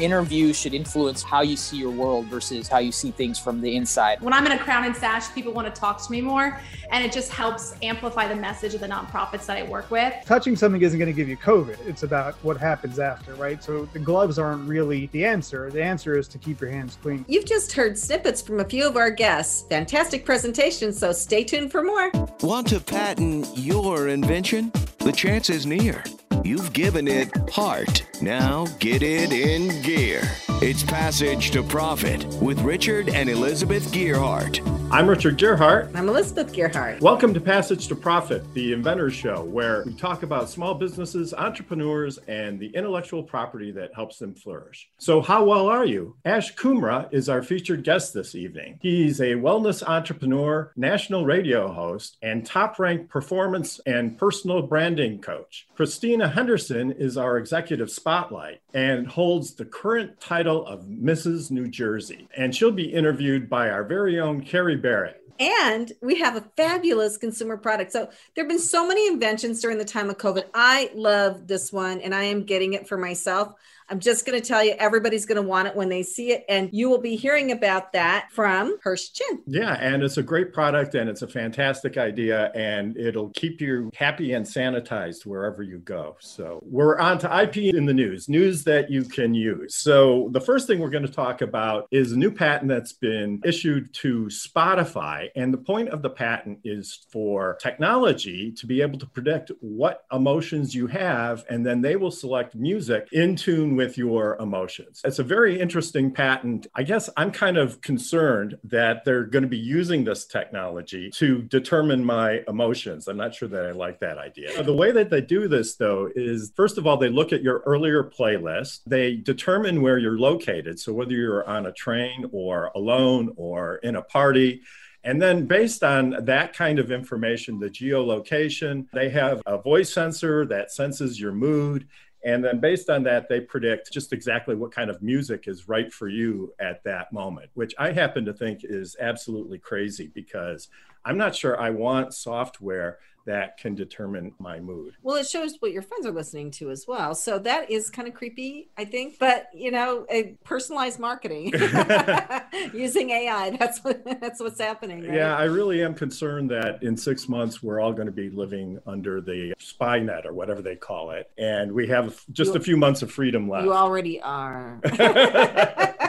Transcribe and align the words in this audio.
interview 0.00 0.52
should 0.52 0.74
influence 0.74 1.22
how 1.22 1.42
you 1.42 1.56
see 1.56 1.76
your 1.76 1.90
world 1.90 2.26
versus 2.26 2.68
how 2.68 2.78
you 2.78 2.92
see 2.92 3.10
things 3.10 3.38
from 3.38 3.60
the 3.60 3.76
inside. 3.76 4.20
When 4.20 4.32
I'm 4.32 4.46
in 4.46 4.52
a 4.52 4.58
crown 4.58 4.84
and 4.84 4.94
sash, 4.94 5.32
people 5.34 5.52
want 5.52 5.72
to 5.72 5.80
talk 5.80 6.04
to 6.04 6.10
me 6.12 6.20
more, 6.20 6.60
and 6.90 7.04
it 7.04 7.12
just 7.12 7.32
helps 7.32 7.74
amplify 7.82 8.28
the 8.28 8.36
message 8.36 8.74
of 8.74 8.80
the 8.80 8.88
nonprofits 8.88 9.46
that 9.46 9.56
I 9.56 9.62
work 9.64 9.90
with. 9.90 10.14
Touching 10.24 10.56
something 10.56 10.80
isn't 10.80 10.98
going 10.98 11.10
to 11.10 11.16
give 11.16 11.28
you 11.28 11.36
COVID. 11.36 11.86
It's 11.86 12.02
about 12.02 12.34
what 12.42 12.56
happens 12.56 12.98
after, 12.98 13.34
right? 13.34 13.62
So 13.62 13.86
the 13.86 13.98
gloves 13.98 14.38
aren't 14.38 14.68
really 14.68 15.08
the 15.12 15.24
answer. 15.24 15.70
The 15.70 15.82
answer 15.82 16.18
is 16.18 16.28
to 16.28 16.38
keep 16.38 16.60
your 16.60 16.70
hands 16.70 16.98
clean. 17.02 17.24
You've 17.28 17.46
just 17.46 17.72
heard 17.72 17.98
snippets 17.98 18.42
from 18.42 18.60
a 18.60 18.64
few 18.64 18.86
of 18.86 18.96
our 18.96 19.10
guests. 19.10 19.66
Fantastic 19.68 20.24
presentation, 20.24 20.92
so 20.92 21.12
stay 21.12 21.44
tuned 21.44 21.70
for 21.70 21.82
more. 21.82 22.10
Want 22.40 22.68
to 22.68 22.80
patent 22.80 23.48
your 23.56 24.08
invention? 24.08 24.72
The 24.98 25.12
chance 25.12 25.50
is 25.50 25.66
near. 25.66 26.04
You've 26.44 26.72
given 26.72 27.06
it 27.06 27.30
heart. 27.50 28.04
Now 28.20 28.66
get 28.80 29.02
it 29.04 29.32
in 29.32 29.80
gear. 29.82 30.22
It's 30.60 30.82
Passage 30.82 31.52
to 31.52 31.62
Profit 31.62 32.24
with 32.42 32.60
Richard 32.62 33.08
and 33.08 33.28
Elizabeth 33.28 33.92
Gearhart. 33.92 34.60
I'm 34.92 35.08
Richard 35.08 35.38
Gearhart. 35.38 35.90
I'm 35.96 36.08
Elizabeth 36.08 36.52
Gearhart. 36.52 37.00
Welcome 37.00 37.32
to 37.34 37.40
Passage 37.40 37.88
to 37.88 37.96
Profit, 37.96 38.44
the 38.54 38.72
Inventors 38.72 39.14
Show, 39.14 39.42
where 39.42 39.82
we 39.86 39.94
talk 39.94 40.22
about 40.22 40.50
small 40.50 40.74
businesses, 40.74 41.32
entrepreneurs, 41.32 42.18
and 42.28 42.60
the 42.60 42.68
intellectual 42.76 43.22
property 43.22 43.70
that 43.72 43.94
helps 43.94 44.18
them 44.18 44.34
flourish. 44.34 44.90
So, 44.98 45.22
how 45.22 45.44
well 45.44 45.68
are 45.68 45.86
you? 45.86 46.16
Ash 46.24 46.54
Kumra 46.54 47.08
is 47.12 47.28
our 47.28 47.42
featured 47.42 47.84
guest 47.84 48.12
this 48.12 48.34
evening. 48.34 48.78
He's 48.82 49.20
a 49.20 49.34
wellness 49.34 49.82
entrepreneur, 49.82 50.72
national 50.76 51.24
radio 51.24 51.72
host, 51.72 52.18
and 52.20 52.44
top 52.44 52.78
ranked 52.78 53.08
performance 53.08 53.80
and 53.86 54.18
personal 54.18 54.62
branding 54.62 55.20
coach. 55.20 55.66
Christina 55.74 56.31
Henderson 56.32 56.92
is 56.92 57.16
our 57.16 57.36
executive 57.36 57.90
spotlight 57.90 58.60
and 58.74 59.06
holds 59.06 59.54
the 59.54 59.64
current 59.64 60.20
title 60.20 60.66
of 60.66 60.86
Mrs. 60.86 61.50
New 61.50 61.68
Jersey. 61.68 62.28
And 62.36 62.54
she'll 62.54 62.72
be 62.72 62.92
interviewed 62.92 63.48
by 63.48 63.70
our 63.70 63.84
very 63.84 64.18
own 64.18 64.42
Carrie 64.42 64.76
Barrett. 64.76 65.22
And 65.38 65.92
we 66.00 66.20
have 66.20 66.36
a 66.36 66.44
fabulous 66.56 67.16
consumer 67.16 67.56
product. 67.56 67.92
So 67.92 68.08
there 68.34 68.44
have 68.44 68.48
been 68.48 68.58
so 68.58 68.86
many 68.86 69.06
inventions 69.08 69.60
during 69.60 69.78
the 69.78 69.84
time 69.84 70.08
of 70.10 70.18
COVID. 70.18 70.44
I 70.54 70.90
love 70.94 71.46
this 71.46 71.72
one 71.72 72.00
and 72.00 72.14
I 72.14 72.24
am 72.24 72.44
getting 72.44 72.74
it 72.74 72.88
for 72.88 72.96
myself. 72.96 73.54
I'm 73.92 74.00
just 74.00 74.24
going 74.24 74.40
to 74.40 74.48
tell 74.48 74.64
you, 74.64 74.74
everybody's 74.78 75.26
going 75.26 75.36
to 75.36 75.46
want 75.46 75.68
it 75.68 75.76
when 75.76 75.90
they 75.90 76.02
see 76.02 76.32
it. 76.32 76.46
And 76.48 76.70
you 76.72 76.88
will 76.88 77.02
be 77.02 77.14
hearing 77.14 77.52
about 77.52 77.92
that 77.92 78.28
from 78.32 78.78
Hirsch 78.82 79.10
Chin. 79.10 79.42
Yeah. 79.46 79.74
And 79.74 80.02
it's 80.02 80.16
a 80.16 80.22
great 80.22 80.54
product 80.54 80.94
and 80.94 81.10
it's 81.10 81.20
a 81.20 81.28
fantastic 81.28 81.98
idea 81.98 82.50
and 82.54 82.96
it'll 82.96 83.28
keep 83.34 83.60
you 83.60 83.90
happy 83.94 84.32
and 84.32 84.46
sanitized 84.46 85.26
wherever 85.26 85.62
you 85.62 85.76
go. 85.76 86.16
So 86.20 86.62
we're 86.64 86.98
on 86.98 87.18
to 87.18 87.42
IP 87.42 87.74
in 87.74 87.84
the 87.84 87.92
news, 87.92 88.30
news 88.30 88.64
that 88.64 88.90
you 88.90 89.04
can 89.04 89.34
use. 89.34 89.76
So 89.76 90.30
the 90.32 90.40
first 90.40 90.66
thing 90.66 90.78
we're 90.78 90.88
going 90.88 91.06
to 91.06 91.12
talk 91.12 91.42
about 91.42 91.86
is 91.90 92.12
a 92.12 92.18
new 92.18 92.30
patent 92.30 92.70
that's 92.70 92.94
been 92.94 93.42
issued 93.44 93.92
to 93.96 94.24
Spotify. 94.28 95.28
And 95.36 95.52
the 95.52 95.58
point 95.58 95.90
of 95.90 96.00
the 96.00 96.08
patent 96.08 96.60
is 96.64 97.04
for 97.10 97.58
technology 97.60 98.52
to 98.52 98.66
be 98.66 98.80
able 98.80 98.98
to 99.00 99.06
predict 99.06 99.52
what 99.60 100.06
emotions 100.10 100.74
you 100.74 100.86
have, 100.86 101.44
and 101.50 101.66
then 101.66 101.82
they 101.82 101.96
will 101.96 102.10
select 102.10 102.54
music 102.54 103.06
in 103.12 103.36
tune 103.36 103.76
with 103.76 103.81
your 103.96 104.36
emotions. 104.36 105.00
It's 105.04 105.18
a 105.18 105.24
very 105.24 105.60
interesting 105.60 106.12
patent. 106.12 106.66
I 106.74 106.82
guess 106.82 107.10
I'm 107.16 107.30
kind 107.30 107.56
of 107.56 107.80
concerned 107.80 108.58
that 108.64 109.04
they're 109.04 109.24
going 109.24 109.42
to 109.42 109.48
be 109.48 109.58
using 109.58 110.04
this 110.04 110.26
technology 110.26 111.10
to 111.14 111.42
determine 111.42 112.04
my 112.04 112.42
emotions. 112.48 113.08
I'm 113.08 113.16
not 113.16 113.34
sure 113.34 113.48
that 113.48 113.66
I 113.66 113.72
like 113.72 114.00
that 114.00 114.18
idea. 114.18 114.62
The 114.62 114.74
way 114.74 114.92
that 114.92 115.10
they 115.10 115.20
do 115.20 115.48
this, 115.48 115.76
though, 115.76 116.08
is 116.14 116.52
first 116.56 116.78
of 116.78 116.86
all, 116.86 116.96
they 116.96 117.08
look 117.08 117.32
at 117.32 117.42
your 117.42 117.62
earlier 117.66 118.04
playlist, 118.04 118.80
they 118.86 119.16
determine 119.16 119.82
where 119.82 119.98
you're 119.98 120.18
located. 120.18 120.78
So 120.78 120.92
whether 120.92 121.12
you're 121.12 121.48
on 121.48 121.66
a 121.66 121.72
train 121.72 122.26
or 122.32 122.70
alone 122.74 123.32
or 123.36 123.76
in 123.76 123.96
a 123.96 124.02
party, 124.02 124.62
and 125.04 125.20
then, 125.20 125.46
based 125.46 125.82
on 125.82 126.26
that 126.26 126.52
kind 126.52 126.78
of 126.78 126.92
information, 126.92 127.58
the 127.58 127.68
geolocation, 127.68 128.86
they 128.92 129.08
have 129.10 129.42
a 129.46 129.58
voice 129.58 129.92
sensor 129.92 130.46
that 130.46 130.70
senses 130.70 131.18
your 131.18 131.32
mood. 131.32 131.88
And 132.24 132.44
then, 132.44 132.60
based 132.60 132.88
on 132.88 133.02
that, 133.04 133.28
they 133.28 133.40
predict 133.40 133.92
just 133.92 134.12
exactly 134.12 134.54
what 134.54 134.72
kind 134.72 134.90
of 134.90 135.02
music 135.02 135.48
is 135.48 135.68
right 135.68 135.92
for 135.92 136.08
you 136.08 136.54
at 136.60 136.84
that 136.84 137.12
moment, 137.12 137.50
which 137.54 137.74
I 137.78 137.90
happen 137.92 138.24
to 138.26 138.32
think 138.32 138.60
is 138.62 138.96
absolutely 139.00 139.58
crazy 139.58 140.10
because 140.14 140.68
I'm 141.04 141.18
not 141.18 141.34
sure 141.34 141.60
I 141.60 141.70
want 141.70 142.14
software 142.14 142.98
that 143.26 143.58
can 143.58 143.74
determine 143.74 144.34
my 144.38 144.60
mood. 144.60 144.94
Well, 145.02 145.16
it 145.16 145.26
shows 145.26 145.56
what 145.60 145.72
your 145.72 145.82
friends 145.82 146.06
are 146.06 146.12
listening 146.12 146.50
to 146.52 146.70
as 146.70 146.86
well. 146.86 147.14
So 147.14 147.38
that 147.40 147.70
is 147.70 147.90
kind 147.90 148.08
of 148.08 148.14
creepy, 148.14 148.70
I 148.76 148.84
think. 148.84 149.18
But 149.18 149.46
you 149.54 149.70
know, 149.70 150.06
a 150.10 150.36
personalized 150.44 150.98
marketing 150.98 151.52
using 152.74 153.10
AI. 153.10 153.56
That's 153.58 153.82
what 153.84 154.04
that's 154.20 154.40
what's 154.40 154.60
happening. 154.60 155.04
Right? 155.04 155.14
Yeah, 155.14 155.36
I 155.36 155.44
really 155.44 155.82
am 155.82 155.94
concerned 155.94 156.50
that 156.50 156.82
in 156.82 156.96
six 156.96 157.28
months 157.28 157.62
we're 157.62 157.80
all 157.80 157.92
going 157.92 158.06
to 158.06 158.12
be 158.12 158.30
living 158.30 158.78
under 158.86 159.20
the 159.20 159.54
spy 159.58 159.98
net 159.98 160.26
or 160.26 160.32
whatever 160.32 160.62
they 160.62 160.76
call 160.76 161.10
it, 161.10 161.30
and 161.38 161.72
we 161.72 161.86
have 161.88 162.20
just 162.32 162.54
You- 162.54 162.60
a 162.60 162.62
few 162.62 162.76
months 162.76 163.02
of 163.02 163.10
freedom 163.10 163.48
left. 163.48 163.64
You 163.64 163.72
already 163.72 164.20
are. 164.20 164.80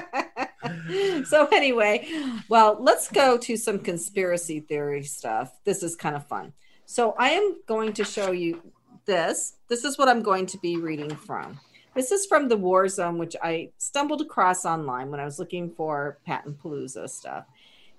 so 1.26 1.48
anyway, 1.52 2.08
well, 2.50 2.78
let's 2.80 3.10
go 3.10 3.38
to 3.38 3.58
some 3.58 3.80
conspiracy 3.80 4.60
theory 4.60 5.04
stuff. 5.04 5.52
This 5.64 5.84
is 5.84 5.96
kind 5.96 6.16
of 6.16 6.28
fun. 6.28 6.54
So 6.86 7.16
I 7.18 7.30
am 7.30 7.58
going 7.66 7.94
to 7.94 8.04
show 8.04 8.32
you 8.32 8.62
this. 9.06 9.56
This 9.68 9.84
is 9.84 9.98
what 9.98 10.10
I'm 10.10 10.22
going 10.22 10.46
to 10.48 10.58
be 10.58 10.78
reading 10.78 11.16
from. 11.16 11.60
This 11.96 12.12
is 12.12 12.26
from 12.26 12.50
the 12.50 12.58
War 12.58 12.88
Zone, 12.88 13.18
which 13.18 13.36
I 13.42 13.70
stumbled 13.78 14.22
across 14.22 14.66
online 14.66 15.12
when 15.12 15.20
I 15.20 15.26
was 15.26 15.38
looking 15.38 15.70
for 15.70 16.18
Patent 16.26 16.62
Palooza 16.62 17.08
stuff. 17.10 17.46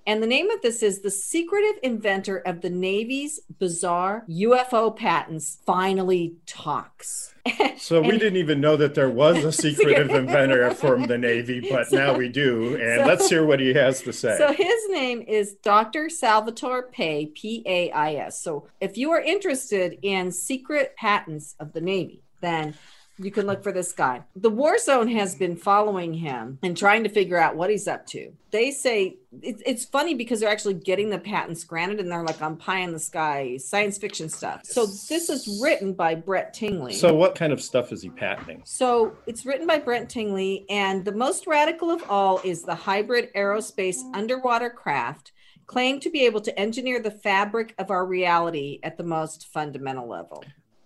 And 0.07 0.23
the 0.23 0.27
name 0.27 0.51
of 0.51 0.61
this 0.61 0.83
is 0.83 1.01
The 1.01 1.11
Secretive 1.11 1.79
Inventor 1.83 2.37
of 2.39 2.61
the 2.61 2.69
Navy's 2.69 3.41
Bizarre 3.59 4.25
UFO 4.29 4.95
Patents 4.95 5.59
Finally 5.65 6.35
Talks. 6.47 7.33
So 7.79 8.01
we 8.03 8.13
didn't 8.13 8.37
even 8.37 8.61
know 8.61 8.77
that 8.77 8.95
there 8.95 9.09
was 9.11 9.45
a 9.45 9.53
secretive 9.53 10.11
inventor 10.15 10.73
from 10.75 11.05
the 11.07 11.17
Navy, 11.19 11.67
but 11.71 11.91
now 11.93 12.17
we 12.17 12.29
do. 12.29 12.75
And 12.77 13.01
So- 13.03 13.07
let's 13.07 13.29
hear 13.31 13.45
what 13.47 13.61
he 13.61 13.73
has 13.75 14.03
to 14.03 14.13
say. 14.13 14.37
So 14.39 14.53
his 14.53 14.89
name 14.91 15.23
is 15.23 15.55
Dr. 15.63 16.09
Salvatore 16.11 16.85
Pais, 16.91 17.29
P 17.35 17.63
A 17.67 17.91
I 17.91 18.15
S. 18.15 18.41
So 18.41 18.69
if 18.81 18.97
you 18.99 19.11
are 19.11 19.21
interested 19.21 19.99
in 20.03 20.31
secret 20.33 20.95
patents 20.97 21.55
of 21.61 21.73
the 21.73 21.81
Navy, 21.81 22.23
then 22.41 22.75
you 23.19 23.31
can 23.31 23.47
look 23.47 23.63
for 23.63 23.73
this 23.73 23.93
guy. 23.93 24.23
The 24.35 24.51
War 24.51 24.79
Zone 24.79 25.09
has 25.09 25.35
been 25.35 25.57
following 25.57 26.15
him 26.15 26.59
and 26.63 26.77
trying 26.77 27.05
to 27.05 27.09
figure 27.09 27.37
out 27.37 27.57
what 27.57 27.71
he's 27.71 27.87
up 27.87 28.07
to. 28.09 28.33
They 28.51 28.71
say 28.71 29.19
it's, 29.43 29.63
it's 29.65 29.85
funny 29.85 30.15
because 30.15 30.41
they're 30.41 30.51
actually 30.51 30.75
getting 30.75 31.11
the 31.11 31.19
patents 31.19 31.65
granted 31.65 32.01
and 32.01 32.11
they're 32.11 32.23
like 32.23 32.43
on 32.43 32.57
pie 32.57 32.81
in 32.81 32.93
the 32.93 32.99
sky 32.99 33.57
science 33.57 33.99
fiction 33.99 34.29
stuff. 34.29 34.63
So 34.65 34.87
this 34.87 35.29
is 35.29 35.61
written 35.63 35.93
by 35.93 36.15
Brett 36.15 36.55
Tingley. 36.55 36.95
So 36.95 37.15
what 37.15 37.35
kind 37.35 37.53
of 37.53 37.61
stuff 37.61 37.93
is 37.93 38.03
he 38.03 38.11
patenting? 38.11 38.63
So 38.65 39.17
it's 39.27 39.47
written 39.47 39.67
by 39.67 39.79
Brett 39.79 40.09
Tingley, 40.09 40.67
and 40.69 41.05
the 41.05 41.13
most 41.13 41.47
radical 41.47 41.91
of 41.91 42.03
all 42.09 42.41
is 42.45 42.63
the 42.63 42.75
hybrid 42.75 43.33
aerospace 43.35 43.99
underwater 44.15 44.71
craft 44.71 45.33
claimed 45.67 46.03
to 46.03 46.11
be 46.11 46.27
able 46.27 46.41
to 46.43 46.59
engineer 46.59 47.01
the 47.01 47.11
fabric 47.11 47.75
of 47.79 47.91
our 47.91 48.05
reality 48.05 48.81
at 48.83 48.97
the 48.97 49.05
most 49.05 49.47
fundamental 49.49 50.09
level. 50.09 50.45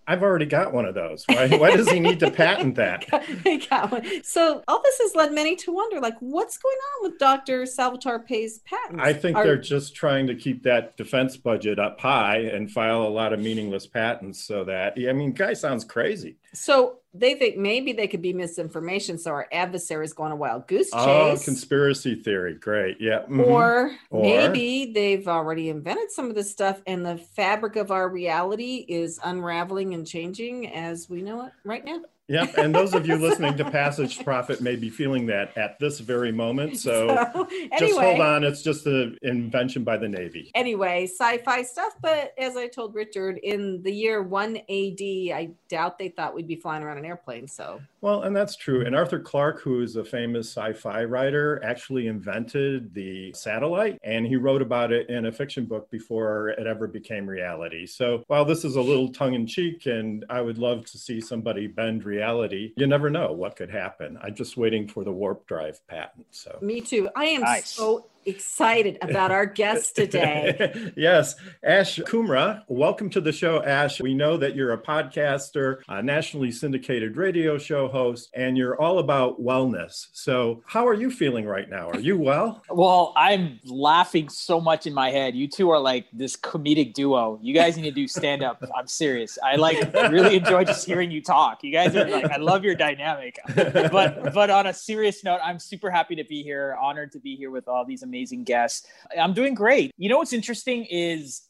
I've 0.09 0.23
already 0.23 0.47
got 0.47 0.73
one 0.73 0.85
of 0.85 0.95
those. 0.95 1.23
Why, 1.27 1.47
why 1.49 1.75
does 1.75 1.87
he 1.89 1.99
need 1.99 2.19
to 2.21 2.31
patent 2.43 2.75
that? 2.75 3.05
I 3.45 3.65
got 3.69 3.91
one. 3.91 4.23
So 4.23 4.63
all 4.67 4.81
this 4.81 4.97
has 4.99 5.13
led 5.13 5.31
many 5.33 5.55
to 5.57 5.71
wonder, 5.71 5.99
like, 5.99 6.15
what's 6.19 6.57
going 6.57 6.75
on 7.03 7.11
with 7.11 7.19
Dr. 7.19 7.67
Salvatore 7.67 8.19
Pais' 8.23 8.59
patents? 8.65 8.99
I 9.03 9.13
think 9.13 9.37
Are- 9.37 9.43
they're 9.43 9.57
just 9.57 9.93
trying 9.95 10.25
to 10.27 10.35
keep 10.35 10.63
that 10.63 10.97
defense 10.97 11.37
budget 11.37 11.77
up 11.77 11.99
high 11.99 12.37
and 12.37 12.71
file 12.71 13.03
a 13.03 13.09
lot 13.09 13.33
of 13.33 13.39
meaningless 13.39 13.85
patents 13.85 14.43
so 14.43 14.63
that, 14.63 14.93
I 14.97 15.13
mean, 15.13 15.33
guy 15.33 15.53
sounds 15.53 15.83
crazy. 15.83 16.37
so 16.53 16.98
they 17.13 17.33
think 17.35 17.57
maybe 17.57 17.91
they 17.91 18.07
could 18.07 18.21
be 18.21 18.33
misinformation, 18.33 19.17
so 19.17 19.31
our 19.31 19.47
adversary 19.51 20.05
is 20.05 20.13
going 20.13 20.31
a 20.31 20.35
wild 20.35 20.67
goose 20.67 20.91
chase. 20.91 20.93
Oh, 20.93 21.37
conspiracy 21.43 22.15
theory. 22.15 22.53
Great. 22.55 22.97
Yeah. 22.99 23.23
mhm. 23.27 23.47
Or, 23.47 23.91
Or- 24.11 24.21
maybe 24.21 24.91
they've 24.93 25.27
already 25.27 25.69
invented 25.69 26.11
some 26.11 26.29
of 26.29 26.35
this 26.35 26.51
stuff 26.51 26.81
and 26.85 27.05
the 27.05 27.17
fabric 27.17 27.75
of 27.75 27.89
our 27.91 28.09
reality 28.09 28.85
is 28.87 29.19
unraveling 29.23 29.93
and 29.93 30.05
changing 30.05 30.67
as 30.73 31.09
we 31.09 31.21
know 31.21 31.45
it 31.45 31.51
right 31.63 31.83
now. 31.83 32.01
Yep. 32.29 32.57
And 32.57 32.75
those 32.75 32.93
of 32.93 33.07
you 33.07 33.15
listening 33.15 33.57
to 33.57 33.69
Passage 33.69 34.23
Profit 34.23 34.61
may 34.61 34.75
be 34.75 34.89
feeling 34.89 35.25
that 35.27 35.57
at 35.57 35.79
this 35.79 35.99
very 35.99 36.31
moment. 36.31 36.77
So 36.77 37.07
anyway, 37.09 37.69
just 37.79 37.99
hold 37.99 38.21
on. 38.21 38.43
It's 38.43 38.61
just 38.61 38.85
an 38.85 39.17
invention 39.23 39.83
by 39.83 39.97
the 39.97 40.07
Navy. 40.07 40.51
Anyway, 40.53 41.05
sci-fi 41.05 41.63
stuff, 41.63 41.95
but 42.01 42.33
as 42.37 42.55
I 42.55 42.67
told 42.67 42.93
Richard, 42.93 43.39
in 43.39 43.81
the 43.81 43.91
year 43.91 44.21
1 44.21 44.57
AD, 44.57 44.67
I 44.69 45.49
doubt 45.69 45.97
they 45.97 46.09
thought 46.09 46.35
we'd 46.35 46.47
be 46.47 46.55
flying 46.55 46.83
around 46.83 46.99
an 46.99 47.05
airplane. 47.05 47.47
So 47.47 47.81
Well, 48.01 48.23
and 48.23 48.35
that's 48.35 48.55
true. 48.55 48.85
And 48.85 48.95
Arthur 48.95 49.19
Clarke, 49.19 49.61
who 49.61 49.81
is 49.81 49.95
a 49.95 50.05
famous 50.05 50.49
sci 50.55 50.73
fi 50.73 51.03
writer, 51.03 51.61
actually 51.63 52.07
invented 52.07 52.93
the 52.93 53.33
satellite 53.33 53.99
and 54.03 54.25
he 54.25 54.35
wrote 54.35 54.61
about 54.61 54.91
it 54.91 55.09
in 55.09 55.25
a 55.25 55.31
fiction 55.31 55.65
book 55.65 55.89
before 55.91 56.49
it 56.49 56.65
ever 56.65 56.87
became 56.87 57.27
reality. 57.27 57.85
So 57.85 58.23
while 58.27 58.45
this 58.45 58.63
is 58.63 58.75
a 58.75 58.81
little 58.81 59.11
tongue 59.11 59.33
in 59.33 59.45
cheek 59.47 59.85
and 59.85 60.25
I 60.29 60.41
would 60.41 60.57
love 60.57 60.85
to 60.85 60.97
see 60.97 61.19
somebody 61.19 61.67
bend 61.67 62.05
reality, 62.05 62.73
you 62.77 62.87
never 62.87 63.09
know 63.09 63.33
what 63.33 63.55
could 63.55 63.69
happen. 63.69 64.17
I'm 64.21 64.35
just 64.35 64.57
waiting 64.57 64.87
for 64.87 65.03
the 65.03 65.11
warp 65.11 65.45
drive 65.47 65.85
patent. 65.87 66.25
So 66.31 66.57
Me 66.61 66.81
too. 66.81 67.09
I 67.15 67.25
am 67.25 67.41
Nice. 67.41 67.69
so 67.69 68.05
excited 68.25 68.97
about 69.01 69.31
our 69.31 69.45
guest 69.45 69.95
today. 69.95 70.91
yes, 70.95 71.35
Ash 71.63 71.97
Kumra. 71.99 72.63
Welcome 72.67 73.09
to 73.11 73.21
the 73.21 73.31
show, 73.31 73.63
Ash. 73.63 74.01
We 74.01 74.13
know 74.13 74.37
that 74.37 74.55
you're 74.55 74.73
a 74.73 74.77
podcaster, 74.77 75.77
a 75.87 76.01
nationally 76.03 76.51
syndicated 76.51 77.17
radio 77.17 77.57
show 77.57 77.87
host, 77.87 78.29
and 78.33 78.57
you're 78.57 78.79
all 78.79 78.99
about 78.99 79.41
wellness. 79.41 80.07
So, 80.13 80.63
how 80.65 80.87
are 80.87 80.93
you 80.93 81.09
feeling 81.11 81.45
right 81.45 81.69
now? 81.69 81.89
Are 81.89 81.99
you 81.99 82.17
well? 82.17 82.63
Well, 82.79 83.13
I'm 83.17 83.59
laughing 83.65 84.29
so 84.29 84.61
much 84.61 84.87
in 84.87 84.93
my 84.93 85.09
head. 85.11 85.35
You 85.35 85.49
two 85.49 85.69
are 85.69 85.79
like 85.79 86.05
this 86.13 86.37
comedic 86.37 86.93
duo. 86.93 87.37
You 87.41 87.53
guys 87.53 87.75
need 87.75 87.83
to 87.83 87.91
do 87.91 88.07
stand 88.07 88.41
up. 88.41 88.63
I'm 88.75 88.87
serious. 88.87 89.37
I 89.43 89.57
like 89.57 89.93
really 89.93 90.37
enjoy 90.37 90.63
just 90.63 90.85
hearing 90.85 91.11
you 91.11 91.21
talk. 91.21 91.61
You 91.61 91.73
guys 91.73 91.93
are 91.95 92.07
like, 92.07 92.31
I 92.31 92.37
love 92.37 92.63
your 92.63 92.75
dynamic. 92.75 93.37
But 93.53 94.33
but 94.33 94.49
on 94.49 94.67
a 94.67 94.73
serious 94.73 95.25
note, 95.25 95.39
I'm 95.43 95.59
super 95.59 95.91
happy 95.91 96.15
to 96.15 96.23
be 96.23 96.41
here. 96.41 96.77
Honored 96.79 97.11
to 97.13 97.19
be 97.19 97.35
here 97.35 97.51
with 97.51 97.67
all 97.67 97.83
these 97.83 98.01
amazing 98.09 98.43
guests. 98.43 98.87
I'm 99.17 99.33
doing 99.33 99.53
great. 99.53 99.91
You 99.97 100.09
know 100.09 100.17
what's 100.17 100.33
interesting 100.33 100.85
is 100.89 101.43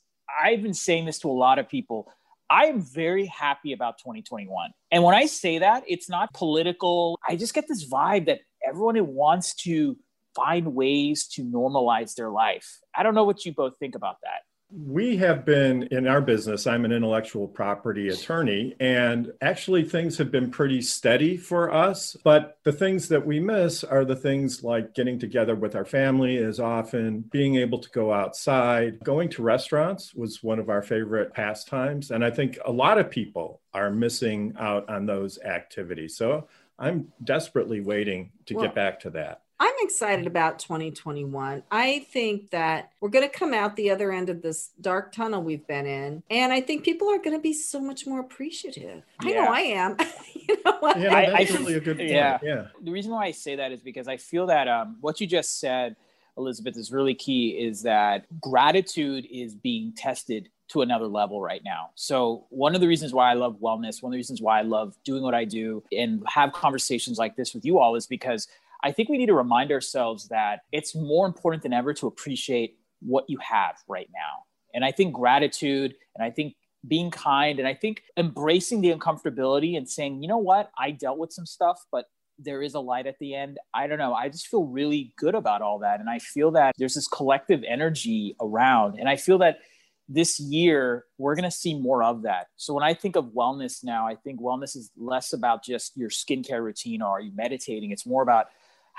I've 0.44 0.62
been 0.62 0.74
saying 0.74 1.06
this 1.06 1.20
to 1.20 1.30
a 1.30 1.34
lot 1.34 1.58
of 1.58 1.68
people. 1.68 2.12
I 2.50 2.66
am 2.66 2.82
very 2.82 3.26
happy 3.26 3.74
about 3.74 4.00
2021. 4.00 4.72
And 4.92 5.04
when 5.04 5.16
I 5.16 5.26
say 5.26 5.60
that, 5.60 5.84
it's 5.88 6.10
not 6.10 6.34
political. 6.34 7.20
I 7.28 7.36
just 7.36 7.54
get 7.54 7.68
this 7.68 7.90
vibe 7.90 8.26
that 8.26 8.40
everyone 8.68 8.96
wants 9.08 9.54
to 9.64 9.98
find 10.36 10.74
ways 10.76 11.28
to 11.28 11.44
normalize 11.44 12.16
their 12.16 12.30
life. 12.30 12.80
I 12.96 13.04
don't 13.04 13.16
know 13.16 13.24
what 13.24 13.46
you 13.46 13.54
both 13.54 13.78
think 13.78 13.96
about 13.96 14.18
that. 14.24 14.42
We 14.72 15.18
have 15.18 15.46
been 15.46 15.84
in 15.84 16.08
our 16.08 16.22
business. 16.22 16.68
I'm 16.68 16.86
an 16.86 16.92
intellectual 16.92 17.48
property 17.48 18.10
attorney, 18.10 18.76
and 18.80 19.34
actually, 19.42 19.84
things 19.84 20.20
have 20.20 20.30
been 20.30 20.52
pretty 20.52 20.82
steady 20.82 21.38
for 21.38 21.74
us. 21.74 22.16
But 22.24 22.60
the 22.64 22.72
things 22.72 23.08
that 23.08 23.26
we 23.26 23.40
miss 23.40 23.84
are 23.84 24.06
the 24.06 24.16
things 24.16 24.64
like 24.64 24.94
getting 24.94 25.18
together 25.18 25.56
with 25.56 25.76
our 25.76 25.86
family 25.86 26.38
as 26.38 26.60
often, 26.60 27.22
being 27.22 27.56
able 27.56 27.80
to 27.80 27.90
go 27.90 28.14
outside. 28.14 29.04
Going 29.04 29.30
to 29.30 29.42
restaurants 29.42 30.14
was 30.14 30.44
one 30.44 30.60
of 30.60 30.70
our 30.70 30.84
favorite 30.84 31.34
pastimes. 31.34 32.12
And 32.12 32.24
I 32.24 32.30
think 32.30 32.60
a 32.64 32.72
lot 32.72 33.00
of 33.00 33.10
people 33.10 33.62
are 33.74 33.90
missing 33.90 34.54
out 34.60 34.88
on 34.88 35.08
those 35.08 35.40
activities. 35.40 36.16
So 36.16 36.48
I'm 36.78 37.12
desperately 37.24 37.82
waiting 37.82 38.32
to 38.46 38.54
Well, 38.54 38.66
get 38.66 38.76
back 38.76 39.00
to 39.02 39.10
that. 39.12 39.42
I'm 39.62 39.74
excited 39.82 40.26
about 40.26 40.60
2021. 40.60 41.64
I 41.70 42.06
think 42.12 42.52
that 42.52 42.92
we're 43.02 43.10
going 43.10 43.30
to 43.30 43.36
come 43.38 43.54
out 43.54 43.76
the 43.76 43.92
other 43.92 44.12
end 44.14 44.30
of 44.30 44.42
this 44.42 44.70
dark 44.80 45.12
tunnel 45.12 45.42
we've 45.44 45.68
been 45.68 45.86
in. 45.86 46.24
And 46.30 46.54
I 46.54 46.62
think 46.62 46.86
people 46.86 47.10
are 47.10 47.18
going 47.18 47.36
to 47.36 47.42
be 47.42 47.52
so 47.54 47.82
much 47.82 48.08
more 48.08 48.22
appreciative. 48.22 49.04
I 49.20 49.26
know 49.26 49.32
Yeah. 49.34 49.52
I 49.52 49.60
am. 49.62 49.98
you 50.34 50.58
know 50.66 50.78
what? 50.80 50.98
Yeah, 51.00 51.14
I- 51.14 51.30
that's 51.44 51.52
I- 51.52 51.58
really 51.58 51.74
a 51.76 51.80
good 51.82 51.98
point. 51.98 52.10
yeah. 52.10 52.40
yeah. 52.42 52.68
the 52.82 52.92
reason 52.92 53.12
why 53.12 53.26
I 53.26 53.32
say 53.32 53.58
that 53.58 53.72
is 53.74 53.82
because 53.82 54.08
I 54.08 54.16
feel 54.18 54.48
that 54.48 54.68
um, 54.70 54.96
what 55.02 55.20
you 55.20 55.28
just 55.28 55.60
said, 55.60 55.98
Elizabeth, 56.38 56.78
is 56.78 56.92
really 56.92 57.14
key. 57.14 57.50
Is 57.50 57.82
that 57.82 58.26
gratitude 58.40 59.28
is 59.30 59.56
being 59.56 59.92
tested 59.94 60.48
to 60.70 60.84
another 60.84 61.08
level 61.08 61.42
right 61.42 61.64
now. 61.66 61.90
So 61.96 62.46
one 62.50 62.76
of 62.76 62.82
the 62.82 62.88
reasons 62.88 63.12
why 63.12 63.30
I 63.30 63.34
love 63.34 63.58
wellness, 63.60 64.02
one 64.02 64.12
of 64.12 64.14
the 64.14 64.18
reasons 64.20 64.40
why 64.42 64.60
I 64.60 64.62
love 64.62 64.96
doing 65.04 65.24
what 65.24 65.34
I 65.34 65.44
do 65.44 65.84
and 65.92 66.24
have 66.28 66.54
conversations 66.54 67.18
like 67.18 67.36
this 67.36 67.54
with 67.56 67.66
you 67.66 67.80
all 67.80 67.96
is 67.96 68.06
because 68.06 68.48
I 68.84 68.92
think 68.92 69.10
we 69.10 69.18
need 69.18 69.28
to 69.28 69.34
remind 69.34 69.72
ourselves 69.72 70.28
that 70.30 70.62
it's 70.72 70.96
more 70.96 71.26
important 71.26 71.64
than 71.64 71.74
ever 71.74 71.94
to 71.96 72.08
appreciate 72.08 72.78
what 73.02 73.26
you 73.28 73.38
have 73.40 73.76
right 73.88 74.10
now. 74.14 74.44
And 74.74 74.86
I 74.86 74.92
think 74.92 75.14
gratitude 75.14 75.96
and 76.16 76.24
I 76.24 76.32
think 76.32 76.56
being 76.88 77.12
kind 77.12 77.60
and 77.60 77.68
I 77.68 77.74
think 77.74 78.04
embracing 78.16 78.82
the 78.82 78.94
uncomfortability 78.94 79.76
and 79.76 79.90
saying, 79.90 80.22
you 80.22 80.30
know 80.30 80.38
what, 80.38 80.72
I 80.78 80.92
dealt 80.92 81.18
with 81.18 81.34
some 81.34 81.46
stuff, 81.46 81.80
but 81.92 82.06
there 82.38 82.62
is 82.62 82.74
a 82.74 82.80
light 82.80 83.06
at 83.06 83.20
the 83.20 83.36
end. 83.36 83.58
I 83.74 83.88
don't 83.88 83.98
know. 83.98 84.14
I 84.14 84.30
just 84.30 84.48
feel 84.48 84.64
really 84.64 85.14
good 85.18 85.36
about 85.36 85.62
all 85.62 85.80
that. 85.80 86.00
And 86.00 86.10
I 86.10 86.20
feel 86.20 86.52
that 86.52 86.74
there's 86.78 86.94
this 86.94 87.08
collective 87.08 87.64
energy 87.68 88.36
around. 88.40 88.98
And 88.98 89.10
I 89.10 89.18
feel 89.18 89.40
that 89.40 89.60
this 90.08 90.40
year 90.40 91.06
we're 91.18 91.36
going 91.36 91.44
to 91.44 91.52
see 91.52 91.80
more 91.80 92.02
of 92.02 92.24
that. 92.24 92.48
So 92.56 92.74
when 92.74 92.84
I 92.84 92.94
think 92.94 93.16
of 93.16 93.26
wellness 93.26 93.84
now, 93.84 94.08
I 94.08 94.16
think 94.16 94.40
wellness 94.40 94.76
is 94.76 94.90
less 94.98 95.34
about 95.34 95.64
just 95.64 95.96
your 95.98 96.10
skincare 96.10 96.64
routine 96.64 97.02
or 97.02 97.10
are 97.10 97.22
you 97.22 97.32
meditating? 97.36 97.92
It's 97.92 98.08
more 98.08 98.24
about 98.24 98.48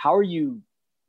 how 0.00 0.14
are 0.14 0.22
you 0.22 0.62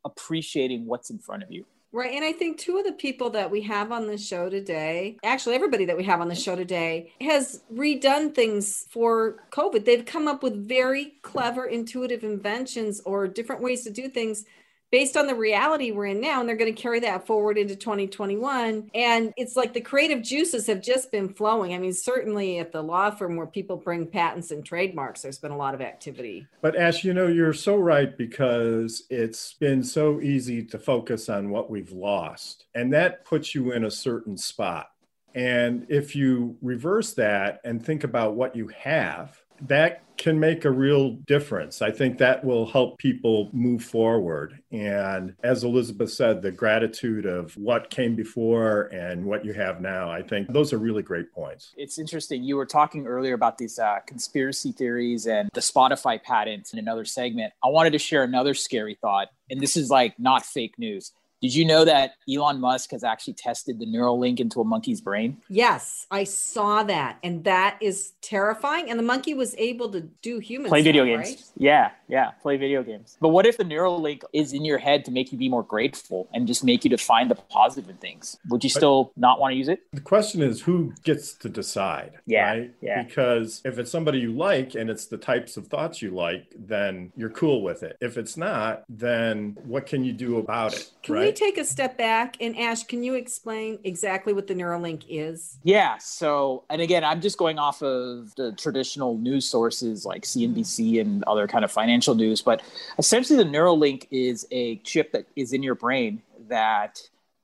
appreciating 0.04 0.86
what's 0.86 1.10
in 1.10 1.18
front 1.18 1.44
of 1.44 1.52
you? 1.52 1.66
Right. 1.94 2.14
And 2.14 2.26
I 2.26 2.32
think 2.34 2.58
two 2.58 2.78
of 2.78 2.86
the 2.86 2.94
people 2.94 3.30
that 3.32 3.52
we 3.52 3.62
have 3.62 3.92
on 3.92 4.08
the 4.08 4.18
show 4.18 4.50
today, 4.50 5.18
actually, 5.24 5.56
everybody 5.56 5.86
that 5.86 5.96
we 5.98 6.04
have 6.04 6.22
on 6.22 6.28
the 6.28 6.36
show 6.36 6.56
today 6.56 7.14
has 7.22 7.64
redone 7.74 8.34
things 8.34 8.86
for 8.90 9.44
COVID. 9.52 9.86
They've 9.86 10.06
come 10.06 10.28
up 10.28 10.44
with 10.44 10.68
very 10.68 11.14
clever, 11.22 11.66
intuitive 11.66 12.24
inventions 12.24 13.02
or 13.06 13.28
different 13.28 13.62
ways 13.62 13.84
to 13.84 13.92
do 13.92 14.08
things 14.08 14.46
based 14.92 15.18
on 15.18 15.26
the 15.26 15.36
reality 15.36 15.92
we're 15.92 16.08
in 16.08 16.22
now. 16.22 16.40
And 16.40 16.48
they're 16.48 16.56
going 16.56 16.74
to 16.74 16.82
carry 16.82 17.00
that 17.00 17.26
forward 17.26 17.58
into 17.58 17.76
2021. 17.76 18.92
And 18.94 19.34
it's 19.38 19.56
like 19.56 19.74
the 19.74 19.82
creative 19.82 20.22
juices 20.22 20.68
have 20.68 20.82
just 20.82 21.12
been 21.12 21.30
flowing. 21.30 21.74
I 21.74 21.78
mean, 21.78 21.94
certainly 21.94 22.60
at 22.60 22.72
the 22.72 22.82
law 22.82 23.10
firm 23.10 23.36
where 23.38 23.48
people 23.48 23.78
bring 23.78 24.06
patents 24.06 24.52
and 24.52 24.64
trademarks, 24.64 25.22
there's 25.22 25.40
been 25.40 25.52
a 25.52 25.58
lot 25.58 25.74
of 25.74 25.82
activity. 25.82 26.46
But 26.62 26.76
Ash, 26.76 27.04
you 27.04 27.14
know, 27.14 27.28
you're 27.28 27.54
so 27.54 27.78
right 27.78 28.16
because 28.18 29.04
it's 29.10 29.54
been 29.54 29.84
so 29.84 30.20
easy 30.22 30.64
to 30.66 30.78
focus 30.78 31.30
on 31.30 31.50
what 31.50 31.70
we've 31.70 31.92
lost, 31.92 32.66
and 32.76 32.92
that 32.94 33.26
puts 33.26 33.56
you 33.56 33.72
in 33.72 33.86
a 33.86 33.92
certain 33.92 34.38
spot. 34.38 34.92
And 35.34 35.86
if 35.90 36.16
you 36.16 36.58
reverse 36.62 37.14
that 37.14 37.62
and 37.64 37.84
think 37.84 38.04
about 38.04 38.36
what 38.36 38.56
you 38.56 38.68
have, 38.68 39.41
that 39.68 40.02
can 40.22 40.40
make 40.40 40.66
a 40.66 40.69
real 40.69 41.13
difference. 41.25 41.81
I 41.81 41.90
think 41.90 42.19
that 42.19 42.44
will 42.46 42.68
help 42.68 43.00
people 43.00 43.50
move 43.54 43.84
forward. 43.84 44.60
And 44.72 45.34
as 45.44 45.63
Elizabeth 45.63 46.12
said, 46.12 46.44
the 46.44 46.52
gratitude 46.52 47.25
of 47.25 47.58
what 47.58 47.90
came 47.90 48.16
before 48.16 48.84
and 48.94 49.25
what 49.25 49.44
you 49.44 49.54
have 49.54 49.81
now, 49.81 50.12
I 50.12 50.22
think 50.22 50.48
those 50.54 50.74
are 50.74 50.78
really 50.78 51.02
great 51.02 51.34
points. 51.34 51.74
It's 51.75 51.98
interesting. 51.98 52.44
You 52.44 52.56
were 52.56 52.68
talking 52.68 53.08
earlier 53.08 53.34
about 53.34 53.58
these 53.58 53.80
uh, 53.80 53.98
conspiracy 54.06 54.72
theories 54.72 55.25
and 55.25 55.50
the 55.56 55.62
Spotify 55.62 56.22
patent 56.22 56.69
in 56.72 56.78
another 56.78 57.04
segment. 57.04 57.54
I 57.63 57.69
wanted 57.69 57.94
to 57.94 58.00
share 58.00 58.24
another 58.24 58.54
scary 58.54 59.00
thought, 59.02 59.30
and 59.50 59.60
this 59.60 59.75
is 59.75 59.90
like 59.90 60.19
not 60.19 60.46
fake 60.46 60.75
news. 60.78 61.13
Did 61.42 61.56
you 61.56 61.66
know 61.66 61.84
that 61.86 62.14
Elon 62.32 62.60
Musk 62.60 62.92
has 62.92 63.04
actually 63.04 63.34
tested 63.34 63.80
the 63.80 63.86
Neuralink 63.88 64.40
into 64.40 64.62
a 64.62 64.64
monkey's 64.64 65.02
brain? 65.02 65.38
Yes, 65.50 66.06
I 66.12 66.24
saw 66.24 66.84
that. 66.84 67.18
And 67.24 67.44
that 67.46 67.78
is 67.82 68.14
terrifying. 68.22 68.92
And 68.92 69.00
the 69.00 69.04
monkey 69.04 69.34
was 69.34 69.56
able 69.58 69.90
to 69.92 70.02
do 70.22 70.38
human 70.38 70.70
Play 70.70 70.84
video 70.84 71.04
stuff, 71.04 71.26
games. 71.26 71.38
right? 71.38 71.52
Yeah, 71.58 71.92
yeah, 72.08 72.32
play 72.44 72.58
video 72.58 72.84
games. 72.84 73.18
But 73.20 73.30
what 73.30 73.48
if 73.48 73.58
the 73.58 73.64
Neuralink 73.64 74.22
is 74.34 74.54
in 74.54 74.63
your 74.63 74.77
head 74.77 75.04
to 75.06 75.12
make 75.12 75.32
you 75.32 75.38
be 75.38 75.50
more 75.50 75.63
grateful 75.63 76.30
and 76.32 76.46
just 76.46 76.63
make 76.63 76.84
you 76.84 76.92
to 76.92 76.98
find 76.98 77.32
the 77.32 77.36
positive 77.36 77.89
in 77.89 77.98
things? 77.98 78.38
Would 78.50 78.63
you 78.63 78.70
still 78.70 79.12
not 79.18 79.39
want 79.39 79.54
to 79.54 79.56
use 79.58 79.68
it? 79.68 79.80
The 79.94 80.01
question 80.01 80.44
is 80.44 80.62
who 80.62 80.94
gets 81.04 81.34
to 81.36 81.50
decide? 81.50 82.20
Yeah, 82.27 82.51
Right? 82.51 82.72
yeah. 82.82 83.01
Because 83.01 83.62
if 83.65 83.80
it's 83.80 83.89
somebody 83.89 84.20
you 84.20 84.32
like 84.32 84.75
and 84.75 84.92
it's 84.92 85.08
the 85.08 85.18
types 85.18 85.58
of 85.58 85.68
thoughts 85.68 86.04
you 86.04 86.12
like, 86.12 86.54
then 86.56 87.12
you're 87.15 87.30
cool 87.32 87.63
with 87.63 87.82
it. 87.82 87.98
If 88.00 88.18
it's 88.18 88.38
not, 88.38 88.84
then 88.88 89.58
what 89.65 89.88
can 89.88 90.04
you 90.04 90.13
do 90.13 90.38
about 90.38 90.74
it? 90.74 90.92
Can 91.01 91.15
take 91.32 91.58
a 91.58 91.66
step 91.66 91.98
back 91.98 92.38
and 92.40 92.58
Ash, 92.58 92.84
can 92.84 93.04
you 93.04 93.16
explain 93.16 93.80
exactly 93.84 94.34
what 94.34 94.48
the 94.48 94.54
Neuralink 94.54 95.04
is? 95.08 95.58
Yeah. 95.64 95.98
So, 95.98 96.64
and 96.70 96.82
again, 96.82 97.04
I'm 97.04 97.22
just 97.22 97.38
going 97.38 97.60
off 97.60 97.82
of 97.82 98.34
the 98.36 98.52
traditional 98.54 99.18
news 99.18 99.48
sources 99.48 100.06
like 100.06 100.24
CNBC 100.24 101.02
and 101.02 101.24
other 101.26 101.48
kind 101.48 101.66
of 101.66 101.72
financial 101.72 102.16
news. 102.16 102.42
But 102.42 102.62
essentially, 102.98 103.42
the 103.42 103.50
Neuralink 103.50 104.08
is 104.12 104.48
a 104.52 104.78
chip 104.78 105.12
that 105.14 105.26
is 105.36 105.54
in 105.54 105.64
your 105.64 105.76
brain 105.76 106.22
that 106.48 107.02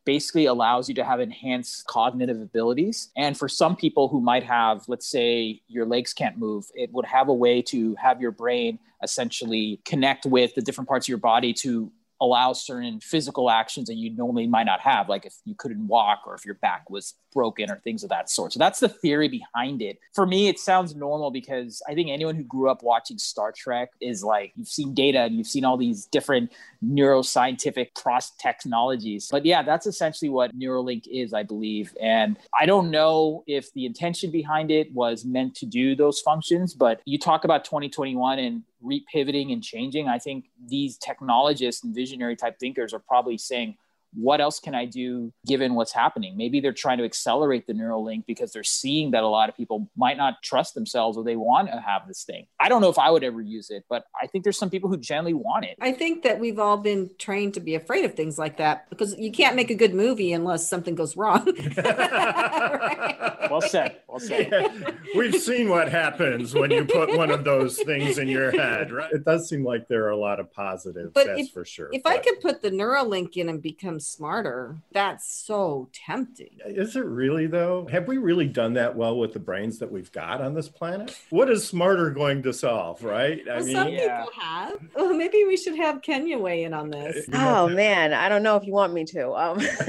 basically 0.08 0.46
allows 0.46 0.88
you 0.88 0.96
to 0.96 1.03
have 1.03 1.20
enhanced 1.20 1.86
cognitive 1.86 2.41
abilities. 2.41 3.10
And 3.17 3.38
for 3.38 3.50
some 3.50 3.75
people 3.75 4.08
who 4.08 4.22
might 4.22 4.44
have, 4.44 4.84
let's 4.88 5.06
say, 5.06 5.62
your 5.67 5.86
legs 5.86 6.13
can't 6.13 6.38
move, 6.38 6.65
it 6.75 6.94
would 6.94 7.06
have 7.06 7.27
a 7.27 7.34
way 7.34 7.62
to 7.63 7.94
have 7.96 8.22
your 8.22 8.32
brain 8.32 8.79
essentially 9.03 9.82
connect 9.84 10.25
with 10.25 10.56
the 10.56 10.62
different 10.62 10.88
parts 10.88 11.06
of 11.06 11.10
your 11.10 11.17
body 11.17 11.53
to 11.53 11.91
allow 12.19 12.53
certain 12.53 13.00
physical 13.00 13.50
actions 13.50 13.88
that 13.88 13.95
you 13.95 14.15
normally 14.15 14.47
might 14.47 14.65
not 14.65 14.79
have, 14.79 15.07
like 15.09 15.25
if 15.25 15.36
you 15.45 15.55
couldn't 15.55 15.88
walk 15.88 16.21
or 16.25 16.36
if 16.36 16.45
your 16.45 16.55
back 16.55 16.89
was 16.89 17.13
broken 17.38 17.70
or 17.70 17.75
things 17.84 18.03
of 18.03 18.10
that 18.10 18.32
sort. 18.32 18.51
So 18.51 18.58
that's 18.58 18.79
the 18.79 18.89
theory 18.89 19.27
behind 19.27 19.84
it. 19.84 20.00
For 20.15 20.25
me, 20.25 20.48
it 20.48 20.58
sounds 20.58 20.96
normal 20.96 21.29
because 21.29 21.84
I 21.88 21.94
think 21.94 22.10
anyone 22.10 22.36
who 22.36 22.41
grew 22.41 22.72
up 22.72 22.82
watching 22.82 23.20
Star 23.20 23.51
Trek 23.56 23.91
is 24.01 24.24
like, 24.24 24.53
you've 24.56 24.67
seen 24.67 24.96
data 24.96 25.20
and 25.20 25.36
you've 25.36 25.46
seen 25.46 25.63
all 25.63 25.77
these 25.77 26.08
different 26.08 26.51
neuroscientific 26.84 27.94
cross 27.94 28.32
technologies. 28.32 29.27
But 29.32 29.46
yeah, 29.46 29.62
that's 29.62 29.86
essentially 29.86 30.29
what 30.29 30.58
Neuralink 30.58 31.06
is, 31.06 31.32
I 31.32 31.44
believe. 31.44 31.96
And 32.01 32.38
I 32.60 32.65
don't 32.65 32.89
know 32.89 33.44
if 33.46 33.72
the 33.74 33.86
intention 33.86 34.32
behind 34.32 34.72
it 34.72 34.91
was 34.91 35.24
meant 35.24 35.53
to 35.58 35.67
do 35.67 35.96
those 35.96 36.20
functions, 36.22 36.74
but 36.74 37.01
you 37.06 37.20
talk 37.20 37.44
about 37.44 37.65
2021 37.65 38.39
and 38.39 38.63
repivoting 38.84 39.53
and 39.53 39.63
changing, 39.63 40.08
I 40.08 40.17
think 40.17 40.46
these 40.65 40.98
technologists 40.98 41.84
and 41.84 41.94
visionary 41.94 42.36
type 42.36 42.58
thinkers 42.60 42.96
are 42.96 43.00
probably 43.00 43.38
saying, 43.38 43.77
what 44.13 44.41
else 44.41 44.59
can 44.59 44.73
I 44.75 44.85
do 44.85 45.31
given 45.45 45.75
what's 45.75 45.91
happening? 45.91 46.35
Maybe 46.37 46.59
they're 46.59 46.73
trying 46.73 46.97
to 46.99 47.03
accelerate 47.03 47.67
the 47.67 47.73
Neuralink 47.73 48.25
because 48.25 48.51
they're 48.51 48.63
seeing 48.63 49.11
that 49.11 49.23
a 49.23 49.27
lot 49.27 49.49
of 49.49 49.55
people 49.55 49.89
might 49.95 50.17
not 50.17 50.41
trust 50.43 50.73
themselves 50.73 51.17
or 51.17 51.23
they 51.23 51.35
want 51.35 51.69
to 51.69 51.79
have 51.79 52.07
this 52.07 52.23
thing. 52.23 52.47
I 52.59 52.69
don't 52.69 52.81
know 52.81 52.89
if 52.89 52.97
I 52.99 53.11
would 53.11 53.23
ever 53.23 53.41
use 53.41 53.69
it, 53.69 53.83
but 53.89 54.05
I 54.21 54.27
think 54.27 54.43
there's 54.43 54.57
some 54.57 54.69
people 54.69 54.89
who 54.89 54.97
generally 54.97 55.33
want 55.33 55.65
it. 55.65 55.77
I 55.81 55.91
think 55.91 56.23
that 56.23 56.39
we've 56.39 56.59
all 56.59 56.77
been 56.77 57.09
trained 57.19 57.53
to 57.55 57.59
be 57.59 57.75
afraid 57.75 58.05
of 58.05 58.13
things 58.15 58.37
like 58.39 58.57
that 58.57 58.89
because 58.89 59.17
you 59.17 59.31
can't 59.31 59.55
make 59.55 59.69
a 59.69 59.75
good 59.75 59.93
movie 59.93 60.33
unless 60.33 60.67
something 60.67 60.95
goes 60.95 61.15
wrong. 61.17 61.45
Well 63.49 63.61
said. 63.61 63.97
Well 64.07 64.19
said. 64.19 64.49
Yeah, 64.51 64.91
we've 65.15 65.35
seen 65.41 65.69
what 65.69 65.89
happens 65.89 66.53
when 66.53 66.69
you 66.69 66.83
put 66.85 67.15
one 67.15 67.31
of 67.31 67.43
those 67.43 67.77
things 67.81 68.17
in 68.17 68.27
your 68.27 68.51
head, 68.51 68.91
right? 68.91 69.11
It 69.11 69.23
does 69.23 69.47
seem 69.47 69.63
like 69.63 69.87
there 69.87 70.05
are 70.05 70.09
a 70.11 70.17
lot 70.17 70.39
of 70.39 70.51
positives, 70.51 71.11
But 71.13 71.27
that's 71.27 71.41
if- 71.43 71.51
for 71.51 71.63
sure. 71.65 71.89
If 71.91 72.05
I 72.05 72.17
could 72.17 72.41
put 72.41 72.61
the 72.61 72.69
Neuralink 72.71 73.37
in 73.37 73.49
and 73.49 73.61
become 73.61 73.96
smarter, 73.99 74.77
that's 74.91 75.27
so 75.45 75.89
tempting. 75.93 76.57
Is 76.65 76.95
it 76.95 77.05
really 77.05 77.47
though? 77.47 77.87
Have 77.91 78.07
we 78.07 78.17
really 78.17 78.47
done 78.47 78.73
that 78.73 78.95
well 78.95 79.17
with 79.17 79.33
the 79.33 79.39
brains 79.39 79.79
that 79.79 79.91
we've 79.91 80.11
got 80.11 80.41
on 80.41 80.53
this 80.53 80.69
planet? 80.69 81.17
What 81.29 81.49
is 81.49 81.67
smarter 81.67 82.09
going 82.11 82.43
to 82.43 82.53
solve, 82.53 83.03
right? 83.03 83.41
I 83.49 83.57
Well, 83.57 83.67
some 83.67 83.89
yeah. 83.89 84.23
people 84.25 84.41
have. 84.41 84.79
Well, 84.95 85.13
maybe 85.13 85.43
we 85.45 85.57
should 85.57 85.75
have 85.75 86.01
Kenya 86.01 86.37
weigh 86.37 86.63
in 86.63 86.73
on 86.73 86.89
this. 86.89 87.27
Oh 87.33 87.67
have- 87.67 87.75
man, 87.75 88.13
I 88.13 88.29
don't 88.29 88.43
know 88.43 88.55
if 88.55 88.65
you 88.65 88.73
want 88.73 88.93
me 88.93 89.05
to. 89.05 89.31
Um, 89.33 89.59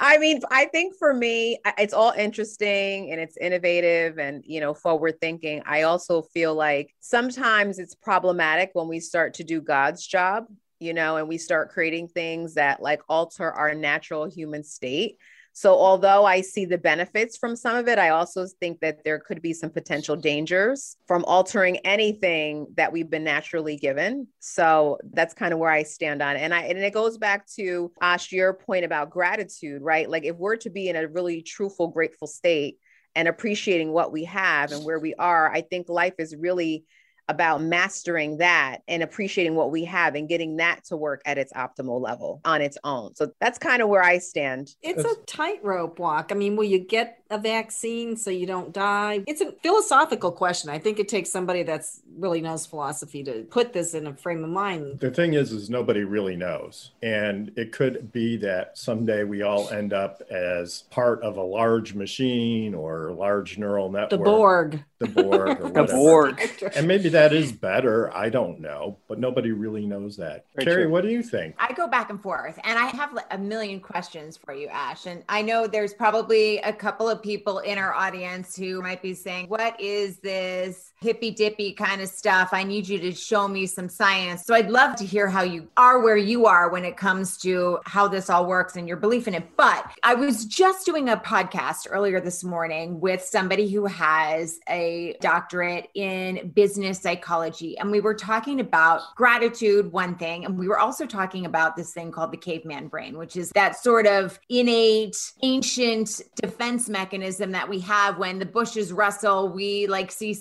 I 0.00 0.18
mean, 0.18 0.40
I 0.50 0.66
think 0.66 0.96
for 0.96 1.12
me, 1.14 1.58
it's 1.78 1.94
all 1.94 2.12
interesting 2.16 3.10
and 3.10 3.20
it's 3.20 3.36
innovative 3.36 4.18
and 4.18 4.42
you 4.46 4.60
know 4.60 4.74
forward 4.74 5.20
thinking. 5.20 5.62
I 5.66 5.82
also 5.82 6.22
feel 6.22 6.54
like 6.54 6.94
sometimes 7.00 7.78
it's 7.78 7.94
problematic 7.94 8.70
when 8.74 8.88
we 8.88 9.00
start 9.00 9.34
to 9.34 9.44
do 9.44 9.60
God's 9.60 10.06
job, 10.06 10.46
you 10.82 10.92
know, 10.92 11.16
and 11.16 11.28
we 11.28 11.38
start 11.38 11.70
creating 11.70 12.08
things 12.08 12.54
that 12.54 12.82
like 12.82 13.00
alter 13.08 13.50
our 13.50 13.74
natural 13.74 14.24
human 14.24 14.64
state. 14.64 15.16
So, 15.54 15.74
although 15.74 16.24
I 16.24 16.40
see 16.40 16.64
the 16.64 16.78
benefits 16.78 17.36
from 17.36 17.56
some 17.56 17.76
of 17.76 17.86
it, 17.86 17.98
I 17.98 18.08
also 18.08 18.46
think 18.58 18.80
that 18.80 19.04
there 19.04 19.18
could 19.18 19.42
be 19.42 19.52
some 19.52 19.68
potential 19.68 20.16
dangers 20.16 20.96
from 21.06 21.24
altering 21.26 21.76
anything 21.78 22.68
that 22.76 22.90
we've 22.90 23.10
been 23.10 23.24
naturally 23.24 23.76
given. 23.76 24.28
So, 24.40 24.98
that's 25.12 25.34
kind 25.34 25.52
of 25.52 25.58
where 25.58 25.70
I 25.70 25.82
stand 25.82 26.22
on 26.22 26.36
it. 26.36 26.40
And 26.40 26.54
I 26.54 26.62
and 26.62 26.78
it 26.78 26.94
goes 26.94 27.18
back 27.18 27.46
to 27.56 27.92
Ash, 28.00 28.32
your 28.32 28.54
point 28.54 28.86
about 28.86 29.10
gratitude, 29.10 29.82
right? 29.82 30.08
Like 30.08 30.24
if 30.24 30.36
we're 30.36 30.56
to 30.56 30.70
be 30.70 30.88
in 30.88 30.96
a 30.96 31.06
really 31.06 31.42
truthful, 31.42 31.88
grateful 31.88 32.26
state 32.26 32.78
and 33.14 33.28
appreciating 33.28 33.92
what 33.92 34.10
we 34.10 34.24
have 34.24 34.72
and 34.72 34.84
where 34.86 34.98
we 34.98 35.14
are, 35.14 35.52
I 35.52 35.60
think 35.60 35.90
life 35.90 36.14
is 36.18 36.34
really 36.34 36.86
about 37.28 37.62
mastering 37.62 38.38
that 38.38 38.78
and 38.88 39.02
appreciating 39.02 39.54
what 39.54 39.70
we 39.70 39.84
have 39.84 40.14
and 40.14 40.28
getting 40.28 40.56
that 40.56 40.84
to 40.84 40.96
work 40.96 41.22
at 41.24 41.38
its 41.38 41.52
optimal 41.52 42.00
level 42.00 42.40
on 42.44 42.60
its 42.60 42.76
own. 42.84 43.14
So 43.14 43.32
that's 43.40 43.58
kind 43.58 43.82
of 43.82 43.88
where 43.88 44.02
I 44.02 44.18
stand. 44.18 44.74
It's 44.82 45.04
a 45.04 45.14
tightrope 45.26 45.98
walk. 45.98 46.30
I 46.30 46.34
mean, 46.34 46.56
will 46.56 46.64
you 46.64 46.78
get 46.78 47.22
a 47.30 47.38
vaccine 47.38 48.16
so 48.16 48.30
you 48.30 48.46
don't 48.46 48.72
die? 48.72 49.24
It's 49.26 49.40
a 49.40 49.52
philosophical 49.62 50.32
question. 50.32 50.70
I 50.70 50.78
think 50.78 50.98
it 50.98 51.08
takes 51.08 51.30
somebody 51.30 51.62
that's 51.62 52.00
really 52.16 52.40
knows 52.40 52.66
philosophy 52.66 53.22
to 53.24 53.44
put 53.50 53.72
this 53.72 53.94
in 53.94 54.06
a 54.06 54.14
frame 54.14 54.44
of 54.44 54.50
mind. 54.50 55.00
The 55.00 55.10
thing 55.10 55.34
is, 55.34 55.52
is 55.52 55.70
nobody 55.70 56.04
really 56.04 56.36
knows. 56.36 56.90
And 57.02 57.52
it 57.56 57.72
could 57.72 58.12
be 58.12 58.36
that 58.38 58.76
someday 58.76 59.24
we 59.24 59.42
all 59.42 59.68
end 59.70 59.92
up 59.92 60.22
as 60.30 60.82
part 60.90 61.22
of 61.22 61.36
a 61.36 61.42
large 61.42 61.94
machine 61.94 62.74
or 62.74 63.08
a 63.08 63.14
large 63.14 63.58
neural 63.58 63.90
network. 63.90 64.10
The 64.12 64.18
Borg. 64.18 64.84
The 64.98 65.06
Borg 65.08 65.60
or 65.60 65.70
The. 65.70 65.84
Borg. 65.84 66.72
And 66.76 66.86
maybe 66.86 67.08
that 67.12 67.32
is 67.32 67.52
better. 67.52 68.14
I 68.14 68.28
don't 68.28 68.60
know, 68.60 68.98
but 69.08 69.18
nobody 69.18 69.52
really 69.52 69.86
knows 69.86 70.16
that. 70.16 70.46
Very 70.56 70.64
Carrie, 70.66 70.82
true. 70.84 70.92
what 70.92 71.02
do 71.02 71.08
you 71.08 71.22
think? 71.22 71.54
I 71.58 71.72
go 71.72 71.86
back 71.86 72.10
and 72.10 72.20
forth, 72.20 72.58
and 72.64 72.78
I 72.78 72.86
have 72.86 73.16
a 73.30 73.38
million 73.38 73.80
questions 73.80 74.36
for 74.36 74.52
you, 74.52 74.68
Ash. 74.68 75.06
And 75.06 75.24
I 75.28 75.42
know 75.42 75.66
there's 75.66 75.94
probably 75.94 76.58
a 76.58 76.72
couple 76.72 77.08
of 77.08 77.22
people 77.22 77.60
in 77.60 77.78
our 77.78 77.94
audience 77.94 78.56
who 78.56 78.82
might 78.82 79.02
be 79.02 79.14
saying, 79.14 79.48
What 79.48 79.80
is 79.80 80.18
this 80.18 80.91
hippy 81.02 81.30
dippy 81.30 81.72
kind 81.72 82.00
of 82.00 82.08
stuff? 82.08 82.50
I 82.52 82.62
need 82.62 82.88
you 82.88 82.98
to 83.00 83.12
show 83.12 83.48
me 83.48 83.66
some 83.66 83.88
science. 83.88 84.44
So 84.44 84.54
I'd 84.54 84.70
love 84.70 84.96
to 84.96 85.04
hear 85.04 85.28
how 85.28 85.42
you 85.42 85.68
are 85.76 86.00
where 86.00 86.16
you 86.16 86.46
are 86.46 86.70
when 86.70 86.84
it 86.84 86.96
comes 86.96 87.36
to 87.38 87.80
how 87.84 88.08
this 88.08 88.30
all 88.30 88.46
works 88.46 88.76
and 88.76 88.86
your 88.86 88.96
belief 88.96 89.26
in 89.28 89.34
it. 89.34 89.56
But 89.56 89.90
I 90.02 90.14
was 90.14 90.44
just 90.44 90.86
doing 90.86 91.08
a 91.08 91.16
podcast 91.16 91.86
earlier 91.90 92.20
this 92.20 92.44
morning 92.44 93.00
with 93.00 93.22
somebody 93.22 93.68
who 93.68 93.86
has 93.86 94.60
a 94.68 95.16
doctorate 95.20 95.88
in 95.94 96.50
business 96.54 97.00
psychology. 97.00 97.76
And 97.78 97.90
we 97.90 98.00
were 98.00 98.14
talking 98.14 98.60
about 98.60 99.14
gratitude, 99.16 99.90
one 99.92 100.16
thing. 100.16 100.44
And 100.44 100.58
we 100.58 100.68
were 100.68 100.78
also 100.78 101.06
talking 101.06 101.46
about 101.46 101.76
this 101.76 101.92
thing 101.92 102.12
called 102.12 102.32
the 102.32 102.36
caveman 102.36 102.88
brain, 102.88 103.18
which 103.18 103.36
is 103.36 103.50
that 103.50 103.76
sort 103.76 104.06
of 104.06 104.38
innate, 104.48 105.16
ancient 105.42 106.20
defense 106.36 106.88
mechanism 106.88 107.50
that 107.52 107.68
we 107.68 107.80
have 107.80 108.18
when 108.18 108.38
the 108.38 108.46
bushes 108.46 108.92
rustle, 108.92 109.48
we 109.48 109.86
like 109.86 110.12
see 110.12 110.32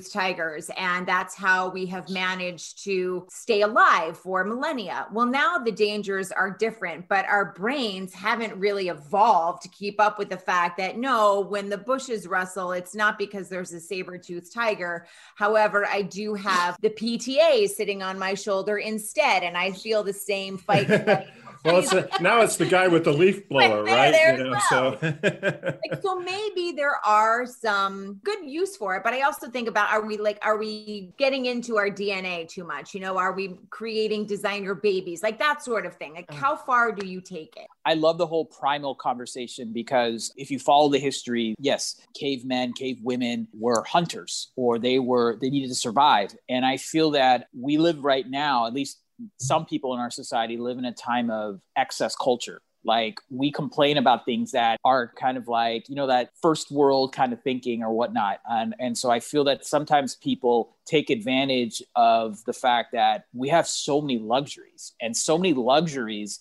saber-toothed 0.00 0.12
tigers. 0.12 0.70
And 0.76 1.06
that's 1.06 1.34
how 1.34 1.70
we 1.70 1.86
have 1.86 2.08
managed 2.08 2.84
to 2.84 3.26
stay 3.30 3.62
alive 3.62 4.16
for 4.16 4.44
millennia. 4.44 5.06
Well, 5.12 5.26
now 5.26 5.58
the 5.58 5.72
dangers 5.72 6.32
are 6.32 6.50
different, 6.50 7.08
but 7.08 7.26
our 7.26 7.52
brains 7.52 8.12
haven't 8.12 8.58
really 8.58 8.88
evolved 8.88 9.62
to 9.62 9.68
keep 9.68 10.00
up 10.00 10.18
with 10.18 10.30
the 10.30 10.36
fact 10.36 10.78
that 10.78 10.98
no, 10.98 11.40
when 11.40 11.68
the 11.68 11.78
bushes 11.78 12.26
rustle, 12.26 12.72
it's 12.72 12.94
not 12.94 13.18
because 13.18 13.48
there's 13.48 13.72
a 13.72 13.80
saber-toothed 13.80 14.52
tiger. 14.52 15.06
However, 15.34 15.86
I 15.86 16.02
do 16.02 16.34
have 16.34 16.76
the 16.80 16.90
PTA 16.90 17.68
sitting 17.68 18.02
on 18.02 18.18
my 18.18 18.34
shoulder 18.34 18.78
instead, 18.78 19.42
and 19.42 19.56
I 19.56 19.72
feel 19.72 20.02
the 20.02 20.12
same 20.12 20.58
fight. 20.58 20.88
Well, 21.64 21.80
it's 21.80 21.92
a, 21.92 22.08
now 22.22 22.40
it's 22.40 22.56
the 22.56 22.64
guy 22.64 22.88
with 22.88 23.04
the 23.04 23.12
leaf 23.12 23.46
blower, 23.50 23.84
There, 23.84 23.94
right? 23.94 24.12
there 24.12 24.38
You 24.38 24.44
know, 24.44 24.54
as 24.54 24.68
so 24.70 24.98
like, 25.02 26.02
so 26.02 26.18
maybe 26.18 26.72
there 26.72 26.96
are 27.04 27.44
some 27.44 28.14
good 28.24 28.38
use 28.44 28.78
for 28.78 28.96
it, 28.96 29.02
but 29.04 29.12
I 29.12 29.22
also 29.22 29.50
think 29.50 29.68
about 29.68 29.90
are 29.92 30.00
we 30.00 30.16
like 30.16 30.38
are 30.40 30.56
we 30.56 31.12
getting 31.18 31.44
into 31.46 31.76
our 31.76 31.90
DNA 31.90 32.48
too 32.48 32.64
much? 32.64 32.94
You 32.94 33.00
know, 33.00 33.18
are 33.18 33.32
we 33.32 33.58
creating 33.68 34.24
designer 34.24 34.74
babies, 34.74 35.22
like 35.22 35.38
that 35.38 35.62
sort 35.62 35.84
of 35.84 35.94
thing? 35.96 36.14
Like, 36.14 36.28
mm. 36.28 36.34
how 36.34 36.56
far 36.56 36.92
do 36.92 37.06
you 37.06 37.20
take 37.20 37.54
it? 37.56 37.66
I 37.84 37.92
love 37.92 38.16
the 38.16 38.26
whole 38.26 38.46
primal 38.46 38.94
conversation 38.94 39.72
because 39.72 40.32
if 40.36 40.50
you 40.50 40.58
follow 40.58 40.88
the 40.88 40.98
history, 40.98 41.54
yes, 41.58 42.00
cavemen, 42.18 42.72
cave 42.72 43.00
women 43.02 43.48
were 43.52 43.84
hunters 43.84 44.50
or 44.56 44.78
they 44.78 44.98
were 44.98 45.36
they 45.40 45.50
needed 45.50 45.68
to 45.68 45.74
survive. 45.74 46.34
And 46.48 46.64
I 46.64 46.78
feel 46.78 47.10
that 47.10 47.48
we 47.52 47.76
live 47.76 48.02
right 48.02 48.28
now, 48.28 48.66
at 48.66 48.72
least 48.72 49.02
some 49.38 49.66
people 49.66 49.94
in 49.94 50.00
our 50.00 50.10
society 50.10 50.56
live 50.56 50.78
in 50.78 50.84
a 50.84 50.92
time 50.92 51.30
of 51.30 51.60
excess 51.76 52.16
culture. 52.16 52.62
Like 52.82 53.20
we 53.28 53.52
complain 53.52 53.98
about 53.98 54.24
things 54.24 54.52
that 54.52 54.78
are 54.84 55.12
kind 55.18 55.36
of 55.36 55.48
like, 55.48 55.88
you 55.88 55.94
know, 55.94 56.06
that 56.06 56.30
first 56.40 56.70
world 56.70 57.14
kind 57.14 57.32
of 57.32 57.42
thinking 57.42 57.82
or 57.82 57.92
whatnot. 57.92 58.40
And, 58.48 58.74
and 58.78 58.96
so 58.96 59.10
I 59.10 59.20
feel 59.20 59.44
that 59.44 59.66
sometimes 59.66 60.16
people 60.16 60.76
take 60.86 61.10
advantage 61.10 61.82
of 61.94 62.42
the 62.44 62.54
fact 62.54 62.92
that 62.92 63.26
we 63.34 63.50
have 63.50 63.66
so 63.66 64.00
many 64.00 64.18
luxuries 64.18 64.92
and 65.00 65.14
so 65.14 65.36
many 65.36 65.52
luxuries 65.52 66.40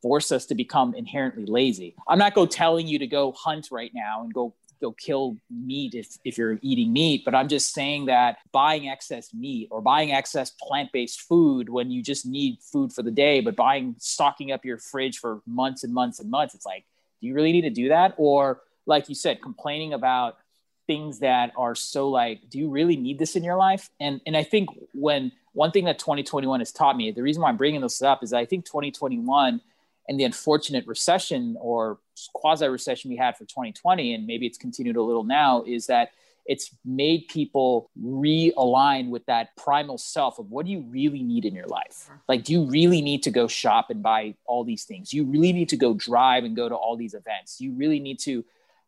force 0.00 0.32
us 0.32 0.46
to 0.46 0.54
become 0.54 0.94
inherently 0.94 1.44
lazy. 1.44 1.94
I'm 2.08 2.18
not 2.18 2.34
go 2.34 2.46
telling 2.46 2.86
you 2.86 2.98
to 2.98 3.06
go 3.06 3.32
hunt 3.32 3.68
right 3.70 3.90
now 3.94 4.22
and 4.22 4.32
go 4.32 4.54
go 4.80 4.92
kill 4.92 5.36
meat 5.50 5.94
if, 5.94 6.18
if 6.24 6.38
you're 6.38 6.58
eating 6.62 6.92
meat, 6.92 7.24
but 7.24 7.34
I'm 7.34 7.48
just 7.48 7.72
saying 7.72 8.06
that 8.06 8.38
buying 8.52 8.88
excess 8.88 9.32
meat 9.32 9.68
or 9.70 9.80
buying 9.80 10.12
excess 10.12 10.50
plant-based 10.50 11.22
food 11.22 11.68
when 11.68 11.90
you 11.90 12.02
just 12.02 12.26
need 12.26 12.58
food 12.60 12.92
for 12.92 13.02
the 13.02 13.10
day, 13.10 13.40
but 13.40 13.56
buying 13.56 13.94
stocking 13.98 14.52
up 14.52 14.64
your 14.64 14.78
fridge 14.78 15.18
for 15.18 15.42
months 15.46 15.84
and 15.84 15.92
months 15.92 16.20
and 16.20 16.30
months, 16.30 16.54
it's 16.54 16.66
like, 16.66 16.84
do 17.20 17.26
you 17.26 17.34
really 17.34 17.52
need 17.52 17.62
to 17.62 17.70
do 17.70 17.88
that? 17.88 18.14
Or 18.16 18.60
like 18.86 19.08
you 19.08 19.14
said, 19.14 19.42
complaining 19.42 19.92
about 19.92 20.36
things 20.86 21.18
that 21.20 21.52
are 21.56 21.74
so 21.74 22.08
like, 22.08 22.48
do 22.48 22.58
you 22.58 22.70
really 22.70 22.96
need 22.96 23.18
this 23.18 23.36
in 23.36 23.42
your 23.42 23.56
life? 23.56 23.90
And 24.00 24.20
and 24.26 24.36
I 24.36 24.44
think 24.44 24.68
when 24.92 25.32
one 25.52 25.70
thing 25.70 25.86
that 25.86 25.98
2021 25.98 26.60
has 26.60 26.70
taught 26.70 26.96
me, 26.96 27.10
the 27.10 27.22
reason 27.22 27.42
why 27.42 27.48
I'm 27.48 27.56
bringing 27.56 27.80
this 27.80 28.02
up 28.02 28.22
is 28.22 28.32
I 28.32 28.44
think 28.44 28.64
2021 28.66 29.60
and 30.08 30.20
the 30.20 30.24
unfortunate 30.24 30.86
recession 30.86 31.56
or 31.60 31.98
quasi 32.32 32.66
recession 32.66 33.10
we 33.10 33.16
had 33.16 33.36
for 33.36 33.44
2020, 33.44 34.14
and 34.14 34.26
maybe 34.26 34.46
it's 34.46 34.58
continued 34.58 34.96
a 34.96 35.02
little 35.02 35.24
now, 35.24 35.62
is 35.66 35.86
that 35.86 36.10
it's 36.46 36.70
made 36.84 37.26
people 37.28 37.90
realign 38.00 39.10
with 39.10 39.26
that 39.26 39.56
primal 39.56 39.98
self 39.98 40.38
of 40.38 40.50
what 40.50 40.64
do 40.64 40.72
you 40.72 40.80
really 40.82 41.22
need 41.22 41.44
in 41.44 41.54
your 41.54 41.66
life? 41.66 42.08
Like, 42.28 42.44
do 42.44 42.52
you 42.52 42.70
really 42.70 43.02
need 43.02 43.24
to 43.24 43.30
go 43.30 43.48
shop 43.48 43.90
and 43.90 44.02
buy 44.02 44.34
all 44.46 44.62
these 44.64 44.84
things? 44.84 45.12
You 45.12 45.24
really 45.24 45.52
need 45.52 45.68
to 45.70 45.76
go 45.76 45.94
drive 45.94 46.44
and 46.44 46.54
go 46.54 46.68
to 46.68 46.74
all 46.74 46.96
these 46.96 47.14
events. 47.14 47.60
You 47.60 47.72
really 47.72 47.98
need 47.98 48.20
to 48.20 48.44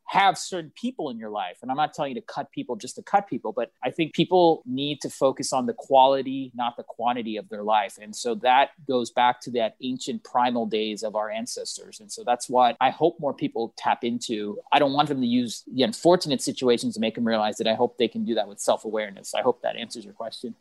have 0.09 0.39
certain 0.39 0.73
people 0.75 1.11
in 1.11 1.19
your 1.19 1.29
life. 1.29 1.59
And 1.61 1.71
I'm 1.71 1.77
not 1.77 1.93
telling 1.93 2.15
you 2.15 2.21
to 2.21 2.27
cut 2.27 2.51
people 2.51 2.77
just 2.77 2.97
to 2.97 3.03
cut 3.03 3.29
people, 3.29 3.53
but 3.53 3.73
I 3.85 3.91
think 3.91 4.15
people 4.15 4.63
need 4.65 5.03
to 5.03 5.11
focus 5.11 5.53
on 5.53 5.67
the 5.67 5.75
quality, 5.75 6.51
not 6.55 6.79
the 6.79 6.83
quantity 6.83 7.37
of 7.37 7.51
their 7.51 7.63
life. 7.63 7.99
And 8.01 8.17
so 8.17 8.35
that 8.37 8.71
goes 8.87 9.11
back 9.11 9.39
to 9.43 9.51
that 9.53 9.77
ancient 9.83 10.25
primal 10.25 10.65
days 10.65 11.03
of 11.03 11.15
our 11.15 11.31
ancestors. 11.31 12.01
And 12.01 12.11
so 12.11 12.25
that's 12.25 12.49
what 12.49 12.75
I 12.81 12.89
hope 12.89 13.21
more 13.21 13.35
people 13.35 13.75
tap 13.77 14.03
into. 14.03 14.59
I 14.73 14.79
don't 14.79 14.95
want 14.95 15.09
them 15.09 15.21
to 15.21 15.27
use 15.27 15.63
the 15.71 15.83
unfortunate 15.83 16.41
situations 16.41 16.95
to 16.95 17.01
make 17.01 17.15
them 17.15 17.27
realize 17.27 17.59
that 17.59 17.67
I 17.67 17.75
hope 17.75 17.99
they 17.99 18.09
can 18.09 18.25
do 18.25 18.35
that 18.37 18.49
with 18.49 18.61
self 18.61 18.87
awareness. 18.87 19.35
I 19.35 19.43
hope 19.43 19.61
that 19.61 19.77
answers 19.77 20.07
your 20.07 20.15
question. 20.15 20.55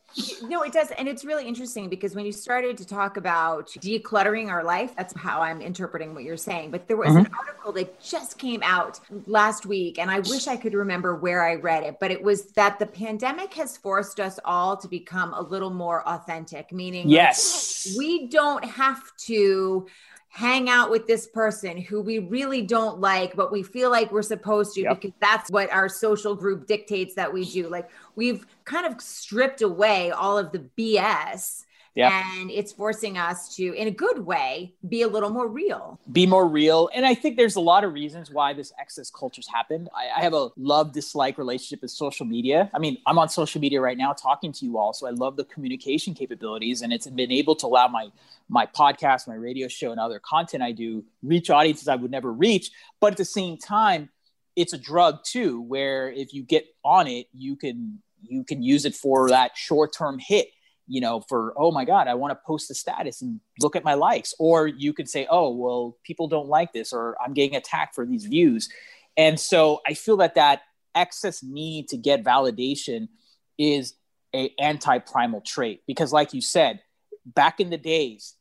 No, 0.43 0.63
it 0.63 0.73
does. 0.73 0.91
And 0.91 1.07
it's 1.07 1.23
really 1.23 1.47
interesting 1.47 1.87
because 1.87 2.15
when 2.15 2.25
you 2.25 2.33
started 2.33 2.77
to 2.79 2.85
talk 2.85 3.15
about 3.15 3.69
decluttering 3.69 4.49
our 4.49 4.65
life, 4.65 4.93
that's 4.97 5.17
how 5.17 5.41
I'm 5.41 5.61
interpreting 5.61 6.13
what 6.13 6.25
you're 6.25 6.35
saying. 6.35 6.71
But 6.71 6.89
there 6.89 6.97
was 6.97 7.09
mm-hmm. 7.09 7.19
an 7.19 7.31
article 7.39 7.71
that 7.73 8.01
just 8.01 8.37
came 8.37 8.61
out 8.61 8.99
last 9.37 9.67
week, 9.67 9.99
and 9.99 10.09
I 10.09 10.19
wish 10.21 10.47
I 10.47 10.57
could 10.57 10.73
remember 10.73 11.15
where 11.15 11.43
I 11.43 11.53
read 11.55 11.83
it, 11.83 11.97
but 11.99 12.09
it 12.09 12.23
was 12.23 12.47
that 12.53 12.79
the 12.79 12.87
pandemic 12.87 13.53
has 13.53 13.77
forced 13.77 14.19
us 14.19 14.39
all 14.43 14.75
to 14.77 14.87
become 14.87 15.31
a 15.35 15.41
little 15.41 15.69
more 15.69 16.01
authentic, 16.09 16.71
meaning, 16.71 17.07
yes, 17.07 17.95
we 17.99 18.27
don't 18.29 18.65
have 18.65 18.99
to 19.27 19.85
hang 20.29 20.69
out 20.69 20.89
with 20.89 21.05
this 21.05 21.27
person 21.27 21.77
who 21.77 22.01
we 22.01 22.17
really 22.17 22.63
don't 22.63 22.99
like, 22.99 23.35
but 23.35 23.51
we 23.51 23.61
feel 23.61 23.91
like 23.91 24.11
we're 24.11 24.23
supposed 24.23 24.73
to 24.73 24.81
yep. 24.81 24.99
because 24.99 25.15
that's 25.21 25.51
what 25.51 25.71
our 25.71 25.87
social 25.87 26.33
group 26.33 26.65
dictates 26.65 27.13
that 27.13 27.31
we 27.31 27.45
do. 27.45 27.67
Like 27.69 27.89
we've 28.15 28.43
kind 28.65 28.87
of 28.87 28.99
stripped 28.99 29.61
away 29.61 30.09
all 30.09 30.37
of 30.37 30.51
the 30.51 30.65
BS 30.77 31.63
Yep. 31.97 32.11
And 32.11 32.51
it's 32.51 32.71
forcing 32.71 33.17
us 33.17 33.55
to, 33.55 33.73
in 33.73 33.87
a 33.87 33.91
good 33.91 34.19
way, 34.19 34.75
be 34.87 35.01
a 35.01 35.07
little 35.07 35.31
more 35.31 35.47
real. 35.47 35.99
Be 36.11 36.27
more 36.27 36.47
real. 36.47 36.91
And 36.93 37.07
I 37.07 37.15
think 37.15 37.37
there's 37.37 37.55
a 37.55 37.59
lot 37.59 37.83
of 37.83 37.91
reasons 37.91 38.29
why 38.29 38.53
this 38.53 38.71
excess 38.79 39.09
culture's 39.09 39.47
happened. 39.47 39.89
I, 39.95 40.19
I 40.19 40.23
have 40.23 40.35
a 40.35 40.49
love 40.57 40.93
dislike 40.93 41.39
relationship 41.39 41.81
with 41.81 41.89
social 41.89 42.27
media. 42.27 42.69
I 42.71 42.77
mean, 42.77 42.99
I'm 43.07 43.17
on 43.17 43.29
social 43.29 43.59
media 43.59 43.81
right 43.81 43.97
now 43.97 44.13
talking 44.13 44.51
to 44.51 44.65
you 44.65 44.77
all. 44.77 44.93
So 44.93 45.07
I 45.07 45.09
love 45.09 45.37
the 45.37 45.45
communication 45.45 46.13
capabilities 46.13 46.83
and 46.83 46.93
it's 46.93 47.07
been 47.07 47.31
able 47.31 47.55
to 47.55 47.65
allow 47.65 47.87
my 47.87 48.09
my 48.47 48.67
podcast, 48.67 49.27
my 49.27 49.33
radio 49.33 49.67
show, 49.67 49.89
and 49.89 49.99
other 49.99 50.19
content 50.19 50.61
I 50.61 50.73
do 50.73 51.03
reach 51.23 51.49
audiences 51.49 51.87
I 51.87 51.95
would 51.95 52.11
never 52.11 52.31
reach. 52.31 52.69
But 53.01 53.13
at 53.13 53.17
the 53.17 53.25
same 53.25 53.57
time, 53.57 54.09
it's 54.55 54.73
a 54.73 54.77
drug 54.77 55.23
too, 55.23 55.61
where 55.61 56.11
if 56.11 56.31
you 56.31 56.43
get 56.43 56.67
on 56.85 57.07
it, 57.07 57.25
you 57.33 57.55
can 57.55 58.03
you 58.21 58.43
can 58.43 58.61
use 58.61 58.85
it 58.85 58.93
for 58.93 59.29
that 59.29 59.57
short 59.57 59.93
term 59.93 60.19
hit 60.19 60.49
you 60.87 61.01
know, 61.01 61.21
for, 61.21 61.53
oh 61.57 61.71
my 61.71 61.85
God, 61.85 62.07
I 62.07 62.13
want 62.15 62.31
to 62.31 62.39
post 62.45 62.67
the 62.67 62.75
status 62.75 63.21
and 63.21 63.39
look 63.59 63.75
at 63.75 63.83
my 63.83 63.93
likes. 63.93 64.33
Or 64.39 64.67
you 64.67 64.93
could 64.93 65.09
say, 65.09 65.27
oh, 65.29 65.53
well, 65.53 65.97
people 66.03 66.27
don't 66.27 66.47
like 66.47 66.73
this, 66.73 66.93
or 66.93 67.17
I'm 67.23 67.33
getting 67.33 67.55
attacked 67.55 67.95
for 67.95 68.05
these 68.05 68.25
views. 68.25 68.69
And 69.17 69.39
so 69.39 69.81
I 69.85 69.93
feel 69.93 70.17
that 70.17 70.35
that 70.35 70.61
excess 70.95 71.43
need 71.43 71.89
to 71.89 71.97
get 71.97 72.23
validation 72.23 73.09
is 73.57 73.93
a 74.33 74.51
anti-primal 74.59 75.41
trait 75.41 75.81
because 75.87 76.11
like 76.11 76.33
you 76.33 76.41
said 76.41 76.81
back 77.25 77.59
in 77.59 77.69
the 77.69 77.77
days 77.77 78.33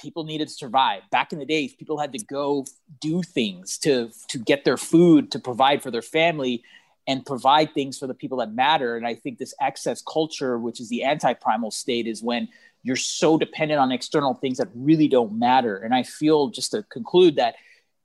people 0.00 0.24
needed 0.24 0.48
to 0.48 0.54
survive 0.54 1.02
back 1.10 1.32
in 1.32 1.38
the 1.38 1.44
days 1.44 1.74
people 1.74 1.98
had 1.98 2.12
to 2.12 2.24
go 2.24 2.64
do 3.00 3.22
things 3.22 3.78
to 3.78 4.10
to 4.28 4.38
get 4.38 4.64
their 4.64 4.76
food 4.76 5.30
to 5.30 5.38
provide 5.38 5.82
for 5.82 5.90
their 5.90 6.02
family 6.02 6.62
and 7.06 7.24
provide 7.24 7.74
things 7.74 7.98
for 7.98 8.06
the 8.06 8.14
people 8.14 8.38
that 8.38 8.52
matter. 8.52 8.96
And 8.96 9.06
I 9.06 9.14
think 9.14 9.38
this 9.38 9.54
excess 9.60 10.02
culture, 10.02 10.58
which 10.58 10.80
is 10.80 10.88
the 10.88 11.04
anti 11.04 11.34
primal 11.34 11.70
state, 11.70 12.06
is 12.06 12.22
when 12.22 12.48
you're 12.82 12.96
so 12.96 13.38
dependent 13.38 13.80
on 13.80 13.92
external 13.92 14.34
things 14.34 14.58
that 14.58 14.68
really 14.74 15.08
don't 15.08 15.38
matter. 15.38 15.76
And 15.78 15.94
I 15.94 16.02
feel 16.02 16.48
just 16.48 16.70
to 16.72 16.82
conclude 16.84 17.36
that 17.36 17.56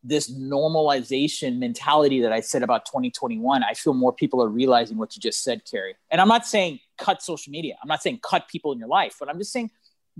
this 0.03 0.31
normalization 0.31 1.59
mentality 1.59 2.21
that 2.21 2.31
I 2.31 2.39
said 2.39 2.63
about 2.63 2.85
2021, 2.85 3.63
I 3.63 3.73
feel 3.73 3.93
more 3.93 4.13
people 4.13 4.41
are 4.41 4.47
realizing 4.47 4.97
what 4.97 5.15
you 5.15 5.21
just 5.21 5.43
said, 5.43 5.63
Carrie. 5.69 5.95
And 6.09 6.21
I'm 6.21 6.29
not 6.29 6.45
saying 6.45 6.79
cut 6.97 7.21
social 7.21 7.51
media, 7.51 7.75
I'm 7.81 7.87
not 7.87 8.01
saying 8.01 8.19
cut 8.23 8.47
people 8.47 8.71
in 8.71 8.79
your 8.79 8.87
life, 8.87 9.15
but 9.19 9.29
I'm 9.29 9.37
just 9.37 9.51
saying 9.51 9.71